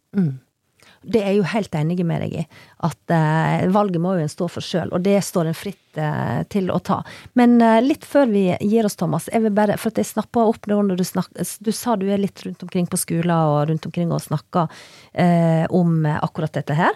Det 1.04 1.20
er 1.20 1.34
jeg 1.34 1.42
jo 1.42 1.48
helt 1.52 1.76
enig 1.76 1.98
med 2.08 2.24
deg 2.24 2.36
i. 2.42 2.44
At 2.88 3.14
eh, 3.14 3.66
valget 3.74 4.02
må 4.04 4.16
jo 4.16 4.24
en 4.24 4.32
stå 4.32 4.48
for 4.52 4.64
sjøl, 4.64 4.92
og 4.96 5.04
det 5.04 5.18
står 5.26 5.50
en 5.50 5.58
fritt 5.58 6.00
eh, 6.00 6.44
til 6.54 6.70
å 6.72 6.80
ta. 6.84 7.02
Men 7.40 7.58
eh, 7.62 7.82
litt 7.84 8.08
før 8.08 8.32
vi 8.32 8.46
gir 8.54 8.88
oss, 8.88 8.98
Thomas, 9.00 9.28
jeg 9.32 9.44
vil 9.44 9.56
bare, 9.56 9.78
for 9.82 9.92
at 9.92 10.00
jeg 10.00 10.12
snappa 10.14 10.46
opp 10.50 10.64
det 10.68 10.78
når 10.78 11.00
du 11.00 11.06
snakka 11.08 11.46
Du 11.64 11.72
sa 11.76 11.98
du 12.00 12.08
er 12.12 12.22
litt 12.22 12.40
rundt 12.46 12.64
omkring 12.66 12.88
på 12.90 13.00
skoler 13.00 13.52
og 13.52 13.68
rundt 13.72 13.88
omkring 13.90 14.14
og 14.16 14.24
snakka 14.24 14.68
eh, 15.12 15.66
om 15.70 16.06
eh, 16.08 16.22
akkurat 16.24 16.56
dette 16.56 16.78
her. 16.78 16.96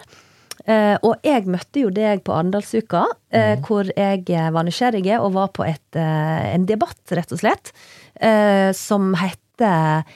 Eh, 0.68 0.96
og 1.06 1.20
jeg 1.24 1.46
møtte 1.48 1.84
jo 1.84 1.92
deg 1.94 2.24
på 2.26 2.34
Arendalsuka, 2.34 3.04
mm. 3.32 3.66
hvor 3.66 3.88
jeg 3.92 4.24
eh, 4.32 4.48
var 4.54 4.66
nysgjerrig 4.66 5.04
og 5.18 5.34
var 5.36 5.52
på 5.56 5.68
et, 5.68 5.86
eh, 5.96 6.48
en 6.54 6.64
debatt, 6.68 7.00
rett 7.16 7.36
og 7.36 7.40
slett, 7.44 7.72
eh, 8.20 8.72
som 8.76 9.12
heter 9.20 10.08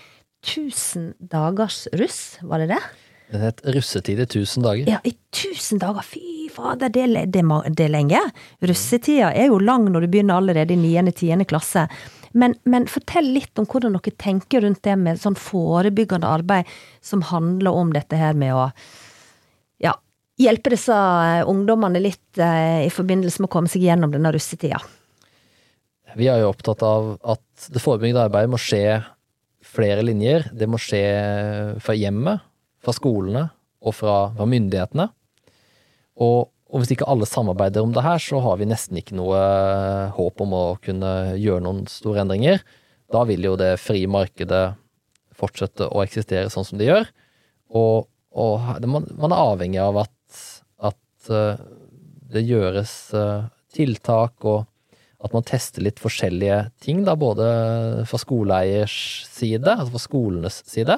1000 0.42 1.14
dagers 1.32 1.86
russ, 1.98 2.38
var 2.42 2.62
det 2.62 2.72
det? 2.74 2.82
Det 3.32 3.40
het 3.40 3.60
Russetid 3.64 4.18
i 4.20 4.26
1000 4.26 4.64
dager. 4.64 4.88
Ja, 4.90 4.98
i 5.08 5.14
tusen 5.32 5.80
dager! 5.80 6.04
Fy 6.04 6.50
fader, 6.52 6.90
det, 6.92 7.06
det, 7.32 7.44
det 7.72 7.86
er 7.86 7.92
lenge. 7.94 8.20
Russetida 8.60 9.30
er 9.32 9.48
jo 9.48 9.60
lang 9.62 9.86
når 9.88 10.04
du 10.04 10.10
begynner 10.12 10.42
allerede 10.42 10.74
i 10.74 10.80
9.-10. 10.80 11.46
klasse. 11.48 11.86
Men, 12.36 12.56
men 12.68 12.88
fortell 12.88 13.30
litt 13.32 13.56
om 13.60 13.68
hvordan 13.68 13.96
dere 13.96 14.12
tenker 14.20 14.64
rundt 14.64 14.82
det 14.84 14.96
med 15.00 15.20
sånn 15.20 15.36
forebyggende 15.38 16.28
arbeid 16.28 16.68
som 17.04 17.24
handler 17.28 17.76
om 17.76 17.92
dette 17.92 18.20
her 18.20 18.36
med 18.36 18.56
å 18.56 18.66
ja, 19.84 19.94
hjelpe 20.40 20.72
disse 20.72 20.96
eh, 20.96 21.42
ungdommene 21.48 22.00
litt 22.04 22.40
eh, 22.40 22.84
i 22.86 22.92
forbindelse 22.92 23.40
med 23.40 23.48
å 23.50 23.54
komme 23.56 23.72
seg 23.72 23.84
gjennom 23.84 24.12
denne 24.12 24.32
russetida? 24.32 24.80
Vi 26.16 26.28
er 26.28 26.42
jo 26.42 26.52
opptatt 26.52 26.84
av 26.84 27.14
at 27.34 27.68
det 27.72 27.80
forebyggende 27.80 28.26
arbeidet 28.28 28.52
må 28.52 28.60
skje 28.60 29.00
flere 29.72 30.04
linjer. 30.04 30.48
Det 30.52 30.68
må 30.70 30.80
skje 30.80 31.02
fra 31.82 31.96
hjemmet, 31.96 32.42
fra 32.82 32.94
skolene 32.96 33.46
og 33.82 33.96
fra, 33.96 34.16
fra 34.36 34.46
myndighetene. 34.48 35.08
Og, 36.22 36.50
og, 36.68 36.76
hvis 36.80 36.92
ikke 36.94 37.08
alle 37.10 37.28
samarbeider 37.28 37.84
om 37.84 37.94
det 37.94 38.04
her, 38.04 38.20
så 38.22 38.40
har 38.44 38.60
vi 38.60 38.68
nesten 38.68 39.00
ikke 39.00 39.16
noe 39.18 39.40
håp 40.16 40.44
om 40.44 40.54
å 40.56 40.64
kunne 40.82 41.12
gjøre 41.40 41.64
noen 41.64 41.84
store 41.90 42.24
endringer. 42.24 42.62
Da 43.12 43.24
vil 43.28 43.44
jo 43.48 43.56
det 43.60 43.74
frie 43.80 44.08
markedet 44.10 44.64
fortsette 45.36 45.88
å 45.88 46.02
eksistere 46.04 46.52
sånn 46.52 46.66
som 46.68 46.80
det 46.80 46.90
gjør. 46.90 47.08
Og, 47.72 48.08
og 48.36 48.84
man, 48.88 49.08
er 49.08 49.38
avhengig 49.38 49.80
av 49.82 50.02
at, 50.04 50.42
at 50.92 51.32
uh, 51.32 51.60
det 52.32 52.44
gjøres 52.44 52.92
uh, 53.16 53.48
tiltak 53.72 54.44
og 54.48 54.68
at 55.22 55.34
man 55.34 55.44
tester 55.46 55.84
litt 55.84 56.00
forskjellige 56.02 56.58
ting, 56.82 57.04
da, 57.06 57.14
både 57.18 57.46
fra 58.10 58.18
skoleeiers 58.18 58.94
side, 59.30 59.70
altså 59.70 59.94
fra 59.94 60.02
skolenes 60.02 60.62
side, 60.68 60.96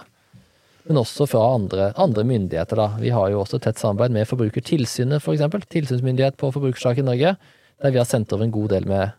men 0.88 1.00
også 1.00 1.26
fra 1.28 1.42
andre, 1.54 1.90
andre 2.00 2.24
myndigheter. 2.28 2.80
Da. 2.80 2.88
Vi 3.00 3.12
har 3.12 3.30
jo 3.32 3.42
også 3.42 3.60
tett 3.62 3.80
samarbeid 3.80 4.14
med 4.16 4.28
Forbrukertilsynet, 4.28 5.18
f.eks., 5.18 5.26
for 5.26 5.36
eksempel, 5.36 5.64
tilsynsmyndighet 5.72 6.38
på 6.40 6.52
forbrukersaker 6.56 7.04
i 7.04 7.08
Norge, 7.08 7.34
der 7.82 7.92
vi 7.92 8.00
har 8.00 8.08
sendt 8.08 8.32
over 8.32 8.46
en 8.46 8.54
god 8.54 8.72
del 8.72 8.88
med 8.88 9.14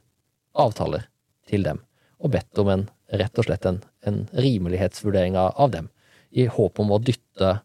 avtaler 0.57 1.07
til 1.49 1.65
dem, 1.67 1.81
og 2.21 2.33
bedt 2.33 2.61
om 2.61 2.73
en, 2.73 2.89
rett 3.13 3.37
og 3.37 3.45
slett 3.45 3.65
en, 3.69 3.81
en 4.09 4.23
rimelighetsvurdering 4.33 5.37
av 5.37 5.69
dem, 5.73 5.91
i 6.33 6.47
håp 6.49 6.81
om 6.81 6.93
å 6.95 7.01
dytte, 7.01 7.59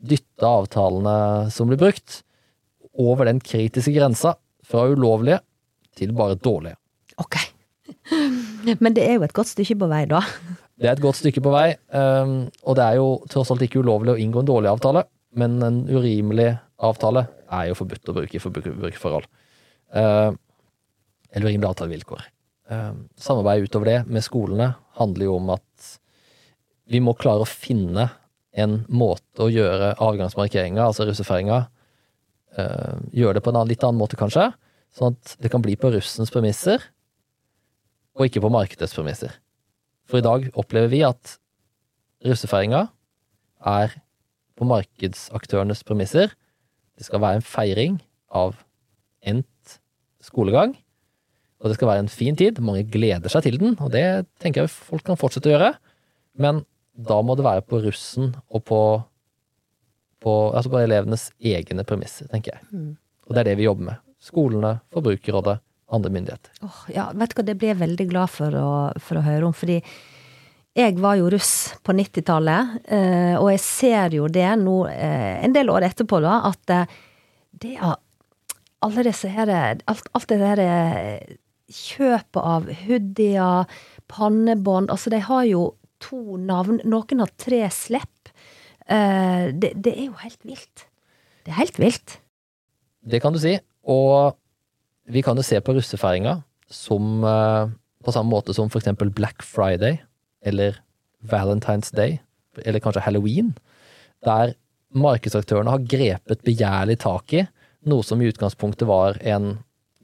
dytte 0.00 0.48
avtalene 0.48 1.50
som 1.52 1.68
blir 1.68 1.80
brukt, 1.80 2.22
over 2.92 3.28
den 3.28 3.40
kritiske 3.44 3.92
grensa 3.94 4.34
fra 4.68 4.84
ulovlige 4.88 5.40
til 5.98 6.14
bare 6.16 6.38
dårlig. 6.40 6.74
Ok. 7.20 7.38
Men 8.80 8.94
det 8.96 9.04
er 9.04 9.16
jo 9.18 9.26
et 9.26 9.34
godt 9.36 9.52
stykke 9.52 9.76
på 9.82 9.88
vei, 9.90 10.04
da. 10.10 10.22
Det 10.78 10.88
er 10.88 10.96
et 10.96 11.02
godt 11.04 11.20
stykke 11.20 11.42
på 11.44 11.52
vei, 11.52 11.68
um, 11.94 12.38
og 12.66 12.76
det 12.78 12.84
er 12.84 12.98
jo 12.98 13.08
tross 13.30 13.52
alt 13.54 13.62
ikke 13.62 13.82
ulovlig 13.84 14.14
å 14.14 14.20
inngå 14.20 14.42
en 14.42 14.48
dårlig 14.48 14.70
avtale, 14.72 15.04
men 15.38 15.60
en 15.62 15.82
urimelig 15.86 16.48
avtale 16.82 17.26
er 17.52 17.68
jo 17.70 17.76
forbudt 17.78 18.10
å 18.10 18.16
bruke 18.16 18.38
i 18.38 18.42
forbrukerforhold. 18.42 19.28
Uh, 19.92 20.32
eller 21.32 21.48
urimelig 21.48 21.68
avtalevilkår. 21.68 22.24
vilkår. 22.24 22.96
samarbeid 23.20 23.68
utover 23.68 23.88
det 23.88 23.98
med 24.08 24.24
skolene 24.24 24.66
handler 24.98 25.24
jo 25.28 25.36
om 25.36 25.52
at 25.54 25.92
vi 26.92 27.00
må 27.00 27.14
klare 27.16 27.44
å 27.44 27.48
finne 27.48 28.08
en 28.52 28.82
måte 28.88 29.46
å 29.46 29.48
gjøre 29.52 29.94
avgangsmarkeringa, 30.02 30.84
altså 30.84 31.06
russefeiringa, 31.08 31.62
gjøre 33.16 33.38
det 33.38 33.44
på 33.44 33.52
en 33.52 33.68
litt 33.68 33.84
annen 33.86 34.00
måte, 34.00 34.18
kanskje, 34.20 34.50
Sånn 34.92 35.16
at 35.16 35.36
det 35.40 35.50
kan 35.52 35.62
bli 35.64 35.74
på 35.80 35.90
russens 35.94 36.32
premisser, 36.32 36.82
og 38.12 38.28
ikke 38.28 38.42
på 38.44 38.52
markedets 38.52 38.92
premisser. 38.96 39.38
For 40.08 40.20
i 40.20 40.24
dag 40.24 40.50
opplever 40.58 40.90
vi 40.92 41.00
at 41.06 41.38
russefeiringa 42.26 42.84
er 43.72 43.94
på 44.58 44.68
markedsaktørenes 44.68 45.80
premisser. 45.88 46.34
Det 46.98 47.08
skal 47.08 47.22
være 47.24 47.40
en 47.40 47.46
feiring 47.46 47.96
av 48.28 48.58
endt 49.24 49.78
skolegang, 50.22 50.76
og 51.62 51.70
det 51.70 51.78
skal 51.78 51.88
være 51.88 52.04
en 52.04 52.12
fin 52.12 52.36
tid. 52.36 52.60
Mange 52.60 52.84
gleder 52.84 53.32
seg 53.32 53.46
til 53.46 53.56
den, 53.62 53.78
og 53.80 53.94
det 53.94 54.26
tenker 54.42 54.66
jeg 54.66 54.74
folk 54.74 55.06
kan 55.06 55.18
fortsette 55.18 55.48
å 55.48 55.54
gjøre. 55.54 55.72
Men 56.36 56.66
da 56.92 57.22
må 57.24 57.38
det 57.38 57.46
være 57.46 57.64
på 57.64 57.80
russen 57.86 58.34
og 58.52 58.66
på, 58.68 58.82
på, 60.20 60.32
altså 60.52 60.74
på 60.74 60.82
elevenes 60.82 61.30
egne 61.40 61.86
premisser, 61.88 62.28
tenker 62.28 62.58
jeg. 62.58 62.68
Mm. 62.74 62.90
Og 63.24 63.32
det 63.32 63.40
er 63.40 63.52
det 63.52 63.60
vi 63.62 63.70
jobber 63.70 63.94
med 63.94 64.11
skolene, 64.22 64.76
Forbrukerrådet, 64.94 65.58
andre 65.92 66.10
myndigheter. 66.14 66.54
Oh, 66.64 66.80
ja, 66.92 67.10
vet 67.14 67.32
du 67.32 67.38
hva, 67.40 67.46
det 67.46 67.58
blir 67.60 67.72
jeg 67.72 67.82
veldig 67.82 68.08
glad 68.10 68.32
for 68.32 68.56
å, 68.56 68.72
for 69.02 69.18
å 69.20 69.24
høre 69.26 69.48
om, 69.48 69.56
fordi 69.56 69.80
jeg 70.72 70.96
var 71.04 71.18
jo 71.20 71.28
russ 71.32 71.74
på 71.84 71.92
90-tallet, 71.92 72.76
eh, 72.96 73.34
og 73.36 73.50
jeg 73.52 73.60
ser 73.60 74.14
jo 74.16 74.28
det 74.32 74.48
nå, 74.62 74.76
eh, 74.88 75.42
en 75.44 75.52
del 75.52 75.68
år 75.68 75.84
etterpå, 75.90 76.22
da, 76.24 76.38
at 76.48 76.72
eh, 76.72 76.94
det 77.62 77.74
er 77.76 77.98
alle 78.82 79.04
disse 79.06 79.28
her 79.30 79.50
Alt, 79.52 80.08
alt 80.16 80.30
det 80.32 80.38
der 80.40 80.62
kjøpet 81.70 82.40
av 82.40 82.64
hoodier, 82.80 83.68
pannebånd 84.10 84.90
Altså, 84.90 85.12
de 85.12 85.20
har 85.22 85.44
jo 85.46 85.60
to 86.02 86.38
navn. 86.40 86.80
Noen 86.82 87.22
har 87.22 87.30
tre 87.38 87.60
slepp. 87.70 88.32
Det, 88.82 89.70
det 89.78 89.92
er 89.92 90.08
jo 90.08 90.16
helt 90.24 90.40
vilt. 90.42 90.88
Det 91.46 91.52
er 91.52 91.60
helt 91.60 91.78
vilt. 91.78 92.16
Det 93.06 93.22
kan 93.22 93.36
du 93.36 93.38
si. 93.38 93.54
Og 93.88 94.36
vi 95.10 95.22
kan 95.24 95.38
jo 95.38 95.44
se 95.46 95.58
på 95.60 95.74
russefeiringa 95.74 96.38
som 96.72 97.24
eh, 97.26 97.72
på 98.02 98.14
samme 98.14 98.32
måte 98.32 98.54
som 98.54 98.70
eksempel 98.70 99.10
Black 99.14 99.42
Friday 99.46 100.00
eller 100.44 100.78
Valentine's 101.22 101.92
Day, 101.94 102.18
eller 102.64 102.82
kanskje 102.82 103.04
Halloween, 103.04 103.52
der 104.26 104.54
markedsaktørene 104.92 105.70
har 105.72 105.84
grepet 105.88 106.42
begjærlig 106.44 106.98
tak 107.02 107.32
i 107.32 107.44
noe 107.88 108.04
som 108.06 108.20
i 108.22 108.28
utgangspunktet 108.30 108.86
var 108.88 109.18
en 109.26 109.56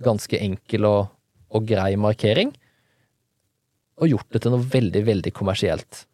ganske 0.02 0.38
enkel 0.38 0.86
og, 0.86 1.10
og 1.50 1.66
grei 1.66 1.92
markering, 1.98 2.52
og 3.98 4.12
gjort 4.12 4.30
det 4.34 4.44
til 4.44 4.54
noe 4.54 4.66
veldig, 4.74 5.02
veldig 5.08 5.32
kommersielt. 5.34 6.04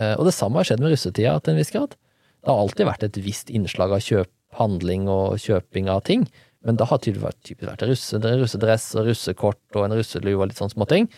Eh, 0.00 0.12
og 0.16 0.28
det 0.28 0.36
samme 0.36 0.60
har 0.60 0.68
skjedd 0.68 0.84
med 0.84 0.92
russetida 0.92 1.38
til 1.40 1.54
en 1.54 1.60
viss 1.60 1.72
grad. 1.72 1.96
Det 2.40 2.52
har 2.52 2.60
alltid 2.60 2.88
vært 2.88 3.06
et 3.08 3.20
visst 3.24 3.52
innslag 3.52 3.96
av 3.96 4.04
kjøp, 4.04 4.30
handling 4.58 5.08
og 5.08 5.38
kjøping 5.40 5.88
av 5.92 6.02
ting, 6.08 6.24
men 6.66 6.76
da 6.76 6.86
har 6.88 7.00
det 7.00 7.16
vært, 7.20 7.52
vært 7.62 7.84
russedress 7.88 8.90
og 8.98 9.08
russekort 9.08 9.78
og 9.78 9.86
en 9.86 9.96
russelue 9.96 10.36
og 10.36 10.50
litt 10.50 10.60
sånn 10.60 10.72
småting. 10.72 11.08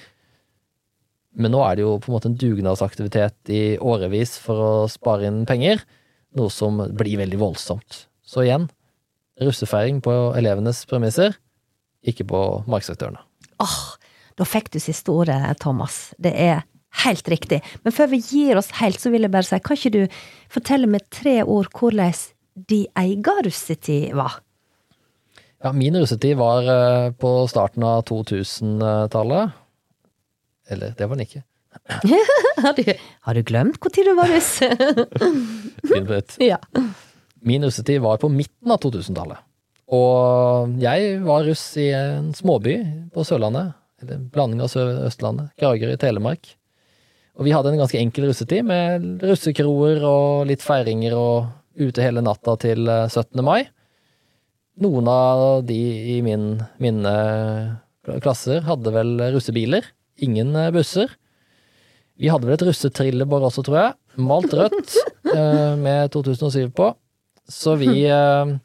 Men 1.32 1.55
nå 1.55 1.62
er 1.64 1.78
det 1.78 1.86
jo 1.86 1.97
på 1.99 2.11
en 2.11 2.16
måte 2.16 2.30
en 2.30 2.38
dugnadsaktivitet 2.38 3.51
i 3.51 3.62
årevis 3.80 4.36
for 4.43 4.62
å 4.62 4.72
spare 4.93 5.26
inn 5.26 5.43
penger, 5.49 5.82
noe 6.38 6.53
som 6.53 6.78
blir 6.95 7.18
veldig 7.20 7.40
voldsomt. 7.40 8.05
Så 8.22 8.45
igjen, 8.45 8.68
russefeiring 9.43 10.03
på 10.05 10.12
elevenes 10.38 10.84
premisser, 10.88 11.34
ikke 12.07 12.26
på 12.28 12.43
markedsaktørene. 12.70 13.22
Åh, 13.62 13.66
oh, 13.66 14.12
da 14.38 14.47
fikk 14.49 14.70
du 14.74 14.78
siste 14.82 15.12
ordet, 15.14 15.40
Thomas. 15.62 16.12
Det 16.22 16.32
er 16.36 16.62
helt 17.03 17.28
riktig. 17.32 17.62
Men 17.82 17.95
før 17.97 18.12
vi 18.12 18.22
gir 18.22 18.61
oss 18.61 18.70
helt, 18.78 19.01
så 19.01 19.12
vil 19.12 19.26
jeg 19.26 19.32
bare 19.32 19.49
si, 19.49 19.59
kan 19.64 19.78
ikke 19.78 19.95
du 19.97 20.22
fortelle 20.53 20.90
med 20.90 21.09
tre 21.14 21.40
ord 21.43 21.72
hvordan 21.74 22.14
de 22.68 22.84
egen 23.01 23.47
russetid 23.47 24.12
var? 24.18 24.40
Ja, 25.63 25.73
min 25.73 25.97
russetid 25.97 26.37
var 26.37 26.67
uh, 26.67 27.13
på 27.15 27.31
starten 27.51 27.85
av 27.87 28.03
2000-tallet. 28.09 29.53
Eller, 30.69 30.95
det 30.99 31.07
var 31.07 31.17
den 31.17 31.27
ikke. 31.27 31.45
har, 32.63 32.75
du, 32.77 32.83
har, 33.21 33.35
du, 33.35 33.43
glemt 33.43 33.79
når 33.81 34.05
du 34.05 34.13
var 34.19 34.29
russ? 34.29 34.51
ja. 36.53 36.59
Min 37.41 37.65
russetid 37.65 38.03
var 38.03 38.19
på 38.23 38.31
midten 38.33 38.75
av 38.75 38.83
2000-tallet. 38.83 39.39
Og 39.93 40.75
jeg 40.81 41.21
var 41.27 41.47
russ 41.47 41.65
i 41.81 41.91
en 41.95 42.33
småby 42.37 42.77
på 43.15 43.25
Sørlandet. 43.29 43.75
Eller 44.03 44.19
en 44.19 44.27
blanding 44.35 44.63
av 44.65 44.71
Sør- 44.73 45.05
Østlandet. 45.07 45.53
Kragerø 45.61 45.95
i 45.95 46.01
Telemark. 46.01 46.55
Og 47.39 47.47
vi 47.47 47.53
hadde 47.55 47.73
en 47.73 47.81
ganske 47.81 48.01
enkel 48.01 48.27
russetid 48.29 48.67
med 48.67 49.23
russekroer 49.25 50.03
og 50.05 50.49
litt 50.51 50.65
feiringer 50.65 51.15
og 51.17 51.53
ute 51.79 52.05
hele 52.05 52.25
natta 52.25 52.57
til 52.61 52.85
17. 52.85 53.39
Eh, 53.39 53.47
mai. 53.47 53.61
Noen 54.81 55.09
av 55.11 55.64
de 55.68 55.77
i 56.16 56.20
min, 56.25 56.57
mine 56.81 57.12
klasser 58.25 58.64
hadde 58.64 58.95
vel 58.95 59.18
russebiler, 59.35 59.85
ingen 60.25 60.57
eh, 60.57 60.70
busser. 60.73 61.12
Vi 62.16 62.31
hadde 62.33 62.49
vel 62.49 62.57
et 62.57 62.64
russetrillebår 62.66 63.49
også, 63.49 63.64
tror 63.66 63.79
jeg. 63.79 63.95
Malt 64.23 64.55
rødt 64.57 64.97
eh, 65.37 65.75
med 65.81 66.12
2007 66.14 66.73
på. 66.77 66.93
Så 67.49 67.77
vi 67.81 68.05
eh, 68.07 68.57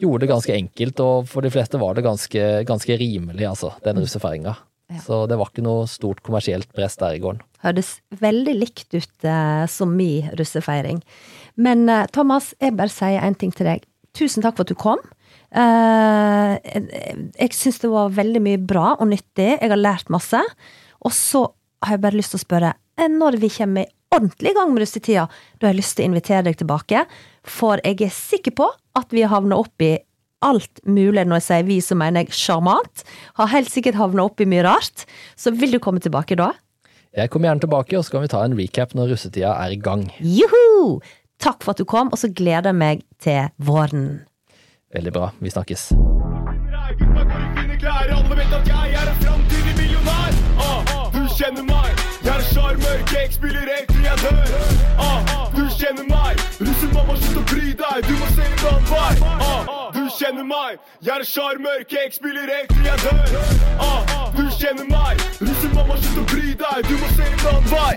gjorde 0.00 0.24
det 0.24 0.32
ganske 0.32 0.56
enkelt, 0.56 1.02
og 1.04 1.28
for 1.30 1.44
de 1.44 1.52
fleste 1.52 1.80
var 1.80 1.96
det 1.96 2.06
ganske, 2.06 2.48
ganske 2.68 2.98
rimelig, 3.00 3.46
altså, 3.48 3.74
den 3.84 3.98
mm. 3.98 4.04
russefeiringa. 4.04 4.56
Ja. 4.90 5.02
Så 5.04 5.20
det 5.30 5.38
var 5.38 5.52
ikke 5.52 5.62
noe 5.62 5.86
stort 5.90 6.22
kommersielt 6.26 6.72
press 6.74 6.96
der 6.98 7.14
i 7.14 7.22
gården. 7.22 7.44
Hørtes 7.62 7.98
veldig 8.22 8.56
likt 8.58 8.96
ut 8.96 9.26
eh, 9.28 9.64
som 9.70 9.92
min 9.94 10.30
russefeiring. 10.38 11.02
Men 11.60 11.86
eh, 11.88 12.08
Thomas, 12.14 12.54
jeg 12.62 12.74
bare 12.78 12.92
sier 12.92 13.22
en 13.22 13.38
ting 13.38 13.54
til 13.54 13.68
deg. 13.70 13.86
Tusen 14.16 14.42
takk 14.42 14.58
for 14.58 14.66
at 14.66 14.72
du 14.72 14.78
kom. 14.78 15.02
Uh, 15.50 16.54
jeg 17.34 17.54
syns 17.58 17.80
det 17.82 17.90
var 17.90 18.12
veldig 18.14 18.42
mye 18.44 18.60
bra 18.62 18.92
og 18.98 19.08
nyttig. 19.10 19.56
Jeg 19.56 19.72
har 19.72 19.80
lært 19.80 20.12
masse. 20.12 20.40
Og 21.00 21.14
så 21.16 21.46
har 21.84 21.96
jeg 21.96 22.04
bare 22.04 22.18
lyst 22.20 22.34
til 22.34 22.40
å 22.40 22.44
spørre, 22.44 22.74
eh, 23.00 23.08
når 23.08 23.40
vi 23.40 23.48
kommer 23.52 23.88
ordentlig 24.12 24.52
i 24.52 24.58
gang 24.58 24.72
med 24.74 24.82
russetida, 24.82 25.26
da 25.58 25.66
har 25.66 25.74
jeg 25.74 25.80
lyst 25.80 25.96
til 25.96 26.04
å 26.04 26.10
invitere 26.10 26.44
deg 26.48 26.58
tilbake. 26.60 27.04
For 27.46 27.80
jeg 27.84 28.02
er 28.04 28.14
sikker 28.14 28.56
på 28.58 28.68
at 28.98 29.14
vi 29.14 29.24
har 29.24 29.32
havna 29.32 29.58
opp 29.60 29.82
i 29.82 29.94
alt 30.44 30.80
mulig, 30.88 31.26
når 31.28 31.40
jeg 31.40 31.46
sier 31.46 31.68
vi, 31.68 31.78
så 31.84 31.96
mener 31.98 32.24
jeg 32.24 32.36
sjarmant. 32.36 33.04
Har 33.36 33.52
helt 33.52 33.70
sikkert 33.72 33.98
havna 34.00 34.24
opp 34.28 34.40
i 34.40 34.48
mye 34.48 34.64
rart. 34.64 35.04
Så 35.36 35.52
vil 35.56 35.76
du 35.76 35.80
komme 35.82 36.00
tilbake 36.00 36.38
da? 36.40 36.52
Jeg 37.16 37.30
kommer 37.32 37.50
gjerne 37.50 37.64
tilbake, 37.64 37.98
og 37.98 38.06
så 38.06 38.14
kan 38.14 38.24
vi 38.24 38.32
ta 38.32 38.44
en 38.46 38.56
recap 38.58 38.94
når 38.94 39.14
russetida 39.14 39.56
er 39.64 39.74
i 39.74 39.80
gang. 39.82 40.06
Juhu! 40.22 41.00
Takk 41.40 41.64
for 41.64 41.74
at 41.74 41.80
du 41.80 41.88
kom, 41.88 42.12
og 42.12 42.20
så 42.20 42.28
gleder 42.28 42.70
jeg 42.70 42.78
meg 42.80 43.04
til 43.22 43.48
våren. 43.64 44.22
Veldig 44.94 45.12
bra. 45.12 45.30
Vi 45.38 45.50
snakkes. 45.50 45.92
Ah. 50.58 50.82
Ah, 50.88 51.14
du 51.14 51.30
kjenner 51.38 51.62
meg, 51.62 51.94
jeg 65.40 65.52
slutt 66.02 66.18
å 66.18 66.26
bry 66.34 66.50
deg, 66.64 66.82
du 66.90 66.94
må 66.98 67.06
se 67.14 67.30
en 67.30 67.46
annen 67.46 67.70
vei. 67.70 67.94